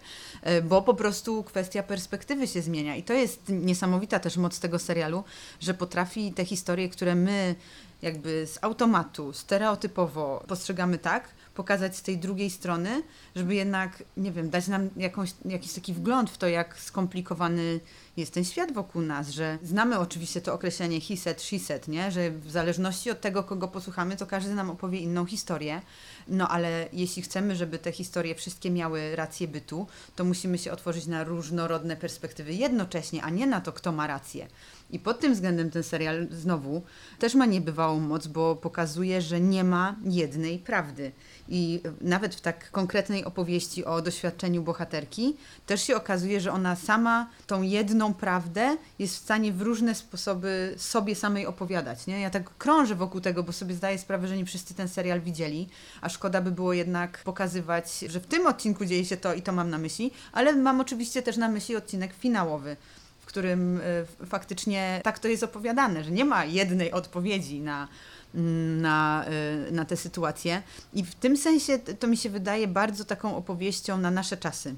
y, 0.47 0.61
bo 0.61 0.81
po 0.81 0.93
prostu 0.93 1.43
kwestia 1.43 1.83
perspektywy 1.83 2.47
się 2.47 2.61
zmienia. 2.61 2.95
I 2.95 3.03
to 3.03 3.13
jest 3.13 3.41
niesamowita 3.49 4.19
też 4.19 4.37
moc 4.37 4.59
tego 4.59 4.79
serialu, 4.79 5.23
że 5.59 5.73
potrafi 5.73 6.33
te 6.33 6.45
historie, 6.45 6.89
które 6.89 7.15
my 7.15 7.55
jakby 8.01 8.47
z 8.47 8.59
automatu, 8.61 9.33
stereotypowo 9.33 10.43
postrzegamy 10.47 10.97
tak, 10.97 11.29
pokazać 11.53 11.97
z 11.97 12.01
tej 12.01 12.17
drugiej 12.17 12.49
strony, 12.49 13.03
żeby 13.35 13.55
jednak, 13.55 14.03
nie 14.17 14.31
wiem, 14.31 14.49
dać 14.49 14.67
nam 14.67 14.89
jakąś, 14.97 15.33
jakiś 15.45 15.73
taki 15.73 15.93
wgląd 15.93 16.29
w 16.29 16.37
to, 16.37 16.47
jak 16.47 16.79
skomplikowany 16.79 17.79
jest 18.17 18.33
ten 18.33 18.43
świat 18.43 18.71
wokół 18.71 19.01
nas, 19.01 19.29
że 19.29 19.57
znamy 19.63 19.99
oczywiście 19.99 20.41
to 20.41 20.53
określenie 20.53 21.01
he 21.01 21.17
said, 21.17 21.41
she 21.41 21.59
said, 21.59 21.87
nie? 21.87 22.11
że 22.11 22.31
w 22.31 22.51
zależności 22.51 23.11
od 23.11 23.21
tego, 23.21 23.43
kogo 23.43 23.67
posłuchamy, 23.67 24.17
to 24.17 24.27
każdy 24.27 24.53
nam 24.53 24.69
opowie 24.69 24.99
inną 24.99 25.25
historię, 25.25 25.81
no 26.27 26.47
ale 26.47 26.87
jeśli 26.93 27.21
chcemy, 27.21 27.55
żeby 27.55 27.79
te 27.79 27.91
historie 27.91 28.35
wszystkie 28.35 28.71
miały 28.71 29.15
rację 29.15 29.47
bytu, 29.47 29.87
to 30.15 30.23
musimy 30.23 30.57
się 30.57 30.71
otworzyć 30.71 31.07
na 31.07 31.23
różnorodne 31.23 31.97
perspektywy 31.97 32.53
jednocześnie, 32.53 33.23
a 33.23 33.29
nie 33.29 33.47
na 33.47 33.61
to, 33.61 33.71
kto 33.71 33.91
ma 33.91 34.07
rację. 34.07 34.47
I 34.91 34.99
pod 34.99 35.19
tym 35.19 35.33
względem 35.33 35.69
ten 35.69 35.83
serial 35.83 36.27
znowu 36.31 36.81
też 37.19 37.35
ma 37.35 37.45
niebywałą 37.45 37.99
moc, 37.99 38.27
bo 38.27 38.55
pokazuje, 38.55 39.21
że 39.21 39.41
nie 39.41 39.63
ma 39.63 39.95
jednej 40.03 40.59
prawdy. 40.59 41.11
I 41.49 41.81
nawet 42.01 42.35
w 42.35 42.41
tak 42.41 42.71
konkretnej 42.71 43.25
opowieści 43.25 43.85
o 43.85 44.01
doświadczeniu 44.01 44.63
bohaterki 44.63 45.37
też 45.65 45.83
się 45.83 45.95
okazuje, 45.95 46.41
że 46.41 46.51
ona 46.51 46.75
sama 46.75 47.29
tą 47.47 47.61
jedną 47.61 48.00
prawdę 48.09 48.77
jest 48.99 49.15
w 49.15 49.19
stanie 49.19 49.53
w 49.53 49.61
różne 49.61 49.95
sposoby 49.95 50.73
sobie 50.77 51.15
samej 51.15 51.45
opowiadać. 51.45 52.07
Nie? 52.07 52.21
Ja 52.21 52.29
tak 52.29 52.57
krążę 52.57 52.95
wokół 52.95 53.21
tego, 53.21 53.43
bo 53.43 53.51
sobie 53.53 53.75
zdaję 53.75 53.97
sprawę, 53.97 54.27
że 54.27 54.37
nie 54.37 54.45
wszyscy 54.45 54.73
ten 54.73 54.87
serial 54.87 55.21
widzieli, 55.21 55.69
a 56.01 56.09
szkoda 56.09 56.41
by 56.41 56.51
było 56.51 56.73
jednak 56.73 57.21
pokazywać, 57.23 57.99
że 58.07 58.19
w 58.19 58.27
tym 58.27 58.47
odcinku 58.47 58.85
dzieje 58.85 59.05
się 59.05 59.17
to 59.17 59.33
i 59.33 59.41
to 59.41 59.51
mam 59.51 59.69
na 59.69 59.77
myśli, 59.77 60.11
ale 60.31 60.53
mam 60.53 60.81
oczywiście 60.81 61.21
też 61.21 61.37
na 61.37 61.47
myśli 61.47 61.75
odcinek 61.75 62.13
finałowy 62.13 62.77
w 63.21 63.25
którym 63.25 63.81
y, 64.21 64.25
faktycznie 64.25 65.01
tak 65.03 65.19
to 65.19 65.27
jest 65.27 65.43
opowiadane, 65.43 66.03
że 66.03 66.11
nie 66.11 66.25
ma 66.25 66.45
jednej 66.45 66.91
odpowiedzi 66.91 67.59
na, 67.59 67.87
na, 68.33 69.25
y, 69.67 69.71
na 69.71 69.85
tę 69.85 69.97
sytuację. 69.97 70.61
I 70.93 71.03
w 71.03 71.15
tym 71.15 71.37
sensie 71.37 71.79
to 71.79 72.07
mi 72.07 72.17
się 72.17 72.29
wydaje 72.29 72.67
bardzo 72.67 73.05
taką 73.05 73.35
opowieścią 73.35 73.97
na 73.97 74.11
nasze 74.11 74.37
czasy. 74.37 74.75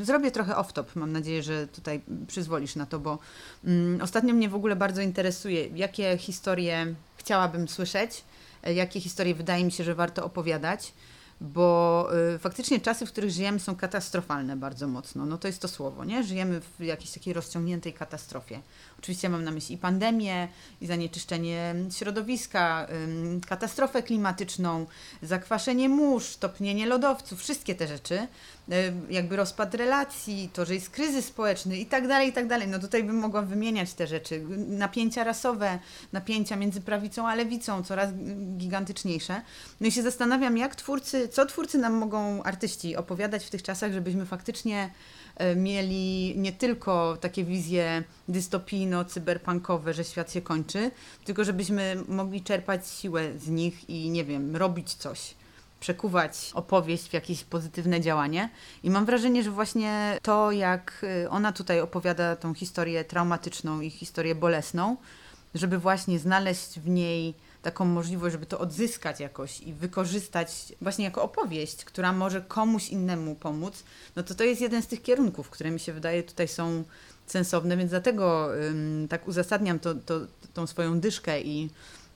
Y, 0.00 0.04
zrobię 0.04 0.30
trochę 0.30 0.52
off-top, 0.52 0.84
mam 0.94 1.12
nadzieję, 1.12 1.42
że 1.42 1.66
tutaj 1.66 2.00
przyzwolisz 2.26 2.76
na 2.76 2.86
to, 2.86 2.98
bo 2.98 3.18
um, 3.64 3.98
ostatnio 4.02 4.34
mnie 4.34 4.48
w 4.48 4.54
ogóle 4.54 4.76
bardzo 4.76 5.02
interesuje, 5.02 5.66
jakie 5.66 6.18
historie 6.18 6.94
chciałabym 7.16 7.68
słyszeć, 7.68 8.24
jakie 8.74 9.00
historie 9.00 9.34
wydaje 9.34 9.64
mi 9.64 9.72
się, 9.72 9.84
że 9.84 9.94
warto 9.94 10.24
opowiadać 10.24 10.92
bo 11.42 12.08
y, 12.34 12.38
faktycznie 12.38 12.80
czasy, 12.80 13.06
w 13.06 13.12
których 13.12 13.30
żyjemy, 13.30 13.60
są 13.60 13.76
katastrofalne 13.76 14.56
bardzo 14.56 14.88
mocno. 14.88 15.26
No 15.26 15.38
to 15.38 15.48
jest 15.48 15.62
to 15.62 15.68
słowo, 15.68 16.04
nie? 16.04 16.24
Żyjemy 16.24 16.60
w 16.78 16.82
jakiejś 16.82 17.10
takiej 17.10 17.32
rozciągniętej 17.34 17.92
katastrofie. 17.92 18.60
Oczywiście 18.98 19.28
mam 19.28 19.44
na 19.44 19.50
myśli 19.50 19.74
i 19.74 19.78
pandemię, 19.78 20.48
i 20.80 20.86
zanieczyszczenie 20.86 21.74
środowiska, 21.90 22.86
katastrofę 23.48 24.02
klimatyczną, 24.02 24.86
zakwaszenie 25.22 25.88
mórz, 25.88 26.36
topnienie 26.36 26.86
lodowców, 26.86 27.40
wszystkie 27.40 27.74
te 27.74 27.86
rzeczy. 27.86 28.28
E, 28.70 28.92
jakby 29.10 29.36
rozpad 29.36 29.74
relacji, 29.74 30.50
to, 30.52 30.64
że 30.64 30.74
jest 30.74 30.90
kryzys 30.90 31.24
społeczny 31.24 31.76
i 31.76 31.86
tak 31.86 32.08
dalej, 32.08 32.28
i 32.28 32.32
tak 32.32 32.46
dalej. 32.46 32.68
No 32.68 32.78
tutaj 32.78 33.04
bym 33.04 33.16
mogła 33.16 33.42
wymieniać 33.42 33.94
te 33.94 34.06
rzeczy. 34.06 34.44
Napięcia 34.68 35.24
rasowe, 35.24 35.78
napięcia 36.12 36.56
między 36.56 36.80
prawicą 36.80 37.28
a 37.28 37.34
lewicą, 37.34 37.82
coraz 37.82 38.10
gigantyczniejsze. 38.56 39.40
No 39.80 39.86
i 39.86 39.92
się 39.92 40.02
zastanawiam, 40.02 40.56
jak 40.56 40.76
twórcy, 40.76 41.28
co 41.28 41.46
twórcy 41.46 41.78
nam 41.78 41.92
mogą, 41.92 42.42
artyści, 42.42 42.96
opowiadać 42.96 43.44
w 43.44 43.50
tych 43.50 43.62
czasach, 43.62 43.92
żebyśmy 43.92 44.26
faktycznie 44.26 44.90
e, 45.36 45.56
mieli 45.56 46.34
nie 46.36 46.52
tylko 46.52 47.16
takie 47.20 47.44
wizje 47.44 48.04
dystopijno-cyberpunkowe, 48.28 49.92
że 49.92 50.04
świat 50.04 50.32
się 50.32 50.40
kończy, 50.40 50.90
tylko 51.24 51.44
żebyśmy 51.44 51.96
mogli 52.08 52.42
czerpać 52.42 52.88
siłę 52.88 53.38
z 53.38 53.48
nich 53.48 53.90
i, 53.90 54.10
nie 54.10 54.24
wiem, 54.24 54.56
robić 54.56 54.94
coś 54.94 55.34
przekuwać 55.82 56.50
opowieść 56.54 57.08
w 57.08 57.12
jakieś 57.12 57.44
pozytywne 57.44 58.00
działanie. 58.00 58.50
I 58.82 58.90
mam 58.90 59.04
wrażenie, 59.04 59.42
że 59.42 59.50
właśnie 59.50 60.18
to, 60.22 60.52
jak 60.52 61.04
y, 61.24 61.30
ona 61.30 61.52
tutaj 61.52 61.80
opowiada 61.80 62.36
tą 62.36 62.54
historię 62.54 63.04
traumatyczną 63.04 63.80
i 63.80 63.90
historię 63.90 64.34
bolesną, 64.34 64.96
żeby 65.54 65.78
właśnie 65.78 66.18
znaleźć 66.18 66.80
w 66.80 66.88
niej 66.88 67.34
taką 67.62 67.84
możliwość, 67.84 68.32
żeby 68.32 68.46
to 68.46 68.58
odzyskać 68.58 69.20
jakoś 69.20 69.60
i 69.60 69.72
wykorzystać 69.72 70.72
właśnie 70.80 71.04
jako 71.04 71.22
opowieść, 71.22 71.84
która 71.84 72.12
może 72.12 72.40
komuś 72.40 72.88
innemu 72.88 73.34
pomóc, 73.34 73.84
no 74.16 74.22
to 74.22 74.34
to 74.34 74.44
jest 74.44 74.60
jeden 74.60 74.82
z 74.82 74.86
tych 74.86 75.02
kierunków, 75.02 75.50
które 75.50 75.70
mi 75.70 75.80
się 75.80 75.92
wydaje 75.92 76.22
tutaj 76.22 76.48
są 76.48 76.84
sensowne, 77.26 77.76
więc 77.76 77.90
dlatego 77.90 78.56
ym, 78.68 79.06
tak 79.08 79.28
uzasadniam 79.28 79.78
to, 79.78 79.94
to, 79.94 80.20
tą 80.54 80.66
swoją 80.66 81.00
dyszkę 81.00 81.40
i 81.40 81.70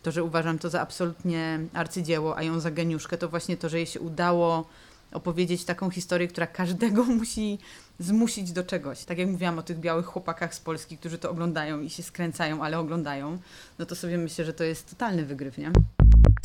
to, 0.07 0.12
że 0.12 0.24
uważam 0.24 0.59
to 0.59 0.70
za 0.70 0.80
absolutnie 0.80 1.61
arcydzieło, 1.72 2.36
a 2.36 2.42
ją 2.42 2.61
za 2.61 2.70
geniuszkę, 2.70 3.18
to 3.18 3.28
właśnie 3.28 3.57
to, 3.57 3.68
że 3.68 3.76
jej 3.76 3.86
się 3.86 4.00
udało 4.00 4.66
opowiedzieć 5.12 5.64
taką 5.64 5.90
historię, 5.90 6.28
która 6.28 6.46
każdego 6.46 7.04
musi 7.20 7.59
zmusić 7.98 8.52
do 8.52 8.64
czegoś. 8.64 9.04
Tak 9.04 9.18
jak 9.18 9.28
mówiłam 9.28 9.59
o 9.59 9.62
tych 9.62 9.78
białych 9.78 10.07
chłopakach 10.07 10.54
z 10.54 10.61
Polski, 10.61 10.98
którzy 10.98 11.18
to 11.18 11.30
oglądają 11.30 11.80
i 11.80 11.90
się 11.90 12.02
skręcają, 12.02 12.62
ale 12.62 12.78
oglądają, 12.78 13.38
no 13.78 13.86
to 13.86 13.94
sobie 13.94 14.18
myślę, 14.18 14.44
że 14.44 14.52
to 14.52 14.64
jest 14.64 14.90
totalny 14.90 15.24
wygryw, 15.24 15.59
nie? 15.59 15.72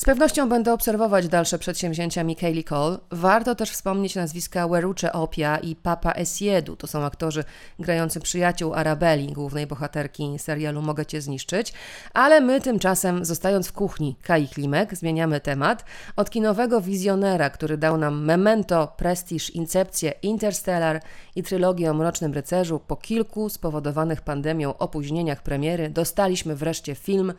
Z 0.01 0.05
pewnością 0.05 0.49
będę 0.49 0.73
obserwować 0.73 1.27
dalsze 1.27 1.59
przedsięwzięcia 1.59 2.23
Michaeli 2.23 2.63
Cole. 2.63 2.97
Warto 3.11 3.55
też 3.55 3.71
wspomnieć 3.71 4.15
nazwiska 4.15 4.67
Werucze 4.67 5.13
Opia 5.13 5.57
i 5.57 5.75
Papa 5.75 6.11
Esiedu. 6.11 6.75
To 6.75 6.87
są 6.87 7.03
aktorzy 7.03 7.43
grający 7.79 8.19
przyjaciół 8.19 8.73
Arabeli, 8.73 9.33
głównej 9.33 9.67
bohaterki 9.67 10.39
serialu 10.39 10.81
Mogę 10.81 11.05
Cię 11.05 11.21
zniszczyć. 11.21 11.73
Ale 12.13 12.41
my 12.41 12.61
tymczasem, 12.61 13.25
zostając 13.25 13.67
w 13.67 13.73
kuchni 13.73 14.15
Kai 14.23 14.47
Klimek, 14.47 14.95
zmieniamy 14.95 15.39
temat. 15.39 15.85
Od 16.15 16.29
kinowego 16.29 16.81
wizjonera, 16.81 17.49
który 17.49 17.77
dał 17.77 17.97
nam 17.97 18.23
Memento, 18.23 18.93
Prestige, 18.97 19.51
Incepcję, 19.53 20.13
Interstellar 20.21 21.01
i 21.35 21.43
trylogię 21.43 21.91
o 21.91 21.93
Mrocznym 21.93 22.33
Rycerzu, 22.33 22.79
po 22.79 22.95
kilku 22.95 23.49
spowodowanych 23.49 24.21
pandemią 24.21 24.77
opóźnieniach 24.77 25.43
premiery 25.43 25.89
dostaliśmy 25.89 26.55
wreszcie 26.55 26.95
film 26.95 27.33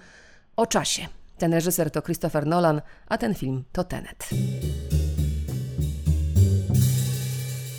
o 0.56 0.66
czasie. 0.66 1.21
Ten 1.38 1.52
reżyser 1.52 1.90
to 1.90 2.02
Christopher 2.02 2.46
Nolan, 2.46 2.82
a 3.08 3.18
ten 3.18 3.34
film 3.34 3.64
to 3.72 3.84
Tenet. 3.84 4.28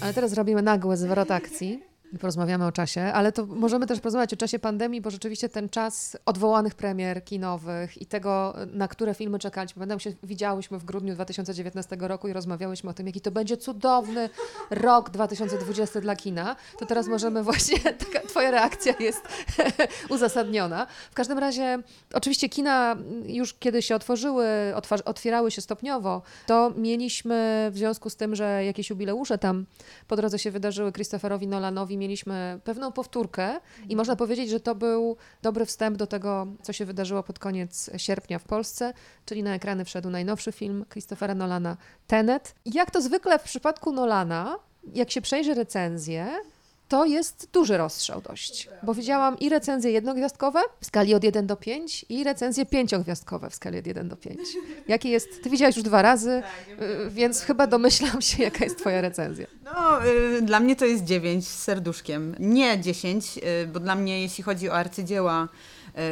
Ale 0.01 0.13
teraz 0.13 0.33
robimy 0.33 0.61
nagły 0.61 0.97
zwrot 0.97 1.31
akcji 1.31 1.92
porozmawiamy 2.19 2.65
o 2.65 2.71
czasie, 2.71 3.01
ale 3.01 3.31
to 3.31 3.45
możemy 3.45 3.87
też 3.87 3.99
porozmawiać 3.99 4.33
o 4.33 4.37
czasie 4.37 4.59
pandemii, 4.59 5.01
bo 5.01 5.11
rzeczywiście 5.11 5.49
ten 5.49 5.69
czas 5.69 6.17
odwołanych 6.25 6.75
premier 6.75 7.23
kinowych 7.23 8.01
i 8.01 8.05
tego, 8.05 8.55
na 8.73 8.87
które 8.87 9.13
filmy 9.13 9.39
czekaliśmy. 9.39 9.79
Pamiętam 9.79 9.99
się, 9.99 10.13
widziałyśmy 10.23 10.77
w 10.77 10.85
grudniu 10.85 11.13
2019 11.13 11.97
roku 11.99 12.27
i 12.27 12.33
rozmawiałyśmy 12.33 12.89
o 12.89 12.93
tym, 12.93 13.07
jaki 13.07 13.21
to 13.21 13.31
będzie 13.31 13.57
cudowny 13.57 14.29
rok 14.69 15.09
2020 15.09 16.01
dla 16.01 16.15
kina. 16.15 16.55
To 16.79 16.85
teraz 16.85 17.07
możemy 17.07 17.43
właśnie, 17.43 17.79
taka 18.05 18.27
twoja 18.27 18.51
reakcja 18.51 18.93
jest 18.99 19.21
uzasadniona. 20.09 20.87
W 21.11 21.13
każdym 21.13 21.37
razie, 21.37 21.79
oczywiście 22.13 22.49
kina 22.49 22.95
już 23.25 23.53
kiedy 23.53 23.81
się 23.81 23.95
otworzyły, 23.95 24.45
otwierały 25.05 25.51
się 25.51 25.61
stopniowo, 25.61 26.21
to 26.47 26.71
mieliśmy 26.77 27.69
w 27.71 27.77
związku 27.77 28.09
z 28.09 28.15
tym, 28.15 28.35
że 28.35 28.65
jakieś 28.65 28.89
jubileusze 28.89 29.37
tam 29.37 29.65
po 30.07 30.15
drodze 30.15 30.39
się 30.39 30.51
wydarzyły 30.51 30.91
Christopherowi 30.91 31.47
Nolanowi, 31.47 31.97
mieliśmy 32.03 32.59
pewną 32.63 32.91
powtórkę 32.91 33.59
i 33.89 33.95
można 33.95 34.15
powiedzieć, 34.15 34.49
że 34.49 34.59
to 34.59 34.75
był 34.75 35.17
dobry 35.41 35.65
wstęp 35.65 35.97
do 35.97 36.07
tego, 36.07 36.47
co 36.61 36.73
się 36.73 36.85
wydarzyło 36.85 37.23
pod 37.23 37.39
koniec 37.39 37.89
sierpnia 37.97 38.39
w 38.39 38.43
Polsce, 38.43 38.93
czyli 39.25 39.43
na 39.43 39.55
ekrany 39.55 39.85
wszedł 39.85 40.09
najnowszy 40.09 40.51
film 40.51 40.85
Christophera 40.89 41.35
Nolana, 41.35 41.77
Tenet. 42.07 42.55
Jak 42.65 42.91
to 42.91 43.01
zwykle 43.01 43.39
w 43.39 43.43
przypadku 43.43 43.91
Nolana, 43.91 44.55
jak 44.93 45.11
się 45.11 45.21
przejrzy 45.21 45.53
recenzję, 45.53 46.27
to 46.93 47.05
jest 47.05 47.49
duży 47.53 47.77
rozstrzał 47.77 48.21
dość, 48.21 48.69
bo 48.83 48.93
widziałam 48.93 49.39
i 49.39 49.49
recenzje 49.49 49.91
jednogwiazdkowe 49.91 50.59
w 50.81 50.85
skali 50.85 51.15
od 51.15 51.23
1 51.23 51.47
do 51.47 51.55
5 51.55 52.05
i 52.09 52.23
recenzje 52.23 52.65
pięciogwiazdkowe 52.65 53.49
w 53.49 53.55
skali 53.55 53.79
od 53.79 53.87
1 53.87 54.09
do 54.09 54.15
5. 54.15 54.39
Jaki 54.87 55.09
jest, 55.09 55.43
ty 55.43 55.49
widziałaś 55.49 55.75
już 55.75 55.83
dwa 55.83 56.01
razy, 56.01 56.43
tak, 56.67 56.81
y, 56.81 57.09
więc 57.09 57.41
chyba 57.41 57.67
domyślam 57.67 58.21
się, 58.21 58.43
jaka 58.43 58.63
jest 58.63 58.77
twoja 58.77 59.01
recenzja. 59.01 59.47
No, 59.63 60.05
y, 60.05 60.41
dla 60.41 60.59
mnie 60.59 60.75
to 60.75 60.85
jest 60.85 61.03
9 61.03 61.47
z 61.47 61.63
serduszkiem. 61.63 62.35
Nie 62.39 62.79
10, 62.79 63.37
y, 63.37 63.67
bo 63.67 63.79
dla 63.79 63.95
mnie 63.95 64.21
jeśli 64.21 64.43
chodzi 64.43 64.69
o 64.69 64.73
arcydzieła 64.73 65.47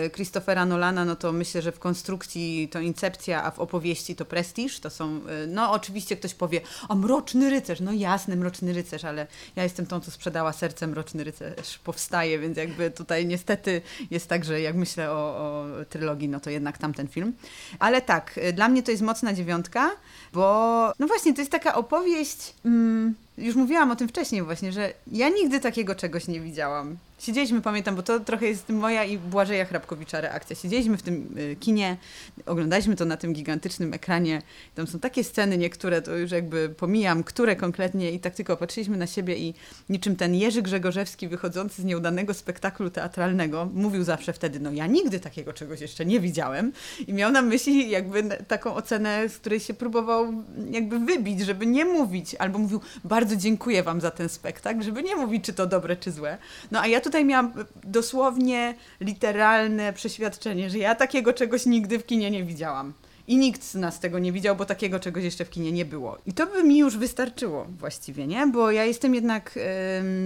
Christophera 0.09 0.65
Nolana, 0.65 1.05
no 1.05 1.15
to 1.15 1.31
myślę, 1.31 1.61
że 1.61 1.71
w 1.71 1.79
konstrukcji 1.79 2.69
to 2.71 2.79
Incepcja, 2.79 3.43
a 3.43 3.51
w 3.51 3.59
opowieści 3.59 4.15
to 4.15 4.25
Prestige. 4.25 4.79
To 4.81 4.89
są, 4.89 5.05
e, 5.05 5.47
no 5.47 5.71
oczywiście 5.71 6.17
ktoś 6.17 6.33
powie, 6.33 6.61
o 6.89 6.95
Mroczny 6.95 7.49
Rycerz, 7.49 7.79
no 7.79 7.91
jasny 7.91 8.35
Mroczny 8.35 8.73
Rycerz, 8.73 9.05
ale 9.05 9.27
ja 9.55 9.63
jestem 9.63 9.85
tą, 9.85 9.99
co 9.99 10.11
sprzedała 10.11 10.53
serce 10.53 10.87
Mroczny 10.87 11.23
Rycerz 11.23 11.79
powstaje, 11.79 12.39
więc 12.39 12.57
jakby 12.57 12.91
tutaj 12.91 13.25
niestety 13.25 13.81
jest 14.11 14.27
tak, 14.27 14.45
że 14.45 14.61
jak 14.61 14.75
myślę 14.75 15.11
o, 15.11 15.13
o 15.13 15.65
trylogii, 15.89 16.29
no 16.29 16.39
to 16.39 16.49
jednak 16.49 16.77
tamten 16.77 17.07
film. 17.07 17.33
Ale 17.79 18.01
tak, 18.01 18.37
e, 18.37 18.53
dla 18.53 18.69
mnie 18.69 18.83
to 18.83 18.91
jest 18.91 19.03
mocna 19.03 19.33
dziewiątka, 19.33 19.91
bo 20.33 20.93
no 20.99 21.07
właśnie, 21.07 21.33
to 21.33 21.41
jest 21.41 21.51
taka 21.51 21.75
opowieść... 21.75 22.53
Mm, 22.65 23.15
już 23.37 23.55
mówiłam 23.55 23.91
o 23.91 23.95
tym 23.95 24.07
wcześniej 24.07 24.41
właśnie, 24.41 24.71
że 24.71 24.93
ja 25.07 25.29
nigdy 25.29 25.59
takiego 25.59 25.95
czegoś 25.95 26.27
nie 26.27 26.39
widziałam 26.39 26.97
Siedzieliśmy, 27.21 27.61
pamiętam, 27.61 27.95
bo 27.95 28.03
to 28.03 28.19
trochę 28.19 28.47
jest 28.47 28.69
moja 28.69 29.03
i 29.03 29.17
Błażeja 29.17 29.65
Hrabkowicza 29.65 30.21
reakcja. 30.21 30.55
Siedzieliśmy 30.55 30.97
w 30.97 31.01
tym 31.01 31.37
y, 31.37 31.55
kinie, 31.55 31.97
oglądaliśmy 32.45 32.95
to 32.95 33.05
na 33.05 33.17
tym 33.17 33.33
gigantycznym 33.33 33.93
ekranie. 33.93 34.41
Tam 34.75 34.87
są 34.87 34.99
takie 34.99 35.23
sceny, 35.23 35.57
niektóre 35.57 36.01
to 36.01 36.17
już 36.17 36.31
jakby 36.31 36.69
pomijam, 36.69 37.23
które 37.23 37.55
konkretnie 37.55 38.11
i 38.11 38.19
tak 38.19 38.35
tylko 38.35 38.57
patrzyliśmy 38.57 38.97
na 38.97 39.07
siebie 39.07 39.37
i 39.37 39.53
niczym 39.89 40.15
ten 40.15 40.35
Jerzy 40.35 40.61
Grzegorzewski 40.61 41.27
wychodzący 41.27 41.81
z 41.81 41.85
nieudanego 41.85 42.33
spektaklu 42.33 42.89
teatralnego 42.89 43.69
mówił 43.73 44.03
zawsze 44.03 44.33
wtedy, 44.33 44.59
no 44.59 44.71
ja 44.71 44.87
nigdy 44.87 45.19
takiego 45.19 45.53
czegoś 45.53 45.81
jeszcze 45.81 46.05
nie 46.05 46.19
widziałem 46.19 46.71
i 47.07 47.13
miał 47.13 47.31
na 47.31 47.41
myśli 47.41 47.89
jakby 47.89 48.23
taką 48.47 48.75
ocenę, 48.75 49.29
z 49.29 49.37
której 49.37 49.59
się 49.59 49.73
próbował 49.73 50.33
jakby 50.71 50.99
wybić, 50.99 51.39
żeby 51.39 51.65
nie 51.65 51.85
mówić, 51.85 52.35
albo 52.35 52.59
mówił 52.59 52.81
bardzo 53.03 53.35
dziękuję 53.35 53.83
wam 53.83 54.01
za 54.01 54.11
ten 54.11 54.29
spektakl, 54.29 54.81
żeby 54.81 55.03
nie 55.03 55.15
mówić, 55.15 55.45
czy 55.45 55.53
to 55.53 55.67
dobre, 55.67 55.95
czy 55.95 56.11
złe. 56.11 56.37
No 56.71 56.81
a 56.81 56.87
ja 56.87 57.01
tutaj 57.11 57.25
miałam 57.25 57.53
dosłownie 57.83 58.75
literalne 59.01 59.93
przeświadczenie, 59.93 60.69
że 60.69 60.77
ja 60.77 60.95
takiego 60.95 61.33
czegoś 61.33 61.65
nigdy 61.65 61.99
w 61.99 62.05
kinie 62.05 62.31
nie 62.31 62.43
widziałam. 62.43 62.93
I 63.31 63.37
nikt 63.37 63.63
z 63.63 63.75
nas 63.75 63.99
tego 63.99 64.19
nie 64.19 64.31
widział, 64.31 64.55
bo 64.55 64.65
takiego 64.65 64.99
czegoś 64.99 65.23
jeszcze 65.23 65.45
w 65.45 65.49
kinie 65.49 65.71
nie 65.71 65.85
było. 65.85 66.17
I 66.25 66.33
to 66.33 66.47
by 66.47 66.63
mi 66.63 66.77
już 66.77 66.97
wystarczyło 66.97 67.67
właściwie, 67.79 68.27
nie? 68.27 68.47
Bo 68.47 68.71
ja 68.71 68.85
jestem 68.85 69.15
jednak 69.15 69.59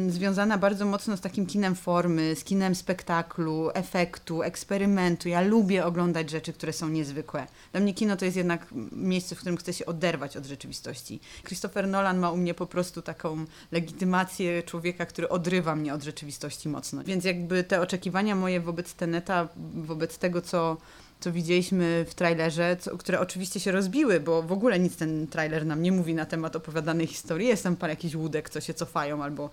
związana 0.07 0.57
bardzo 0.57 0.85
mocno 0.85 1.17
z 1.17 1.21
takim 1.21 1.45
kinem 1.45 1.75
formy, 1.75 2.35
z 2.35 2.43
kinem 2.43 2.75
spektaklu, 2.75 3.69
efektu, 3.73 4.43
eksperymentu. 4.43 5.29
Ja 5.29 5.41
lubię 5.41 5.85
oglądać 5.85 6.29
rzeczy, 6.29 6.53
które 6.53 6.73
są 6.73 6.89
niezwykłe. 6.89 7.47
Dla 7.71 7.81
mnie 7.81 7.93
kino 7.93 8.17
to 8.17 8.25
jest 8.25 8.37
jednak 8.37 8.67
miejsce, 8.91 9.35
w 9.35 9.39
którym 9.39 9.57
chcę 9.57 9.73
się 9.73 9.85
oderwać 9.85 10.37
od 10.37 10.45
rzeczywistości. 10.45 11.19
Christopher 11.43 11.87
Nolan 11.87 12.17
ma 12.17 12.31
u 12.31 12.37
mnie 12.37 12.53
po 12.53 12.65
prostu 12.65 13.01
taką 13.01 13.45
legitymację 13.71 14.63
człowieka, 14.63 15.05
który 15.05 15.29
odrywa 15.29 15.75
mnie 15.75 15.93
od 15.93 16.03
rzeczywistości 16.03 16.69
mocno. 16.69 17.03
Więc 17.03 17.25
jakby 17.25 17.63
te 17.63 17.81
oczekiwania 17.81 18.35
moje 18.35 18.59
wobec 18.59 18.93
Teneta, 18.93 19.47
wobec 19.75 20.17
tego, 20.17 20.41
co 20.41 20.77
co 21.19 21.31
widzieliśmy 21.31 22.05
w 22.09 22.15
trailerze, 22.15 22.77
co, 22.79 22.97
które 22.97 23.19
oczywiście 23.19 23.59
się 23.59 23.71
rozbiły, 23.71 24.19
bo 24.19 24.43
w 24.43 24.51
ogóle 24.51 24.79
nic 24.79 24.95
ten 24.95 25.27
trailer 25.27 25.65
nam 25.65 25.81
nie 25.81 25.91
mówi 25.91 26.13
na 26.13 26.25
temat 26.25 26.55
opowiadanej 26.55 27.07
historii. 27.07 27.47
Jest 27.47 27.63
tam 27.63 27.75
parę 27.75 27.93
jakichś 27.93 28.15
łódek, 28.15 28.49
co 28.49 28.61
się 28.61 28.73
cofają, 28.73 29.23
albo 29.23 29.49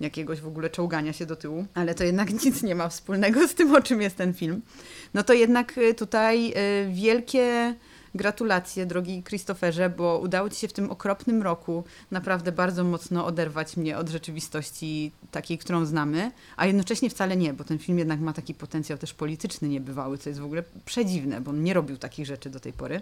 jakiegoś 0.00 0.40
w 0.40 0.46
ogóle 0.46 0.70
czołgania 0.70 1.12
się 1.12 1.26
do 1.26 1.36
tyłu, 1.36 1.66
ale 1.74 1.94
to 1.94 2.04
jednak 2.04 2.32
nic 2.44 2.62
nie 2.62 2.74
ma 2.74 2.88
wspólnego 2.88 3.48
z 3.48 3.54
tym, 3.54 3.74
o 3.74 3.82
czym 3.82 4.02
jest 4.02 4.16
ten 4.16 4.34
film. 4.34 4.62
No 5.14 5.22
to 5.22 5.32
jednak 5.32 5.78
y, 5.78 5.94
tutaj 5.94 6.52
y, 6.52 6.92
wielkie 6.92 7.74
Gratulacje, 8.14 8.86
drogi 8.86 9.22
Christopherze, 9.22 9.90
bo 9.90 10.18
udało 10.18 10.50
Ci 10.50 10.56
się 10.56 10.68
w 10.68 10.72
tym 10.72 10.90
okropnym 10.90 11.42
roku 11.42 11.84
naprawdę 12.10 12.52
bardzo 12.52 12.84
mocno 12.84 13.26
oderwać 13.26 13.76
mnie 13.76 13.98
od 13.98 14.08
rzeczywistości 14.08 15.12
takiej, 15.30 15.58
którą 15.58 15.84
znamy, 15.84 16.30
a 16.56 16.66
jednocześnie 16.66 17.10
wcale 17.10 17.36
nie, 17.36 17.52
bo 17.52 17.64
ten 17.64 17.78
film 17.78 17.98
jednak 17.98 18.20
ma 18.20 18.32
taki 18.32 18.54
potencjał 18.54 18.98
też 18.98 19.14
polityczny 19.14 19.68
niebywały, 19.68 20.18
co 20.18 20.30
jest 20.30 20.40
w 20.40 20.44
ogóle 20.44 20.62
przedziwne, 20.84 21.40
bo 21.40 21.50
on 21.50 21.62
nie 21.62 21.74
robił 21.74 21.96
takich 21.96 22.26
rzeczy 22.26 22.50
do 22.50 22.60
tej 22.60 22.72
pory. 22.72 23.00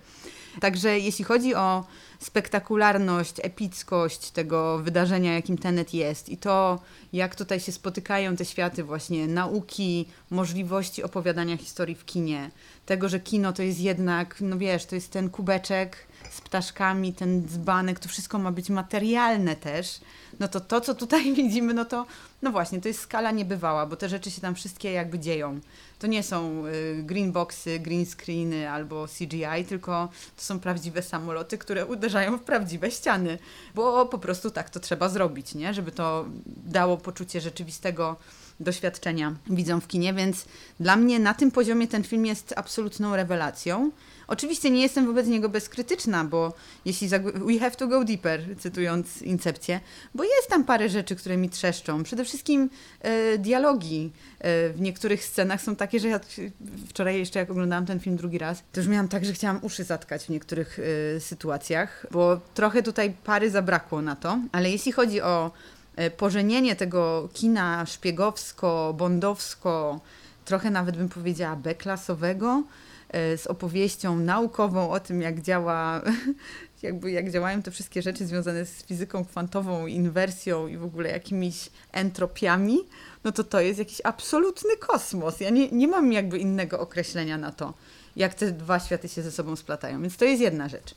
Także 0.60 0.98
jeśli 0.98 1.24
chodzi 1.24 1.54
o 1.54 1.84
spektakularność, 2.18 3.34
epickość 3.42 4.30
tego 4.30 4.78
wydarzenia, 4.78 5.34
jakim 5.34 5.58
Tenet 5.58 5.94
jest 5.94 6.28
i 6.28 6.36
to, 6.36 6.80
jak 7.12 7.34
tutaj 7.34 7.60
się 7.60 7.72
spotykają 7.72 8.36
te 8.36 8.44
światy 8.44 8.84
właśnie 8.84 9.26
nauki, 9.26 10.06
możliwości 10.30 11.02
opowiadania 11.02 11.56
historii 11.56 11.94
w 11.94 12.04
kinie, 12.04 12.50
tego, 12.86 13.08
że 13.08 13.20
kino 13.20 13.52
to 13.52 13.62
jest 13.62 13.80
jednak, 13.80 14.36
no 14.40 14.58
wiesz, 14.58 14.86
to 14.86 14.94
jest 14.94 15.10
ten 15.10 15.30
kubeczek 15.30 15.96
z 16.30 16.40
ptaszkami, 16.40 17.12
ten 17.12 17.48
dzbanek, 17.48 17.98
to 17.98 18.08
wszystko 18.08 18.38
ma 18.38 18.52
być 18.52 18.70
materialne 18.70 19.56
też, 19.56 20.00
no 20.40 20.48
to 20.48 20.60
to, 20.60 20.80
co 20.80 20.94
tutaj 20.94 21.32
widzimy, 21.34 21.74
no 21.74 21.84
to, 21.84 22.06
no 22.42 22.50
właśnie, 22.52 22.80
to 22.80 22.88
jest 22.88 23.00
skala 23.00 23.30
niebywała, 23.30 23.86
bo 23.86 23.96
te 23.96 24.08
rzeczy 24.08 24.30
się 24.30 24.40
tam 24.40 24.54
wszystkie 24.54 24.92
jakby 24.92 25.18
dzieją. 25.18 25.60
To 25.98 26.06
nie 26.06 26.22
są 26.22 26.66
y, 26.66 27.02
green 27.02 27.32
boxy, 27.32 27.78
green 27.78 28.06
screeny 28.06 28.70
albo 28.70 29.06
CGI, 29.08 29.64
tylko 29.68 30.08
to 30.36 30.42
są 30.42 30.60
prawdziwe 30.60 31.02
samoloty, 31.02 31.58
które 31.58 31.86
uderzają 31.86 32.38
w 32.38 32.42
prawdziwe 32.42 32.90
ściany, 32.90 33.38
bo 33.74 34.06
po 34.06 34.18
prostu 34.18 34.50
tak 34.50 34.70
to 34.70 34.80
trzeba 34.80 35.08
zrobić, 35.08 35.54
nie? 35.54 35.74
Żeby 35.74 35.92
to 35.92 36.26
dało 36.46 36.96
poczucie 36.96 37.40
rzeczywistego 37.40 38.16
doświadczenia 38.60 39.34
widzą 39.50 39.80
w 39.80 39.86
kinie, 39.86 40.14
więc 40.14 40.44
dla 40.80 40.96
mnie 40.96 41.18
na 41.18 41.34
tym 41.34 41.50
poziomie 41.50 41.88
ten 41.88 42.04
film 42.04 42.26
jest 42.26 42.54
absolutną 42.56 43.16
rewelacją. 43.16 43.90
Oczywiście 44.28 44.70
nie 44.70 44.82
jestem 44.82 45.06
wobec 45.06 45.26
niego 45.26 45.48
bezkrytyczna, 45.48 46.24
bo 46.24 46.52
jeśli 46.84 47.08
we 47.34 47.58
have 47.58 47.70
to 47.70 47.86
go 47.86 48.04
deeper, 48.04 48.40
cytując 48.58 49.22
Incepcję, 49.22 49.80
bo 50.14 50.24
jest 50.24 50.48
tam 50.48 50.64
parę 50.64 50.88
rzeczy, 50.88 51.16
które 51.16 51.36
mi 51.36 51.50
trzeszczą. 51.50 52.02
Przede 52.02 52.24
wszystkim 52.24 52.70
e, 53.00 53.38
dialogi 53.38 54.12
e, 54.38 54.70
w 54.70 54.80
niektórych 54.80 55.24
scenach 55.24 55.62
są 55.62 55.76
takie, 55.76 56.00
że 56.00 56.08
ja 56.08 56.20
wczoraj 56.88 57.18
jeszcze 57.18 57.38
jak 57.38 57.50
oglądałam 57.50 57.86
ten 57.86 58.00
film 58.00 58.16
drugi 58.16 58.38
raz, 58.38 58.62
to 58.72 58.80
już 58.80 58.88
miałam 58.88 59.08
tak, 59.08 59.24
że 59.24 59.32
chciałam 59.32 59.58
uszy 59.62 59.84
zatkać 59.84 60.24
w 60.24 60.28
niektórych 60.28 60.78
e, 61.16 61.20
sytuacjach, 61.20 62.06
bo 62.10 62.40
trochę 62.54 62.82
tutaj 62.82 63.14
pary 63.24 63.50
zabrakło 63.50 64.02
na 64.02 64.16
to, 64.16 64.38
ale 64.52 64.70
jeśli 64.70 64.92
chodzi 64.92 65.20
o 65.20 65.50
pożenienie 66.16 66.76
tego 66.76 67.28
kina 67.32 67.84
szpiegowsko-bondowsko, 67.84 69.98
trochę 70.44 70.70
nawet 70.70 70.96
bym 70.96 71.08
powiedziała 71.08 71.56
B-klasowego, 71.56 72.62
e, 73.08 73.38
z 73.38 73.46
opowieścią 73.46 74.16
naukową 74.16 74.90
o 74.90 75.00
tym, 75.00 75.22
jak 75.22 75.42
działa, 75.42 76.02
jakby 76.82 77.10
jak 77.10 77.30
działają 77.30 77.62
te 77.62 77.70
wszystkie 77.70 78.02
rzeczy 78.02 78.26
związane 78.26 78.66
z 78.66 78.84
fizyką 78.84 79.24
kwantową, 79.24 79.86
inwersją 79.86 80.66
i 80.66 80.76
w 80.76 80.84
ogóle 80.84 81.10
jakimiś 81.10 81.70
entropiami, 81.92 82.78
no 83.24 83.32
to 83.32 83.44
to 83.44 83.60
jest 83.60 83.78
jakiś 83.78 84.00
absolutny 84.04 84.76
kosmos. 84.76 85.40
Ja 85.40 85.50
nie, 85.50 85.70
nie 85.70 85.88
mam 85.88 86.12
jakby 86.12 86.38
innego 86.38 86.80
określenia 86.80 87.38
na 87.38 87.52
to, 87.52 87.74
jak 88.16 88.34
te 88.34 88.52
dwa 88.52 88.80
światy 88.80 89.08
się 89.08 89.22
ze 89.22 89.32
sobą 89.32 89.56
splatają. 89.56 90.02
Więc 90.02 90.16
to 90.16 90.24
jest 90.24 90.42
jedna 90.42 90.68
rzecz. 90.68 90.94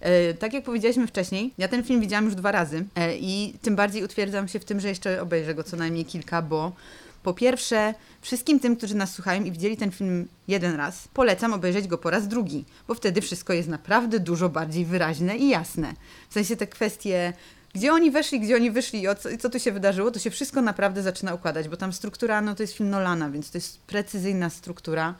E, 0.00 0.34
tak 0.34 0.52
jak 0.52 0.64
powiedzieliśmy 0.64 1.06
wcześniej, 1.06 1.52
ja 1.58 1.68
ten 1.68 1.84
film 1.84 2.00
widziałam 2.00 2.24
już 2.24 2.34
dwa 2.34 2.52
razy 2.52 2.84
e, 2.94 3.16
i 3.16 3.54
tym 3.62 3.76
bardziej 3.76 4.04
utwierdzam 4.04 4.48
się 4.48 4.60
w 4.60 4.64
tym, 4.64 4.80
że 4.80 4.88
jeszcze 4.88 5.22
obejrzę 5.22 5.54
go 5.54 5.64
co 5.64 5.76
najmniej 5.76 6.04
kilka, 6.04 6.42
bo 6.42 6.72
po 7.22 7.34
pierwsze, 7.34 7.94
wszystkim 8.20 8.60
tym, 8.60 8.76
którzy 8.76 8.94
nas 8.94 9.12
słuchają 9.12 9.44
i 9.44 9.52
widzieli 9.52 9.76
ten 9.76 9.90
film 9.90 10.28
jeden 10.48 10.76
raz, 10.76 11.08
polecam 11.14 11.52
obejrzeć 11.52 11.88
go 11.88 11.98
po 11.98 12.10
raz 12.10 12.28
drugi, 12.28 12.64
bo 12.88 12.94
wtedy 12.94 13.20
wszystko 13.20 13.52
jest 13.52 13.68
naprawdę 13.68 14.20
dużo 14.20 14.48
bardziej 14.48 14.84
wyraźne 14.84 15.36
i 15.36 15.48
jasne. 15.48 15.94
W 16.30 16.34
sensie 16.34 16.56
te 16.56 16.66
kwestie 16.66 17.32
gdzie 17.74 17.92
oni 17.92 18.10
weszli, 18.10 18.40
gdzie 18.40 18.56
oni 18.56 18.70
wyszli 18.70 19.02
i 19.02 19.06
co, 19.18 19.28
co 19.38 19.50
tu 19.50 19.58
się 19.58 19.72
wydarzyło, 19.72 20.10
to 20.10 20.18
się 20.18 20.30
wszystko 20.30 20.62
naprawdę 20.62 21.02
zaczyna 21.02 21.34
układać, 21.34 21.68
bo 21.68 21.76
tam 21.76 21.92
struktura, 21.92 22.40
no 22.40 22.54
to 22.54 22.62
jest 22.62 22.76
film 22.76 22.90
Nolana, 22.90 23.30
więc 23.30 23.50
to 23.50 23.58
jest 23.58 23.80
precyzyjna 23.80 24.50
struktura, 24.50 25.14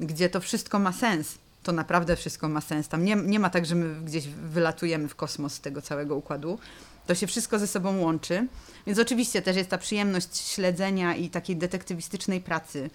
gdzie 0.00 0.28
to 0.28 0.40
wszystko 0.40 0.78
ma 0.78 0.92
sens 0.92 1.38
to 1.62 1.72
naprawdę 1.72 2.16
wszystko 2.16 2.48
ma 2.48 2.60
sens. 2.60 2.88
Tam 2.88 3.04
nie, 3.04 3.16
nie 3.16 3.38
ma 3.38 3.50
tak, 3.50 3.66
że 3.66 3.74
my 3.74 4.04
gdzieś 4.04 4.28
wylatujemy 4.28 5.08
w 5.08 5.14
kosmos 5.14 5.54
z 5.54 5.60
tego 5.60 5.82
całego 5.82 6.16
układu. 6.16 6.58
To 7.06 7.14
się 7.14 7.26
wszystko 7.26 7.58
ze 7.58 7.66
sobą 7.66 7.98
łączy. 7.98 8.46
Więc 8.86 8.98
oczywiście 8.98 9.42
też 9.42 9.56
jest 9.56 9.70
ta 9.70 9.78
przyjemność 9.78 10.36
śledzenia 10.36 11.14
i 11.14 11.30
takiej 11.30 11.56
detektywistycznej 11.56 12.40
pracy, 12.40 12.90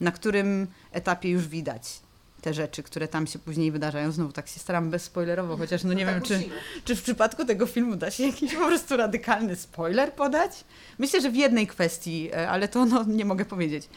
na 0.00 0.12
którym 0.12 0.66
etapie 0.92 1.30
już 1.30 1.48
widać 1.48 2.00
te 2.42 2.54
rzeczy, 2.54 2.82
które 2.82 3.08
tam 3.08 3.26
się 3.26 3.38
później 3.38 3.72
wydarzają. 3.72 4.12
Znowu 4.12 4.32
tak 4.32 4.48
się 4.48 4.60
staram 4.60 4.90
bezspoilerowo, 4.90 5.56
chociaż 5.56 5.84
no 5.84 5.92
nie 5.92 6.06
no 6.06 6.12
wiem, 6.12 6.22
czy, 6.22 6.44
czy 6.84 6.96
w 6.96 7.02
przypadku 7.02 7.44
tego 7.44 7.66
filmu 7.66 7.96
da 7.96 8.10
się 8.10 8.26
jakiś 8.26 8.54
po 8.54 8.66
prostu 8.66 8.96
radykalny 8.96 9.56
spoiler 9.56 10.12
podać. 10.12 10.64
Myślę, 10.98 11.20
że 11.20 11.30
w 11.30 11.36
jednej 11.36 11.66
kwestii, 11.66 12.30
e, 12.32 12.50
ale 12.50 12.68
to 12.68 12.84
no, 12.84 13.04
nie 13.04 13.24
mogę 13.24 13.44
powiedzieć. 13.44 13.88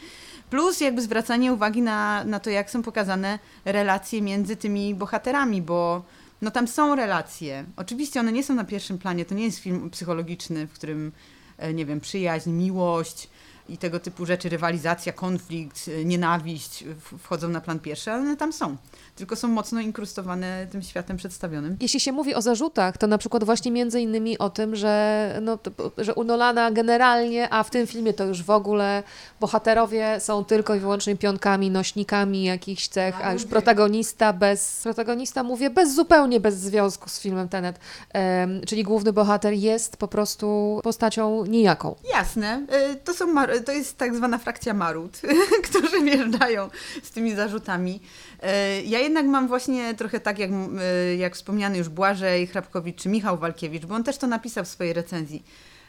Plus 0.50 0.80
jakby 0.80 1.02
zwracanie 1.02 1.52
uwagi 1.52 1.82
na, 1.82 2.24
na 2.24 2.40
to, 2.40 2.50
jak 2.50 2.70
są 2.70 2.82
pokazane 2.82 3.38
relacje 3.64 4.22
między 4.22 4.56
tymi 4.56 4.94
bohaterami, 4.94 5.62
bo 5.62 6.02
no 6.42 6.50
tam 6.50 6.68
są 6.68 6.94
relacje. 6.96 7.64
Oczywiście 7.76 8.20
one 8.20 8.32
nie 8.32 8.44
są 8.44 8.54
na 8.54 8.64
pierwszym 8.64 8.98
planie, 8.98 9.24
to 9.24 9.34
nie 9.34 9.44
jest 9.44 9.58
film 9.58 9.90
psychologiczny, 9.90 10.66
w 10.66 10.72
którym, 10.72 11.12
e, 11.58 11.74
nie 11.74 11.86
wiem, 11.86 12.00
przyjaźń, 12.00 12.50
miłość, 12.50 13.28
i 13.68 13.78
tego 13.78 14.00
typu 14.00 14.26
rzeczy, 14.26 14.48
rywalizacja, 14.48 15.12
konflikt, 15.12 15.88
y, 15.88 16.04
nienawiść 16.04 16.84
wchodzą 17.18 17.48
na 17.48 17.60
plan 17.60 17.78
pierwszy, 17.78 18.10
ale 18.10 18.22
one 18.22 18.36
tam 18.36 18.52
są. 18.52 18.76
Tylko 19.16 19.36
są 19.36 19.48
mocno 19.48 19.80
inkrustowane 19.80 20.66
tym 20.70 20.82
światem 20.82 21.16
przedstawionym. 21.16 21.76
Jeśli 21.80 22.00
się 22.00 22.12
mówi 22.12 22.34
o 22.34 22.42
zarzutach, 22.42 22.98
to 22.98 23.06
na 23.06 23.18
przykład 23.18 23.44
właśnie 23.44 23.72
między 23.72 24.00
innymi 24.00 24.38
o 24.38 24.50
tym, 24.50 24.76
że, 24.76 25.38
no, 25.42 25.58
że 25.98 26.14
u 26.14 26.24
Nolana 26.24 26.70
generalnie, 26.70 27.48
a 27.50 27.62
w 27.62 27.70
tym 27.70 27.86
filmie 27.86 28.14
to 28.14 28.24
już 28.24 28.42
w 28.42 28.50
ogóle 28.50 29.02
bohaterowie 29.40 30.20
są 30.20 30.44
tylko 30.44 30.74
i 30.74 30.80
wyłącznie 30.80 31.16
pionkami, 31.16 31.70
nośnikami 31.70 32.44
jakichś 32.44 32.88
cech, 32.88 33.26
a 33.26 33.32
już 33.32 33.44
protagonista 33.44 34.32
bez, 34.32 34.80
protagonista 34.82 35.42
mówię, 35.42 35.70
bez 35.70 35.94
zupełnie 35.94 36.40
bez 36.40 36.54
związku 36.54 37.08
z 37.08 37.20
filmem 37.20 37.48
Tenet, 37.48 37.78
um, 38.14 38.60
czyli 38.66 38.82
główny 38.82 39.12
bohater 39.12 39.52
jest 39.52 39.96
po 39.96 40.08
prostu 40.08 40.80
postacią 40.84 41.44
nijaką. 41.44 41.94
Jasne. 42.10 42.66
Y, 42.92 42.96
to 42.96 43.14
są 43.14 43.26
to 43.66 43.72
jest 43.72 43.98
tak 43.98 44.16
zwana 44.16 44.38
frakcja 44.38 44.74
marut, 44.74 45.20
którzy 45.70 46.04
wjeżdżają 46.04 46.68
z 47.02 47.10
tymi 47.10 47.34
zarzutami. 47.34 48.00
E, 48.42 48.82
ja 48.82 49.05
jednak 49.06 49.26
mam 49.26 49.48
właśnie 49.48 49.94
trochę 49.94 50.20
tak, 50.20 50.38
jak, 50.38 50.50
e, 50.50 51.16
jak 51.16 51.34
wspomniany 51.34 51.78
już 51.78 51.88
Błażej 51.88 52.46
Hrabkowicz 52.46 53.02
czy 53.02 53.08
Michał 53.08 53.38
Walkiewicz, 53.38 53.86
bo 53.86 53.94
on 53.94 54.04
też 54.04 54.18
to 54.18 54.26
napisał 54.26 54.64
w 54.64 54.68
swojej 54.68 54.92
recenzji. 54.92 55.42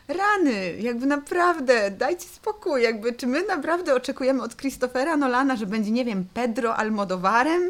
Rany, 0.08 0.78
jakby 0.80 1.06
naprawdę, 1.06 1.92
dajcie 1.92 2.28
spokój, 2.28 2.84
jakby 2.84 3.14
czy 3.14 3.28
my 3.28 3.44
naprawdę 3.44 3.96
oczekujemy 3.96 4.44
od 4.44 4.56
Christophera 4.58 5.18
Nolana, 5.18 5.56
że 5.56 5.66
będzie, 5.66 5.92
nie 5.92 6.06
wiem, 6.06 6.26
Pedro 6.34 6.76
Almodovarem, 6.76 7.62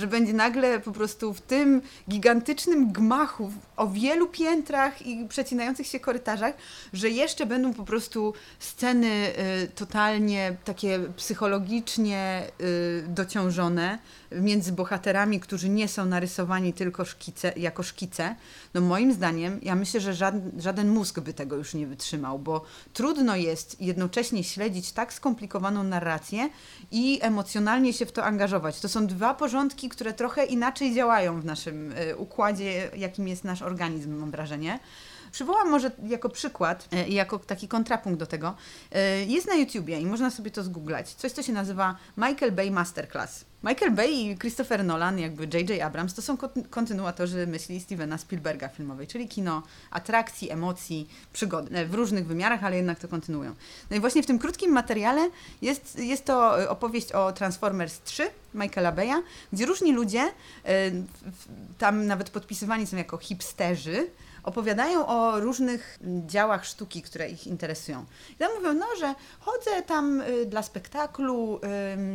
że 0.00 0.06
będzie 0.06 0.32
nagle 0.32 0.80
po 0.80 0.92
prostu 0.92 1.34
w 1.34 1.40
tym 1.40 1.82
gigantycznym 2.10 2.92
gmachu 2.92 3.52
o 3.76 3.86
wielu 3.88 4.28
piętrach 4.28 5.06
i 5.06 5.28
przecinających 5.28 5.86
się 5.86 6.00
korytarzach, 6.00 6.54
że 6.92 7.10
jeszcze 7.10 7.46
będą 7.46 7.74
po 7.74 7.84
prostu 7.84 8.34
sceny 8.58 9.32
y, 9.64 9.68
totalnie 9.74 10.56
takie 10.64 11.00
psychologicznie 11.16 12.46
y, 12.60 13.04
dociążone 13.08 13.98
między 14.32 14.72
bohaterami, 14.72 15.40
którzy 15.40 15.68
nie 15.68 15.88
są 15.88 16.04
narysowani 16.04 16.72
tylko 16.72 17.04
szkice, 17.04 17.52
jako 17.56 17.82
szkice. 17.82 18.34
No 18.74 18.80
moim 18.80 19.12
zdaniem, 19.12 19.60
ja 19.62 19.74
myślę, 19.74 20.00
że 20.00 20.14
żaden, 20.14 20.52
żaden 20.58 20.88
mózg 20.88 21.20
by 21.20 21.34
tego 21.34 21.56
już 21.56 21.74
nie 21.74 21.86
wytrzymał, 21.86 22.38
bo 22.38 22.64
trudno 22.92 23.36
jest 23.36 23.80
jednocześnie 23.80 24.44
śledzić 24.44 24.92
tak 24.92 25.12
skomplikowaną 25.12 25.82
narrację 25.82 26.48
i 26.90 27.18
emocjonalnie 27.22 27.92
się 27.92 28.06
w 28.06 28.12
to 28.12 28.24
angażować. 28.24 28.80
To 28.80 28.88
są 28.88 29.06
dwa 29.06 29.34
porządki, 29.34 29.88
które 29.90 30.12
trochę 30.12 30.44
inaczej 30.44 30.94
działają 30.94 31.40
w 31.40 31.44
naszym 31.44 31.92
y, 31.92 32.16
układzie, 32.16 32.90
jakim 32.96 33.28
jest 33.28 33.44
nasz 33.44 33.62
organizm, 33.62 34.14
mam 34.14 34.30
wrażenie. 34.30 34.78
Przywołam 35.32 35.70
może 35.70 35.90
jako 36.08 36.28
przykład 36.28 36.88
e, 36.92 37.08
i 37.08 37.14
jako 37.14 37.38
taki 37.38 37.68
kontrapunkt 37.68 38.18
do 38.20 38.26
tego. 38.26 38.54
E, 38.92 39.24
Jest 39.24 39.46
na 39.48 39.54
YouTubie 39.54 40.00
i 40.00 40.06
można 40.06 40.30
sobie 40.30 40.50
to 40.50 40.62
zgooglać. 40.62 41.14
Coś, 41.14 41.32
co 41.32 41.42
się 41.42 41.52
nazywa 41.52 41.96
Michael 42.16 42.52
Bay 42.52 42.70
Masterclass. 42.70 43.44
Michael 43.64 43.92
Bay 43.92 44.10
i 44.10 44.38
Christopher 44.38 44.84
Nolan, 44.84 45.18
jakby 45.18 45.44
J.J. 45.58 45.82
Abrams, 45.82 46.14
to 46.14 46.22
są 46.22 46.36
kon- 46.36 46.64
kontynuatorzy 46.70 47.46
myśli 47.46 47.80
Stevena 47.80 48.18
Spielberga 48.18 48.68
filmowej, 48.68 49.06
czyli 49.06 49.28
kino 49.28 49.62
atrakcji, 49.90 50.50
emocji, 50.50 51.08
przygody 51.32 51.76
e, 51.78 51.86
w 51.86 51.94
różnych 51.94 52.26
wymiarach, 52.26 52.64
ale 52.64 52.76
jednak 52.76 52.98
to 52.98 53.08
kontynuują. 53.08 53.54
No 53.90 53.96
i 53.96 54.00
właśnie 54.00 54.22
w 54.22 54.26
tym 54.26 54.38
krótkim 54.38 54.72
materiale 54.72 55.30
jest, 55.62 55.98
jest 55.98 56.24
to 56.24 56.70
opowieść 56.70 57.12
o 57.12 57.32
Transformers 57.32 58.00
3 58.00 58.30
Michaela 58.54 58.92
Baya, 58.92 59.14
gdzie 59.52 59.66
różni 59.66 59.92
ludzie, 59.92 60.32
tam 61.78 62.06
nawet 62.06 62.30
podpisywani 62.30 62.86
są 62.86 62.96
jako 62.96 63.18
hipsterzy, 63.18 64.06
opowiadają 64.42 65.06
o 65.06 65.40
różnych 65.40 65.98
dziełach 66.26 66.64
sztuki, 66.64 67.02
które 67.02 67.30
ich 67.30 67.46
interesują. 67.46 68.04
I 68.30 68.36
tam 68.36 68.54
mówią, 68.54 68.74
no, 68.74 68.86
że 69.00 69.14
chodzę 69.40 69.82
tam 69.82 70.20
y, 70.20 70.46
dla 70.46 70.62
spektaklu, 70.62 71.60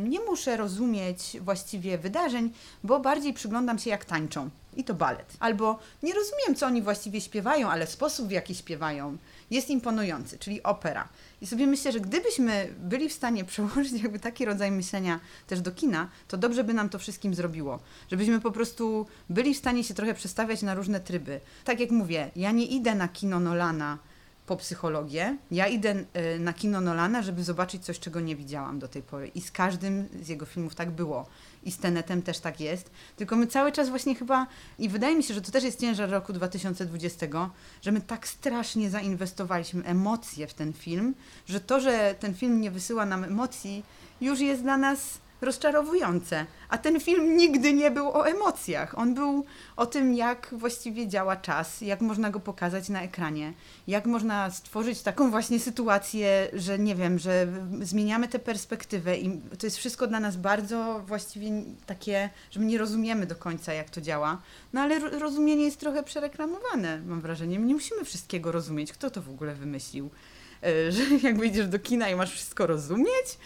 nie 0.04 0.20
muszę 0.20 0.56
rozumieć 0.56 1.36
właściwie 1.40 1.98
wydarzeń, 1.98 2.52
bo 2.84 3.00
bardziej 3.00 3.32
przyglądam 3.32 3.78
się, 3.78 3.90
jak 3.90 4.04
tańczą. 4.04 4.50
I 4.76 4.84
to 4.84 4.94
balet. 4.94 5.32
Albo 5.40 5.78
nie 6.02 6.14
rozumiem, 6.14 6.54
co 6.56 6.66
oni 6.66 6.82
właściwie 6.82 7.20
śpiewają, 7.20 7.70
ale 7.70 7.86
sposób, 7.86 8.28
w 8.28 8.30
jaki 8.30 8.54
śpiewają, 8.54 9.16
jest 9.50 9.70
imponujący, 9.70 10.38
czyli 10.38 10.62
opera. 10.62 11.08
I 11.40 11.46
sobie 11.46 11.66
myślę, 11.66 11.92
że 11.92 12.00
gdybyśmy 12.00 12.74
byli 12.78 13.08
w 13.08 13.12
stanie 13.12 13.44
przełożyć 13.44 14.02
jakby 14.02 14.18
taki 14.18 14.44
rodzaj 14.44 14.70
myślenia 14.70 15.20
też 15.46 15.60
do 15.60 15.72
kina, 15.72 16.08
to 16.28 16.36
dobrze 16.36 16.64
by 16.64 16.74
nam 16.74 16.88
to 16.88 16.98
wszystkim 16.98 17.34
zrobiło. 17.34 17.78
Żebyśmy 18.10 18.40
po 18.40 18.50
prostu 18.50 19.06
byli 19.30 19.54
w 19.54 19.58
stanie 19.58 19.84
się 19.84 19.94
trochę 19.94 20.14
przestawiać 20.14 20.62
na 20.62 20.74
różne 20.74 21.00
tryby. 21.00 21.40
Tak 21.64 21.80
jak 21.80 21.90
mówię, 21.90 22.30
ja 22.36 22.52
nie 22.52 22.66
idę 22.66 22.94
na 22.94 23.08
kino 23.08 23.40
Nolana 23.40 23.98
po 24.46 24.56
psychologię. 24.56 25.36
Ja 25.50 25.66
idę 25.66 25.94
y, 26.34 26.38
na 26.38 26.52
kino 26.52 26.80
Nolana, 26.80 27.22
żeby 27.22 27.44
zobaczyć 27.44 27.84
coś, 27.84 27.98
czego 27.98 28.20
nie 28.20 28.36
widziałam 28.36 28.78
do 28.78 28.88
tej 28.88 29.02
pory. 29.02 29.28
I 29.28 29.40
z 29.40 29.50
każdym 29.50 30.08
z 30.22 30.28
jego 30.28 30.46
filmów 30.46 30.74
tak 30.74 30.90
było. 30.90 31.26
I 31.66 31.70
z 31.70 31.78
Tenetem 31.78 32.22
też 32.22 32.38
tak 32.38 32.60
jest. 32.60 32.90
Tylko 33.16 33.36
my 33.36 33.46
cały 33.46 33.72
czas 33.72 33.88
właśnie 33.88 34.14
chyba, 34.14 34.46
i 34.78 34.88
wydaje 34.88 35.16
mi 35.16 35.22
się, 35.22 35.34
że 35.34 35.42
to 35.42 35.52
też 35.52 35.64
jest 35.64 35.80
ciężar 35.80 36.10
roku 36.10 36.32
2020, 36.32 37.26
że 37.82 37.92
my 37.92 38.00
tak 38.00 38.28
strasznie 38.28 38.90
zainwestowaliśmy 38.90 39.84
emocje 39.84 40.46
w 40.46 40.54
ten 40.54 40.72
film, 40.72 41.14
że 41.46 41.60
to, 41.60 41.80
że 41.80 42.14
ten 42.20 42.34
film 42.34 42.60
nie 42.60 42.70
wysyła 42.70 43.06
nam 43.06 43.24
emocji, 43.24 43.84
już 44.20 44.40
jest 44.40 44.62
dla 44.62 44.76
nas 44.76 45.18
rozczarowujące. 45.40 46.46
A 46.68 46.78
ten 46.78 47.00
film 47.00 47.36
nigdy 47.36 47.72
nie 47.72 47.90
był 47.90 48.08
o 48.08 48.26
emocjach. 48.28 48.98
On 48.98 49.14
był 49.14 49.44
o 49.76 49.86
tym, 49.86 50.14
jak 50.14 50.48
właściwie 50.52 51.08
działa 51.08 51.36
czas, 51.36 51.80
jak 51.80 52.00
można 52.00 52.30
go 52.30 52.40
pokazać 52.40 52.88
na 52.88 53.02
ekranie, 53.02 53.52
jak 53.86 54.06
można 54.06 54.50
stworzyć 54.50 55.02
taką 55.02 55.30
właśnie 55.30 55.60
sytuację, 55.60 56.48
że 56.52 56.78
nie 56.78 56.94
wiem, 56.94 57.18
że 57.18 57.46
zmieniamy 57.82 58.28
tę 58.28 58.38
perspektywę 58.38 59.16
i 59.18 59.40
to 59.58 59.66
jest 59.66 59.76
wszystko 59.76 60.06
dla 60.06 60.20
nas 60.20 60.36
bardzo 60.36 61.02
właściwie 61.06 61.50
takie, 61.86 62.30
że 62.50 62.60
my 62.60 62.66
nie 62.66 62.78
rozumiemy 62.78 63.26
do 63.26 63.36
końca, 63.36 63.72
jak 63.72 63.90
to 63.90 64.00
działa. 64.00 64.42
No 64.72 64.80
ale 64.80 64.98
ro- 64.98 65.18
rozumienie 65.18 65.64
jest 65.64 65.80
trochę 65.80 66.02
przereklamowane, 66.02 67.02
mam 67.06 67.20
wrażenie. 67.20 67.58
My 67.60 67.66
nie 67.66 67.74
musimy 67.74 68.04
wszystkiego 68.04 68.52
rozumieć. 68.52 68.92
Kto 68.92 69.10
to 69.10 69.22
w 69.22 69.28
ogóle 69.30 69.54
wymyślił? 69.54 70.10
E, 70.62 70.92
Że 70.92 71.02
jakby 71.22 71.46
idziesz 71.46 71.68
do 71.68 71.78
kina 71.78 72.08
i 72.10 72.14
masz 72.14 72.32
wszystko 72.32 72.66
rozumieć? 72.66 73.38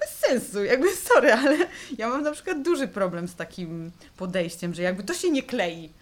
Bez 0.00 0.10
sensu, 0.10 0.64
jakby 0.64 0.96
sorry, 1.08 1.32
ale 1.32 1.56
ja 1.98 2.08
mam 2.08 2.22
na 2.22 2.32
przykład 2.32 2.62
duży 2.62 2.88
problem 2.88 3.28
z 3.28 3.34
takim 3.34 3.90
podejściem, 4.16 4.74
że 4.74 4.82
jakby 4.82 5.02
to 5.02 5.14
się 5.14 5.30
nie 5.30 5.42
klei. 5.42 5.92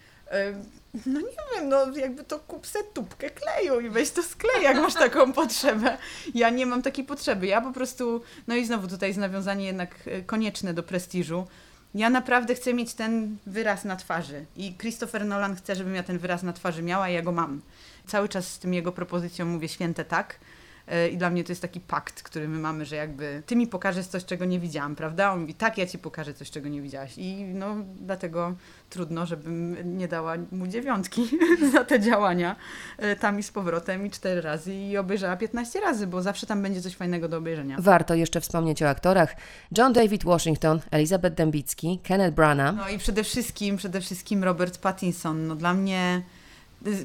No 1.05 1.19
nie 1.19 1.55
wiem, 1.55 1.69
no 1.69 1.97
jakby 1.97 2.23
to 2.23 2.39
kup 2.39 2.67
se 2.67 2.79
tubkę 2.93 3.29
kleju 3.29 3.79
i 3.79 3.89
weź 3.89 4.11
to 4.11 4.23
sklej, 4.23 4.63
jak 4.63 4.77
masz 4.77 4.93
taką 4.93 5.33
potrzebę. 5.43 5.97
Ja 6.33 6.49
nie 6.49 6.65
mam 6.65 6.81
takiej 6.81 7.05
potrzeby, 7.05 7.47
ja 7.47 7.61
po 7.61 7.71
prostu, 7.71 8.21
no 8.47 8.55
i 8.55 8.65
znowu 8.65 8.87
tutaj 8.87 9.09
jest 9.09 9.19
nawiązanie 9.19 9.65
jednak 9.65 9.95
e, 10.05 10.21
konieczne 10.21 10.73
do 10.73 10.83
prestiżu. 10.83 11.47
Ja 11.95 12.09
naprawdę 12.09 12.55
chcę 12.55 12.73
mieć 12.73 12.93
ten 12.93 13.37
wyraz 13.45 13.85
na 13.85 13.95
twarzy 13.95 14.45
i 14.55 14.75
Christopher 14.77 15.25
Nolan 15.25 15.55
chce, 15.55 15.75
żebym 15.75 15.95
ja 15.95 16.03
ten 16.03 16.17
wyraz 16.17 16.43
na 16.43 16.53
twarzy 16.53 16.83
miała 16.83 17.09
i 17.09 17.13
ja 17.13 17.21
go 17.21 17.31
mam. 17.31 17.61
Cały 18.07 18.29
czas 18.29 18.47
z 18.47 18.59
tym 18.59 18.73
jego 18.73 18.91
propozycją 18.91 19.45
mówię 19.45 19.69
święte 19.69 20.05
tak. 20.05 20.39
E, 20.87 21.07
I 21.07 21.17
dla 21.17 21.29
mnie 21.29 21.43
to 21.43 21.51
jest 21.51 21.61
taki 21.61 21.79
pakt, 21.79 22.23
który 22.23 22.47
my 22.47 22.59
mamy, 22.59 22.85
że 22.85 22.95
jakby 22.95 23.43
ty 23.45 23.55
mi 23.55 23.67
pokażesz 23.67 24.05
coś, 24.05 24.25
czego 24.25 24.45
nie 24.45 24.59
widziałam, 24.59 24.95
prawda? 24.95 25.33
On 25.33 25.39
mówi, 25.39 25.53
tak, 25.53 25.77
ja 25.77 25.87
ci 25.87 25.97
pokażę 25.97 26.33
coś, 26.33 26.51
czego 26.51 26.69
nie 26.69 26.81
widziałaś. 26.81 27.13
I 27.17 27.43
no 27.43 27.75
dlatego 27.95 28.55
trudno, 28.89 29.25
żebym 29.25 29.97
nie 29.97 30.07
dała 30.07 30.35
mu 30.51 30.67
dziewiątki 30.67 31.29
za 31.73 31.83
te 31.83 31.99
działania 31.99 32.55
e, 32.97 33.15
tam 33.15 33.39
i 33.39 33.43
z 33.43 33.51
powrotem 33.51 34.05
i 34.05 34.11
cztery 34.11 34.41
razy 34.41 34.73
i 34.73 34.97
obejrzała 34.97 35.37
15 35.37 35.79
razy, 35.79 36.07
bo 36.07 36.21
zawsze 36.21 36.47
tam 36.47 36.61
będzie 36.61 36.81
coś 36.81 36.95
fajnego 36.95 37.29
do 37.29 37.37
obejrzenia. 37.37 37.77
Warto 37.79 38.15
jeszcze 38.15 38.41
wspomnieć 38.41 38.83
o 38.83 38.89
aktorach. 38.89 39.35
John 39.77 39.93
David 39.93 40.23
Washington, 40.23 40.79
Elizabeth 40.91 41.35
Dembicki, 41.35 41.99
Kenneth 42.03 42.35
Branagh. 42.35 42.75
No 42.77 42.89
i 42.89 42.97
przede 42.97 43.23
wszystkim, 43.23 43.77
przede 43.77 44.01
wszystkim 44.01 44.43
Robert 44.43 44.77
Pattinson. 44.77 45.47
No 45.47 45.55
dla 45.55 45.73
mnie, 45.73 46.21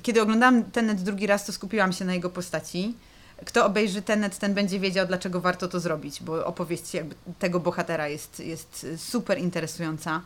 kiedy 0.02 0.22
oglądałam 0.22 0.64
Tenet 0.64 1.02
drugi 1.02 1.26
raz, 1.26 1.46
to 1.46 1.52
skupiłam 1.52 1.92
się 1.92 2.04
na 2.04 2.14
jego 2.14 2.30
postaci. 2.30 2.94
Kto 3.44 3.66
obejrzy 3.66 4.02
Tenet, 4.02 4.38
ten 4.38 4.54
będzie 4.54 4.80
wiedział, 4.80 5.06
dlaczego 5.06 5.40
warto 5.40 5.68
to 5.68 5.80
zrobić, 5.80 6.22
bo 6.22 6.46
opowieść 6.46 6.84
tego 7.38 7.60
bohatera 7.60 8.08
jest, 8.08 8.40
jest 8.40 8.86
super 8.96 9.38
interesująca. 9.38 10.22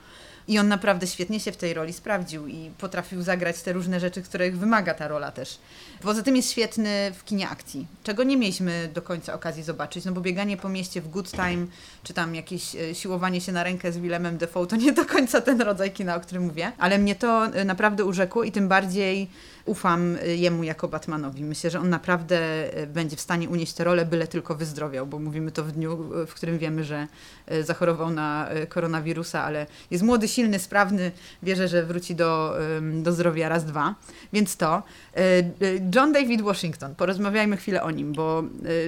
I 0.48 0.58
on 0.58 0.68
naprawdę 0.68 1.06
świetnie 1.06 1.40
się 1.40 1.52
w 1.52 1.56
tej 1.56 1.74
roli 1.74 1.92
sprawdził 1.92 2.46
i 2.46 2.70
potrafił 2.78 3.22
zagrać 3.22 3.62
te 3.62 3.72
różne 3.72 4.00
rzeczy, 4.00 4.22
których 4.22 4.58
wymaga 4.58 4.94
ta 4.94 5.08
rola 5.08 5.30
też. 5.30 5.58
Poza 6.02 6.22
tym 6.22 6.36
jest 6.36 6.50
świetny 6.50 7.12
w 7.18 7.24
kinie 7.24 7.48
akcji, 7.48 7.86
czego 8.04 8.22
nie 8.22 8.36
mieliśmy 8.36 8.90
do 8.94 9.02
końca 9.02 9.34
okazji 9.34 9.62
zobaczyć, 9.62 10.04
no 10.04 10.12
bo 10.12 10.20
bieganie 10.20 10.56
po 10.56 10.68
mieście 10.68 11.00
w 11.00 11.08
Good 11.08 11.30
Time, 11.30 11.66
czy 12.02 12.14
tam 12.14 12.34
jakieś 12.34 12.76
e, 12.76 12.94
siłowanie 12.94 13.40
się 13.40 13.52
na 13.52 13.62
rękę 13.62 13.92
z 13.92 13.98
Willemem 13.98 14.38
Defoe, 14.38 14.66
to 14.66 14.76
nie 14.76 14.92
do 14.92 15.04
końca 15.04 15.40
ten 15.40 15.60
rodzaj 15.60 15.90
kina, 15.90 16.16
o 16.16 16.20
którym 16.20 16.44
mówię. 16.44 16.72
Ale 16.78 16.98
mnie 16.98 17.14
to 17.14 17.46
e, 17.46 17.64
naprawdę 17.64 18.04
urzekło 18.04 18.44
i 18.44 18.52
tym 18.52 18.68
bardziej 18.68 19.28
ufam 19.66 20.16
e, 20.16 20.36
jemu 20.36 20.62
jako 20.62 20.88
Batmanowi. 20.88 21.44
Myślę, 21.44 21.70
że 21.70 21.80
on 21.80 21.90
naprawdę 21.90 22.38
e, 22.74 22.86
będzie 22.86 23.16
w 23.16 23.20
stanie 23.20 23.48
unieść 23.48 23.72
tę 23.72 23.84
rolę, 23.84 24.06
byle 24.06 24.26
tylko 24.26 24.54
wyzdrowiał, 24.54 25.06
bo 25.06 25.18
mówimy 25.18 25.50
to 25.52 25.64
w 25.64 25.72
dniu, 25.72 26.22
e, 26.22 26.26
w 26.26 26.34
którym 26.34 26.58
wiemy, 26.58 26.84
że 26.84 27.06
zachorował 27.62 28.10
na 28.10 28.48
koronawirusa, 28.68 29.44
ale 29.44 29.66
jest 29.90 30.04
młody, 30.04 30.28
silny, 30.28 30.58
sprawny, 30.58 31.12
wierzę, 31.42 31.68
że 31.68 31.86
wróci 31.86 32.14
do, 32.14 32.56
do 33.02 33.12
zdrowia 33.12 33.48
raz, 33.48 33.64
dwa. 33.64 33.94
Więc 34.32 34.56
to. 34.56 34.82
John 35.94 36.12
David 36.12 36.42
Washington, 36.42 36.94
porozmawiajmy 36.94 37.56
chwilę 37.56 37.82
o 37.82 37.90
nim, 37.90 38.12
bo 38.12 38.42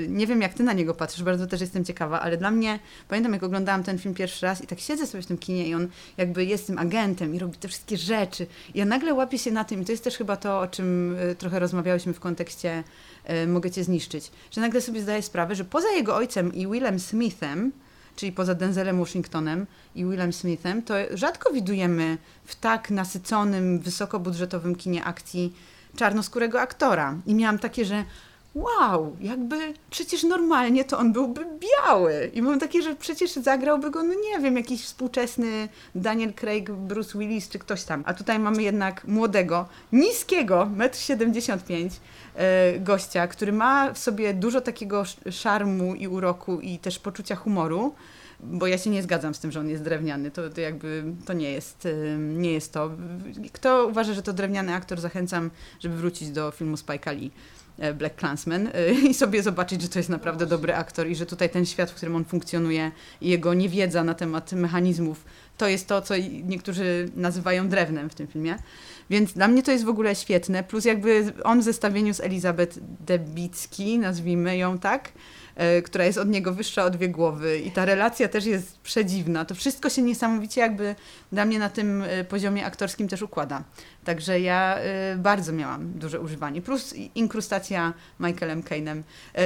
nie 0.09 0.27
wiem 0.27 0.43
jak 0.43 0.55
ty 0.55 0.63
na 0.63 0.73
niego 0.73 0.95
patrzysz, 0.95 1.23
bardzo 1.23 1.47
też 1.47 1.61
jestem 1.61 1.85
ciekawa, 1.85 2.21
ale 2.21 2.37
dla 2.37 2.51
mnie, 2.51 2.79
pamiętam 3.09 3.33
jak 3.33 3.43
oglądałam 3.43 3.85
ten 3.85 3.99
film 3.99 4.15
pierwszy 4.15 4.47
raz 4.47 4.65
i 4.65 4.67
tak 4.67 4.81
siedzę 4.81 5.07
sobie 5.07 5.23
w 5.23 5.27
tym 5.27 5.39
kinie 5.39 5.69
i 5.69 5.75
on 5.75 5.89
jakby 6.17 6.45
jest 6.45 6.67
tym 6.67 6.79
agentem 6.79 7.35
i 7.35 7.39
robi 7.39 7.59
te 7.59 7.69
wszystkie 7.69 7.97
rzeczy 7.97 8.47
i 8.75 8.79
ja 8.79 8.85
nagle 8.85 9.15
łapię 9.15 9.39
się 9.39 9.51
na 9.51 9.65
tym 9.65 9.83
i 9.83 9.85
to 9.85 9.93
jest 9.93 10.05
też 10.05 10.17
chyba 10.17 10.37
to, 10.37 10.68
o 10.69 10.71
czym 10.71 11.17
e, 11.19 11.35
trochę 11.35 11.59
rozmawiałyśmy 11.59 12.13
w 12.13 12.21
kontekście 12.21 12.85
e, 13.25 13.47
Mogę 13.47 13.71
Cię 13.71 13.85
zniszczyć, 13.85 14.31
że 14.51 14.61
nagle 14.61 14.81
sobie 14.81 15.03
zdaję 15.03 15.23
sprawę, 15.23 15.55
że 15.55 15.65
poza 15.65 15.89
jego 15.91 16.17
ojcem 16.17 16.55
i 16.55 16.67
Willem 16.67 17.01
Smithem, 17.01 17.73
czyli 18.17 18.33
poza 18.33 18.55
Denzelem 18.55 18.99
Washingtonem 18.99 19.67
i 19.95 20.05
Willem 20.05 20.33
Smithem, 20.33 20.83
to 20.83 20.95
rzadko 21.15 21.53
widujemy 21.53 22.19
w 22.45 22.57
tak 22.57 22.91
nasyconym, 22.91 23.79
wysokobudżetowym 23.79 24.75
kinie 24.77 25.05
akcji 25.05 25.55
czarnoskórego 25.97 26.61
aktora. 26.61 27.17
I 27.27 27.35
miałam 27.35 27.59
takie, 27.59 27.85
że 27.85 28.05
wow, 28.55 29.17
jakby 29.21 29.75
przecież 29.91 30.23
normalnie 30.23 30.85
to 30.85 30.99
on 30.99 31.13
byłby 31.13 31.47
biały. 31.61 32.31
I 32.35 32.43
mam 32.43 32.61
takie, 32.61 32.83
że 32.83 32.95
przecież 32.95 33.33
zagrałby 33.33 33.91
go, 33.91 34.03
no 34.03 34.15
nie 34.15 34.39
wiem, 34.41 34.57
jakiś 34.57 34.85
współczesny 34.85 35.69
Daniel 35.95 36.33
Craig, 36.35 36.71
Bruce 36.71 37.19
Willis 37.19 37.49
czy 37.49 37.59
ktoś 37.59 37.85
tam. 37.85 38.03
A 38.07 38.15
tutaj 38.15 38.39
mamy 38.39 38.63
jednak 38.63 39.05
młodego, 39.05 39.69
niskiego, 39.93 40.71
1,75 40.77 41.75
m, 41.75 41.89
e, 42.35 42.79
gościa, 42.81 43.27
który 43.27 43.53
ma 43.53 43.93
w 43.93 43.99
sobie 43.99 44.35
dużo 44.35 44.61
takiego 44.61 45.03
szarmu 45.31 45.95
i 45.95 46.09
uroku 46.09 46.61
i 46.61 46.79
też 46.79 46.99
poczucia 46.99 47.37
humoru 47.37 47.95
bo 48.41 48.67
ja 48.67 48.79
się 48.79 48.91
nie 48.91 49.03
zgadzam 49.03 49.35
z 49.35 49.41
tym, 49.41 49.53
że 49.53 49.61
on 49.61 49.69
jest 49.69 49.83
drewniany. 49.83 50.31
To, 50.31 50.51
to 50.51 50.61
jakby 50.61 51.05
to 51.25 51.33
nie 51.33 51.53
jest, 51.53 51.89
nie 52.19 52.53
jest 52.53 52.73
to. 52.73 52.91
Kto 53.53 53.87
uważa, 53.87 54.15
że 54.15 54.23
to 54.23 54.33
drewniany 54.33 54.75
aktor, 54.75 55.01
zachęcam, 55.01 55.51
żeby 55.81 55.97
wrócić 55.97 56.31
do 56.31 56.51
filmu 56.51 56.77
Spike 56.77 57.13
Lee. 57.13 57.31
E, 57.79 57.95
Black 57.95 58.19
Clansman 58.21 58.67
e, 58.75 58.93
i 58.93 59.15
sobie 59.15 59.43
zobaczyć, 59.43 59.83
że 59.83 59.89
to 59.89 59.99
jest 59.99 60.09
naprawdę 60.09 60.47
dobry 60.47 60.75
aktor 60.75 61.09
i 61.09 61.17
że 61.17 61.27
tutaj 61.27 61.51
ten 61.51 61.67
świat, 61.67 61.91
w 61.91 61.95
którym 61.95 62.17
on 62.17 62.25
funkcjonuje 62.25 62.91
i 63.21 63.29
jego 63.29 63.55
niewiedza 63.55 64.05
na 64.05 64.15
temat 64.15 64.53
mechanizmów, 64.53 65.25
to 65.57 65.69
jest 65.69 65.87
to, 65.87 66.03
co 66.03 66.15
niektórzy 66.45 67.11
nazywają 67.17 67.69
drewnem 67.69 68.11
w 68.11 68.15
tym 68.15 68.27
filmie. 68.27 68.59
Więc 69.11 69.33
dla 69.33 69.49
mnie 69.49 69.63
to 69.63 69.73
jest 69.73 69.85
w 69.85 69.89
ogóle 69.89 70.15
świetne. 70.15 70.65
Plus 70.65 70.85
jakby 70.85 71.33
on 71.45 71.61
w 71.61 71.65
zestawieniu 71.65 72.15
z 72.15 72.21
Elizabeth 72.21 72.79
Debicki, 73.07 73.99
nazwijmy 73.99 74.57
ją 74.57 74.79
tak, 74.79 75.13
która 75.85 76.05
jest 76.05 76.19
od 76.19 76.29
niego 76.29 76.53
wyższa 76.53 76.85
o 76.85 76.91
dwie 76.91 77.09
głowy 77.09 77.59
i 77.59 77.71
ta 77.71 77.85
relacja 77.85 78.29
też 78.29 78.47
jest 78.47 78.79
przedziwna. 78.79 79.45
To 79.45 79.55
wszystko 79.55 79.91
się 79.91 80.03
niesamowicie 80.03 80.61
jakby 80.61 80.95
dla 81.33 81.45
mnie 81.45 81.59
na 81.59 81.69
tym 81.69 82.03
e, 82.03 82.25
poziomie 82.25 82.67
aktorskim 82.67 83.09
też 83.09 83.23
układa. 83.23 83.65
Także 84.05 84.41
ja 84.41 84.79
y, 85.15 85.19
bardzo 85.19 85.53
miałam 85.53 85.93
duże 85.93 86.21
używanie. 86.21 86.63
Plus 86.63 86.95
inkrustacja 87.15 87.93
Michaelem 88.21 88.63
Kane'em 88.63 89.03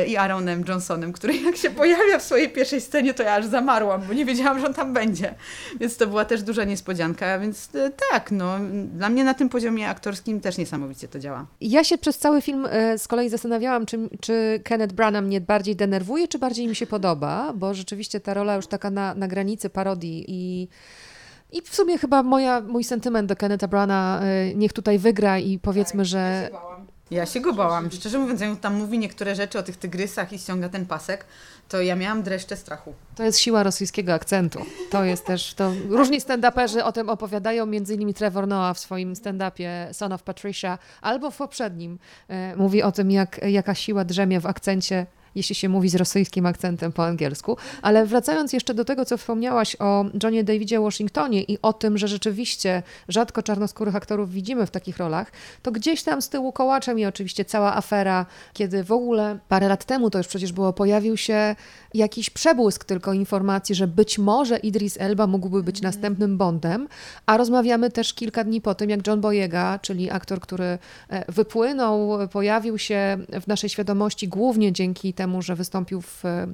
i 0.06 0.16
Aaronem 0.16 0.64
Johnsonem, 0.68 1.12
który 1.12 1.36
jak 1.36 1.56
się 1.56 1.70
pojawia 1.70 2.18
w 2.18 2.22
swojej 2.22 2.50
pierwszej 2.50 2.80
scenie, 2.80 3.14
to 3.14 3.22
ja 3.22 3.34
aż 3.34 3.46
zamarłam, 3.46 4.02
bo 4.08 4.12
nie 4.14 4.24
wiedziałam, 4.24 4.60
że 4.60 4.66
on 4.66 4.74
tam 4.74 4.92
będzie. 4.92 5.34
Więc 5.80 5.96
to 5.96 6.06
była 6.06 6.24
też 6.24 6.42
duża 6.42 6.64
niespodzianka, 6.64 7.38
więc 7.38 7.68
tak, 8.10 8.30
no, 8.30 8.58
dla 8.94 9.08
mnie 9.08 9.24
na 9.24 9.34
tym 9.34 9.48
poziomie 9.48 9.88
aktorskim 9.88 10.40
też 10.40 10.58
niesamowicie 10.58 11.08
to 11.08 11.18
działa. 11.18 11.46
Ja 11.60 11.84
się 11.84 11.98
przez 11.98 12.18
cały 12.18 12.42
film 12.42 12.68
z 12.98 13.08
kolei 13.08 13.28
zastanawiałam, 13.28 13.86
czy, 13.86 13.98
czy 14.20 14.60
Kenneth 14.64 14.94
Branagh 14.94 15.24
mnie 15.24 15.40
bardziej 15.40 15.76
denerwuje, 15.76 16.01
czy 16.28 16.38
bardziej 16.38 16.68
mi 16.68 16.76
się 16.76 16.86
podoba, 16.86 17.52
bo 17.52 17.74
rzeczywiście 17.74 18.20
ta 18.20 18.34
rola 18.34 18.56
już 18.56 18.66
taka 18.66 18.90
na, 18.90 19.14
na 19.14 19.28
granicy 19.28 19.70
parodii 19.70 20.24
i 20.28 20.68
i 21.52 21.62
w 21.62 21.74
sumie 21.74 21.98
chyba 21.98 22.22
moja, 22.22 22.60
mój 22.60 22.84
sentyment 22.84 23.28
do 23.28 23.36
Kenneta 23.36 23.68
Brana 23.68 24.20
y, 24.50 24.54
niech 24.54 24.72
tutaj 24.72 24.98
wygra 24.98 25.38
i 25.38 25.58
powiedzmy, 25.58 26.04
że... 26.04 26.50
Ja 27.10 27.26
się 27.26 27.40
go 27.40 27.52
bałam. 27.52 27.90
Szczerze 27.90 28.18
mówiąc, 28.18 28.40
jak 28.40 28.60
tam 28.60 28.74
mówi 28.74 28.98
niektóre 28.98 29.34
rzeczy 29.34 29.58
o 29.58 29.62
tych 29.62 29.76
tygrysach 29.76 30.32
i 30.32 30.38
ściąga 30.38 30.68
ten 30.68 30.86
pasek, 30.86 31.24
to 31.68 31.82
ja 31.82 31.96
miałam 31.96 32.22
dreszcze 32.22 32.56
strachu. 32.56 32.94
To 33.14 33.22
jest 33.22 33.38
siła 33.38 33.62
rosyjskiego 33.62 34.14
akcentu. 34.14 34.58
To 34.90 35.04
jest 35.04 35.26
też, 35.26 35.54
to 35.54 35.72
różni 35.88 36.20
stand-uperzy 36.20 36.82
o 36.82 36.92
tym 36.92 37.08
opowiadają, 37.08 37.66
między 37.66 37.94
innymi 37.94 38.14
Trevor 38.14 38.48
Noah 38.48 38.76
w 38.76 38.78
swoim 38.78 39.14
stand-upie 39.14 39.92
Son 39.92 40.12
of 40.12 40.22
Patricia, 40.22 40.78
albo 41.02 41.30
w 41.30 41.36
poprzednim 41.36 41.98
y, 42.30 42.56
mówi 42.56 42.82
o 42.82 42.92
tym, 42.92 43.10
jak, 43.10 43.40
jaka 43.48 43.74
siła 43.74 44.04
drzemie 44.04 44.40
w 44.40 44.46
akcencie 44.46 45.06
jeśli 45.34 45.54
się 45.54 45.68
mówi 45.68 45.88
z 45.88 45.94
rosyjskim 45.94 46.46
akcentem 46.46 46.92
po 46.92 47.06
angielsku. 47.06 47.56
Ale 47.82 48.06
wracając 48.06 48.52
jeszcze 48.52 48.74
do 48.74 48.84
tego, 48.84 49.04
co 49.04 49.16
wspomniałaś 49.16 49.76
o 49.78 50.04
Johnie 50.22 50.44
Davidzie 50.44 50.80
Washingtonie 50.80 51.42
i 51.42 51.58
o 51.62 51.72
tym, 51.72 51.98
że 51.98 52.08
rzeczywiście 52.08 52.82
rzadko 53.08 53.42
czarnoskórych 53.42 53.96
aktorów 53.96 54.30
widzimy 54.30 54.66
w 54.66 54.70
takich 54.70 54.98
rolach, 54.98 55.32
to 55.62 55.72
gdzieś 55.72 56.02
tam 56.02 56.22
z 56.22 56.28
tyłu 56.28 56.52
kołaczem 56.52 56.98
i 56.98 57.06
oczywiście 57.06 57.44
cała 57.44 57.76
afera, 57.76 58.26
kiedy 58.52 58.84
w 58.84 58.92
ogóle 58.92 59.38
parę 59.48 59.68
lat 59.68 59.84
temu 59.84 60.10
to 60.10 60.18
już 60.18 60.26
przecież 60.28 60.52
było, 60.52 60.72
pojawił 60.72 61.16
się 61.16 61.56
jakiś 61.94 62.30
przebłysk 62.30 62.84
tylko 62.84 63.12
informacji, 63.12 63.74
że 63.74 63.86
być 63.86 64.18
może 64.18 64.58
Idris 64.58 64.96
Elba 65.00 65.26
mógłby 65.26 65.62
być 65.62 65.80
mm. 65.80 65.88
następnym 65.88 66.38
Bondem, 66.38 66.88
a 67.26 67.36
rozmawiamy 67.36 67.90
też 67.90 68.14
kilka 68.14 68.44
dni 68.44 68.60
po 68.60 68.74
tym, 68.74 68.90
jak 68.90 69.06
John 69.06 69.20
Boyega, 69.20 69.78
czyli 69.78 70.10
aktor, 70.10 70.40
który 70.40 70.64
e, 70.64 70.78
wypłynął, 71.32 72.28
pojawił 72.28 72.78
się 72.78 73.18
w 73.42 73.46
naszej 73.46 73.70
świadomości 73.70 74.28
głównie 74.28 74.72
dzięki 74.72 75.14
temu, 75.14 75.21
że 75.42 75.56
wystąpił 75.56 76.00
w 76.00 76.24
e, 76.24 76.46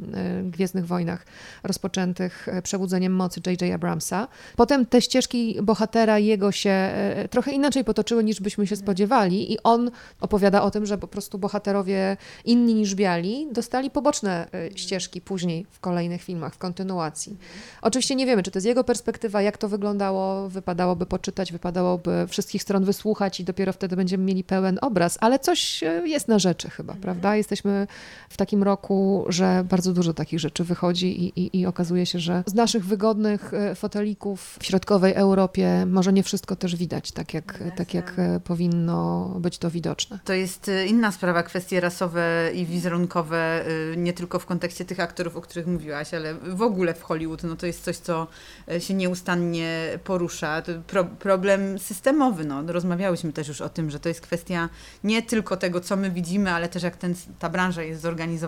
Gwiezdnych 0.42 0.86
Wojnach 0.86 1.26
rozpoczętych 1.62 2.48
e, 2.48 2.62
przebudzeniem 2.62 3.12
mocy 3.12 3.40
J.J. 3.46 3.74
Abramsa. 3.74 4.28
Potem 4.56 4.86
te 4.86 5.02
ścieżki 5.02 5.58
bohatera 5.62 6.18
jego 6.18 6.52
się 6.52 6.90
trochę 7.30 7.52
inaczej 7.52 7.84
potoczyły 7.84 8.24
niż 8.24 8.40
byśmy 8.40 8.66
się 8.66 8.76
spodziewali 8.76 9.52
i 9.52 9.62
on 9.62 9.90
opowiada 10.20 10.62
o 10.62 10.70
tym, 10.70 10.86
że 10.86 10.98
po 10.98 11.08
prostu 11.08 11.38
bohaterowie 11.38 12.16
inni 12.44 12.74
niż 12.74 12.94
biali 12.94 13.48
dostali 13.52 13.90
poboczne 13.90 14.48
ścieżki 14.74 15.20
później 15.20 15.66
w 15.70 15.80
kolejnych 15.80 16.22
filmach, 16.22 16.54
w 16.54 16.58
kontynuacji. 16.58 17.36
Oczywiście 17.82 18.14
nie 18.14 18.26
wiemy, 18.26 18.42
czy 18.42 18.50
to 18.50 18.58
jest 18.58 18.66
jego 18.66 18.84
perspektywa, 18.84 19.42
jak 19.42 19.58
to 19.58 19.68
wyglądało, 19.68 20.48
wypadałoby 20.48 21.06
poczytać, 21.06 21.52
wypadałoby 21.52 22.26
wszystkich 22.28 22.62
stron 22.62 22.84
wysłuchać 22.84 23.40
i 23.40 23.44
dopiero 23.44 23.72
wtedy 23.72 23.96
będziemy 23.96 24.24
mieli 24.24 24.44
pełen 24.44 24.78
obraz, 24.82 25.18
ale 25.20 25.38
coś 25.38 25.82
e, 25.82 26.08
jest 26.08 26.28
na 26.28 26.38
rzeczy 26.38 26.70
chyba, 26.70 26.94
prawda? 26.94 27.36
Jesteśmy 27.36 27.86
w 28.28 28.36
takim 28.36 28.57
roku, 28.64 29.24
że 29.28 29.64
bardzo 29.68 29.92
dużo 29.92 30.14
takich 30.14 30.40
rzeczy 30.40 30.64
wychodzi 30.64 31.24
i, 31.24 31.40
i, 31.40 31.60
i 31.60 31.66
okazuje 31.66 32.06
się, 32.06 32.18
że 32.18 32.42
z 32.46 32.54
naszych 32.54 32.84
wygodnych 32.84 33.54
e, 33.54 33.74
fotelików 33.74 34.56
w 34.60 34.64
środkowej 34.64 35.14
Europie 35.14 35.86
może 35.86 36.12
nie 36.12 36.22
wszystko 36.22 36.56
też 36.56 36.76
widać, 36.76 37.12
tak 37.12 37.34
jak, 37.34 37.62
tak 37.76 37.94
jak 37.94 38.14
e, 38.18 38.40
powinno 38.40 39.28
być 39.40 39.58
to 39.58 39.70
widoczne. 39.70 40.18
To 40.24 40.32
jest 40.32 40.70
inna 40.86 41.12
sprawa, 41.12 41.42
kwestie 41.42 41.80
rasowe 41.80 42.50
i 42.54 42.66
wizerunkowe, 42.66 43.64
nie 43.96 44.12
tylko 44.12 44.38
w 44.38 44.46
kontekście 44.46 44.84
tych 44.84 45.00
aktorów, 45.00 45.36
o 45.36 45.40
których 45.40 45.66
mówiłaś, 45.66 46.14
ale 46.14 46.34
w 46.34 46.62
ogóle 46.62 46.94
w 46.94 47.02
Hollywood 47.02 47.42
no 47.42 47.56
to 47.56 47.66
jest 47.66 47.84
coś, 47.84 47.96
co 47.96 48.26
e, 48.70 48.80
się 48.80 48.94
nieustannie 48.94 49.98
porusza. 50.04 50.62
Pro, 50.86 51.04
problem 51.04 51.78
systemowy. 51.78 52.44
No. 52.44 52.62
Rozmawiałyśmy 52.66 53.32
też 53.32 53.48
już 53.48 53.60
o 53.60 53.68
tym, 53.68 53.90
że 53.90 54.00
to 54.00 54.08
jest 54.08 54.20
kwestia 54.20 54.68
nie 55.04 55.22
tylko 55.22 55.56
tego, 55.56 55.80
co 55.80 55.96
my 55.96 56.10
widzimy, 56.10 56.50
ale 56.50 56.68
też 56.68 56.82
jak 56.82 56.96
ten, 56.96 57.14
ta 57.38 57.48
branża 57.48 57.82
jest 57.82 58.02
zorganizowana. 58.02 58.47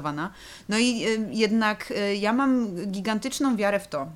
No 0.69 0.79
i 0.79 1.05
e, 1.05 1.09
jednak 1.31 1.93
e, 1.97 2.15
ja 2.15 2.33
mam 2.33 2.77
gigantyczną 2.87 3.57
wiarę 3.57 3.81
w 3.81 3.89
to. 3.89 4.07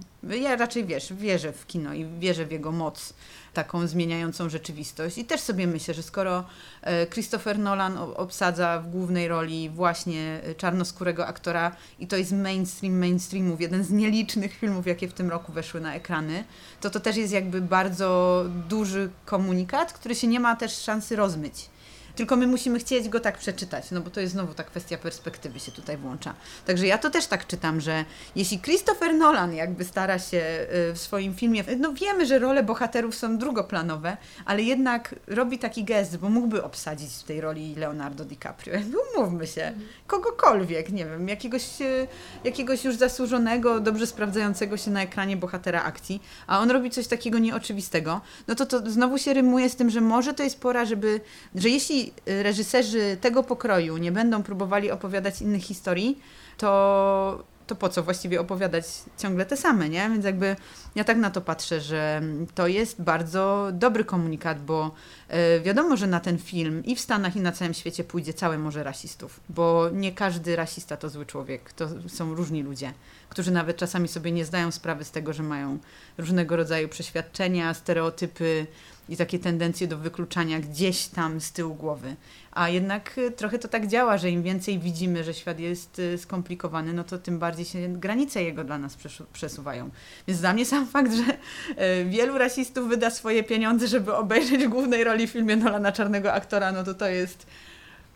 Ja 0.41 0.57
raczej 0.57 0.85
wiesz, 0.85 1.13
wierzę 1.13 1.53
w 1.53 1.67
kino 1.67 1.95
i 1.95 2.07
wierzę 2.19 2.47
w 2.47 2.53
jego 2.53 2.73
moc 2.73 3.15
taką 3.55 3.87
zmieniającą 3.87 4.49
rzeczywistość. 4.49 5.19
I 5.19 5.25
też 5.25 5.41
sobie 5.41 5.67
myślę, 5.67 5.95
że 5.95 6.03
skoro 6.03 6.45
e, 6.83 7.07
Christopher 7.07 7.59
Nolan 7.59 7.99
obsadza 7.99 8.81
w 8.81 8.91
głównej 8.91 9.29
roli 9.29 9.71
właśnie 9.71 10.41
czarnoskórego 10.57 11.27
aktora 11.27 11.77
i 11.99 12.07
to 12.07 12.17
jest 12.17 12.33
mainstream 12.33 12.99
mainstreamów, 12.99 13.61
jeden 13.61 13.85
z 13.85 13.91
nielicznych 13.91 14.55
filmów, 14.55 14.87
jakie 14.87 15.09
w 15.09 15.15
tym 15.15 15.31
roku 15.31 15.53
weszły 15.53 15.81
na 15.81 15.95
ekrany, 15.95 16.45
to 16.81 16.91
to 16.91 17.01
też 17.01 17.17
jest 17.17 17.33
jakby 17.33 17.61
bardzo 17.61 18.45
duży 18.69 19.11
komunikat, 19.25 19.93
który 19.93 20.15
się 20.15 20.27
nie 20.27 20.41
ma 20.41 20.57
też 20.57 20.79
szansy 20.79 21.17
rozmyć. 21.17 21.74
Tylko 22.17 22.37
my 22.37 22.47
musimy 22.47 22.79
chcieć 22.79 23.09
go 23.09 23.21
tak 23.21 23.39
przeczytać, 23.39 23.91
no 23.91 24.01
bo 24.01 24.11
to 24.11 24.21
jest 24.21 24.33
znowu 24.33 24.55
ta 24.55 24.65
kwestia 24.65 24.99
perspektywy 24.99 25.61
się 25.61 25.73
tutaj 25.73 25.97
włącza. 25.97 26.35
Także 26.67 26.87
ja 26.87 26.99
to 26.99 27.11
też 27.11 27.27
tak 27.27 27.47
czytam, 27.47 27.81
że 27.81 28.05
jeśli 28.37 28.61
Christopher 28.61 29.15
Nolan 29.15 29.55
jakby 29.55 29.85
stara 29.85 30.19
się 30.19 30.67
y, 30.91 30.95
w 30.95 30.99
swoim 30.99 31.35
filmie, 31.35 31.65
no 31.79 31.93
wiemy, 31.93 32.27
że 32.27 32.39
role 32.39 32.63
bohaterów 32.63 33.15
są 33.15 33.39
drugoplanowe, 33.39 34.17
ale 34.45 34.63
jednak 34.63 35.15
robi 35.27 35.59
taki 35.59 35.85
gest, 35.85 36.17
bo 36.17 36.29
mógłby 36.29 36.65
obsadzić 36.65 37.11
w 37.11 37.23
tej 37.23 37.41
roli 37.41 37.75
Leonardo 37.75 38.25
DiCaprio. 38.25 38.75
Umówmy 39.17 39.47
się, 39.47 39.73
kogokolwiek, 40.07 40.93
nie 40.93 41.05
wiem, 41.05 41.29
jakiegoś, 41.29 41.81
y, 41.81 42.07
jakiegoś 42.45 42.85
już 42.85 42.97
zasłużonego, 42.97 43.81
dobrze 43.81 44.07
sprawdzającego 44.07 44.77
się 44.77 44.91
na 44.91 45.03
ekranie 45.03 45.37
bohatera 45.37 45.83
akcji, 45.83 46.23
a 46.47 46.61
on 46.61 46.71
robi 46.71 46.91
coś 46.91 47.07
takiego 47.07 47.39
nieoczywistego, 47.39 48.21
no 48.49 48.55
to 48.55 48.67
to 48.67 48.91
znowu 48.91 49.19
się 49.19 49.35
rymuje 49.35 49.71
z 49.71 49.77
tym, 49.77 49.91
że 49.91 50.01
może 50.01 50.35
to 50.35 50.43
jest 50.43 50.61
pora, 50.61 50.85
żeby, 50.85 51.21
że 51.55 51.69
jeśli 51.69 52.04
reżyserzy 52.27 53.17
tego 53.21 53.43
pokroju 53.43 53.97
nie 53.97 54.13
będą 54.13 54.43
próbowali 54.43 54.91
opowiadać 54.91 55.43
innych 55.43 55.63
historii, 55.63 56.19
to, 56.59 57.45
to 57.67 57.75
po 57.75 57.89
co 57.89 58.03
właściwie 58.03 58.41
opowiadać 58.41 58.85
ciągle 59.19 59.47
te 59.47 59.57
same, 59.57 59.89
nie? 59.89 60.11
Więc 60.11 60.25
jakby 60.25 60.57
ja 60.95 61.05
tak 61.05 61.17
na 61.17 61.31
to 61.31 61.41
patrzę, 61.41 61.81
że 61.81 62.23
to 62.55 62.67
jest 62.67 63.03
bardzo 63.03 63.69
dobry 63.73 64.05
komunikat, 64.05 64.65
bo 64.65 64.91
e, 65.29 65.61
wiadomo, 65.61 65.97
że 65.97 66.07
na 66.07 66.21
ten 66.21 66.39
film 66.39 66.85
i 66.85 66.97
w 66.97 67.01
Stanach, 67.01 67.37
i 67.37 67.41
na 67.41 67.53
całym 67.53 67.75
świecie 67.75 68.05
pójdzie 68.05 68.35
całe 68.35 68.59
morze 68.59 68.83
rasistów, 68.83 69.41
bo 69.49 69.91
nie 69.93 70.13
każdy 70.13 70.57
rasista 70.57 70.97
to 70.97 71.09
zły 71.09 71.27
człowiek, 71.27 71.73
to 71.73 71.89
są 72.09 72.35
różni 72.35 72.63
ludzie, 72.63 72.93
którzy 73.35 73.51
nawet 73.51 73.77
czasami 73.77 74.09
sobie 74.09 74.33
nie 74.33 74.45
zdają 74.45 74.71
sprawy 74.71 75.05
z 75.05 75.11
tego, 75.11 75.33
że 75.33 75.43
mają 75.43 75.79
różnego 76.19 76.57
rodzaju 76.57 76.89
przeświadczenia, 76.89 77.75
stereotypy, 77.75 78.67
i 79.09 79.17
takie 79.17 79.39
tendencje 79.39 79.87
do 79.87 79.99
wykluczania 79.99 80.61
gdzieś 80.61 81.07
tam 81.07 81.41
z 81.41 81.53
tyłu 81.53 81.75
głowy. 81.75 82.17
A 82.53 82.69
jednak 82.69 83.19
y, 83.19 83.31
trochę 83.31 83.59
to 83.59 83.69
tak 83.69 83.87
działa, 83.87 84.19
że 84.19 84.31
im 84.31 84.43
więcej 84.43 84.79
widzimy, 84.79 85.25
że 85.25 85.35
świat 85.35 85.61
jest 85.61 85.99
y, 85.99 86.19
skomplikowany, 86.19 86.93
no 86.93 87.05
to 87.05 87.19
tym 87.19 87.39
bardziej 87.39 87.65
się 87.65 87.89
granice 87.89 88.43
jego 88.43 88.65
dla 88.65 88.79
nas 88.79 88.97
przesuwają. 89.33 89.91
Więc 90.29 90.41
dla 90.41 90.53
mnie 90.53 90.67
sam 90.67 90.87
fakt, 90.87 91.13
że 91.13 91.23
y, 91.23 92.05
wielu 92.05 92.39
rasistów 92.39 92.89
wyda 92.89 93.11
swoje 93.11 93.43
pieniądze, 93.43 93.89
żeby 93.89 94.15
obejrzeć 94.15 94.67
głównej 94.67 95.05
roli 95.05 95.27
w 95.27 95.31
filmie 95.31 95.57
Nolana 95.57 95.93
Czarnego 95.93 96.33
aktora, 96.33 96.73
no 96.73 96.85
to 96.85 96.95
to 96.95 97.09
jest 97.09 97.47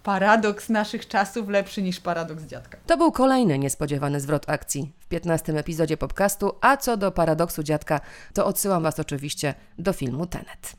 paradoks 0.08 0.68
naszych 0.68 1.08
czasów 1.08 1.48
lepszy 1.48 1.82
niż 1.82 2.00
paradoks 2.00 2.44
dziadka. 2.44 2.78
To 2.86 2.96
był 2.96 3.12
kolejny 3.12 3.58
niespodziewany 3.58 4.20
zwrot 4.20 4.50
akcji 4.50 4.92
w 4.98 5.06
15 5.06 5.52
epizodzie 5.58 5.96
podcastu, 5.96 6.52
a 6.60 6.76
co 6.76 6.96
do 6.96 7.10
paradoksu 7.10 7.62
dziadka, 7.62 8.00
to 8.34 8.46
odsyłam 8.46 8.82
Was 8.82 9.00
oczywiście 9.00 9.54
do 9.78 9.92
filmu 9.92 10.26
Tenet. 10.26 10.72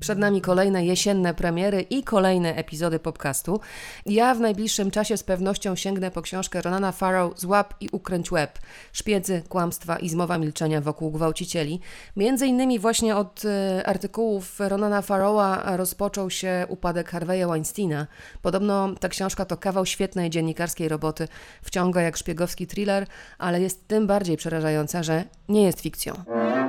Przed 0.00 0.18
nami 0.18 0.40
kolejne 0.40 0.84
jesienne 0.84 1.34
premiery 1.34 1.80
i 1.80 2.02
kolejne 2.02 2.54
epizody 2.54 2.98
podcastu. 2.98 3.60
Ja 4.06 4.34
w 4.34 4.40
najbliższym 4.40 4.90
czasie 4.90 5.16
z 5.16 5.22
pewnością 5.22 5.76
sięgnę 5.76 6.10
po 6.10 6.22
książkę 6.22 6.62
Ronana 6.62 6.92
Farrow 6.92 7.40
Złap 7.40 7.74
i 7.80 7.88
ukręć 7.92 8.32
łeb. 8.32 8.58
Szpiedzy, 8.92 9.42
kłamstwa 9.48 9.96
i 9.96 10.08
zmowa 10.08 10.38
milczenia 10.38 10.80
wokół 10.80 11.10
gwałcicieli. 11.10 11.80
Między 12.16 12.46
innymi 12.46 12.78
właśnie 12.78 13.16
od 13.16 13.44
y, 13.44 13.86
artykułów 13.86 14.60
Ronana 14.60 15.02
Farrowa 15.02 15.76
rozpoczął 15.76 16.30
się 16.30 16.66
upadek 16.68 17.12
Harvey'a 17.12 17.48
Weinsteina. 17.48 18.06
Podobno 18.42 18.94
ta 19.00 19.08
książka 19.08 19.44
to 19.44 19.56
kawał 19.56 19.86
świetnej 19.86 20.30
dziennikarskiej 20.30 20.88
roboty. 20.88 21.28
Wciąga 21.62 22.02
jak 22.02 22.16
szpiegowski 22.16 22.66
thriller, 22.66 23.06
ale 23.38 23.60
jest 23.60 23.88
tym 23.88 24.06
bardziej 24.06 24.36
przerażająca, 24.36 25.02
że 25.02 25.24
nie 25.48 25.62
jest 25.62 25.80
fikcją. 25.80 26.14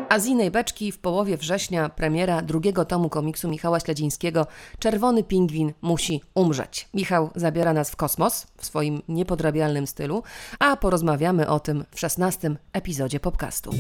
A 0.10 0.20
z 0.20 0.26
innej 0.26 0.52
beczki 0.52 0.92
w 0.92 1.00
połowie 1.00 1.38
września 1.38 1.90
premiera 1.90 2.42
drugiego 2.42 2.86
tomu 2.86 3.10
komiksu 3.20 3.50
Michała 3.50 3.80
Śledzińskiego 3.80 4.48
Czerwony 4.80 5.24
pingwin 5.24 5.74
musi 5.82 6.22
umrzeć. 6.36 6.90
Michał 6.94 7.30
zabiera 7.36 7.74
nas 7.74 7.92
w 7.92 7.96
kosmos 7.96 8.48
w 8.58 8.66
swoim 8.66 9.02
niepodrabialnym 9.08 9.88
stylu, 9.88 10.24
a 10.60 10.76
porozmawiamy 10.78 11.48
o 11.48 11.60
tym 11.60 11.86
w 11.92 12.00
szesnastym 12.00 12.58
epizodzie 12.74 13.20
podcastu. 13.20 13.72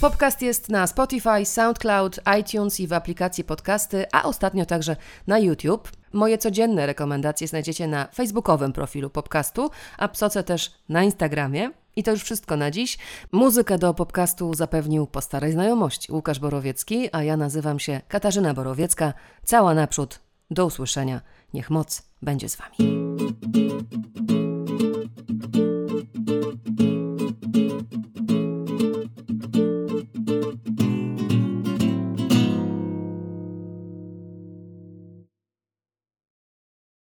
Podcast 0.00 0.42
jest 0.42 0.68
na 0.68 0.86
Spotify, 0.86 1.44
SoundCloud, 1.44 2.20
iTunes 2.40 2.80
i 2.80 2.86
w 2.86 2.92
aplikacji 2.92 3.44
podcasty, 3.44 4.04
a 4.12 4.22
ostatnio 4.22 4.66
także 4.66 4.96
na 5.26 5.38
YouTube. 5.38 5.90
Moje 6.12 6.38
codzienne 6.38 6.86
rekomendacje 6.86 7.48
znajdziecie 7.48 7.86
na 7.86 8.08
facebookowym 8.14 8.72
profilu 8.72 9.10
podcastu, 9.10 9.70
a 9.98 10.08
psoce 10.08 10.42
też 10.42 10.74
na 10.88 11.02
Instagramie. 11.02 11.83
I 11.96 12.02
to 12.02 12.10
już 12.10 12.22
wszystko 12.22 12.56
na 12.56 12.70
dziś. 12.70 12.98
Muzykę 13.32 13.78
do 13.78 13.94
podcastu 13.94 14.54
zapewnił 14.54 15.06
po 15.06 15.20
starej 15.20 15.52
znajomości 15.52 16.12
Łukasz 16.12 16.38
Borowiecki, 16.38 17.08
a 17.12 17.22
ja 17.22 17.36
nazywam 17.36 17.78
się 17.78 18.00
Katarzyna 18.08 18.54
Borowiecka. 18.54 19.12
Cała 19.44 19.74
naprzód. 19.74 20.20
Do 20.50 20.66
usłyszenia. 20.66 21.20
Niech 21.54 21.70
moc 21.70 22.02
będzie 22.22 22.48
z 22.48 22.56
Wami. 22.56 22.94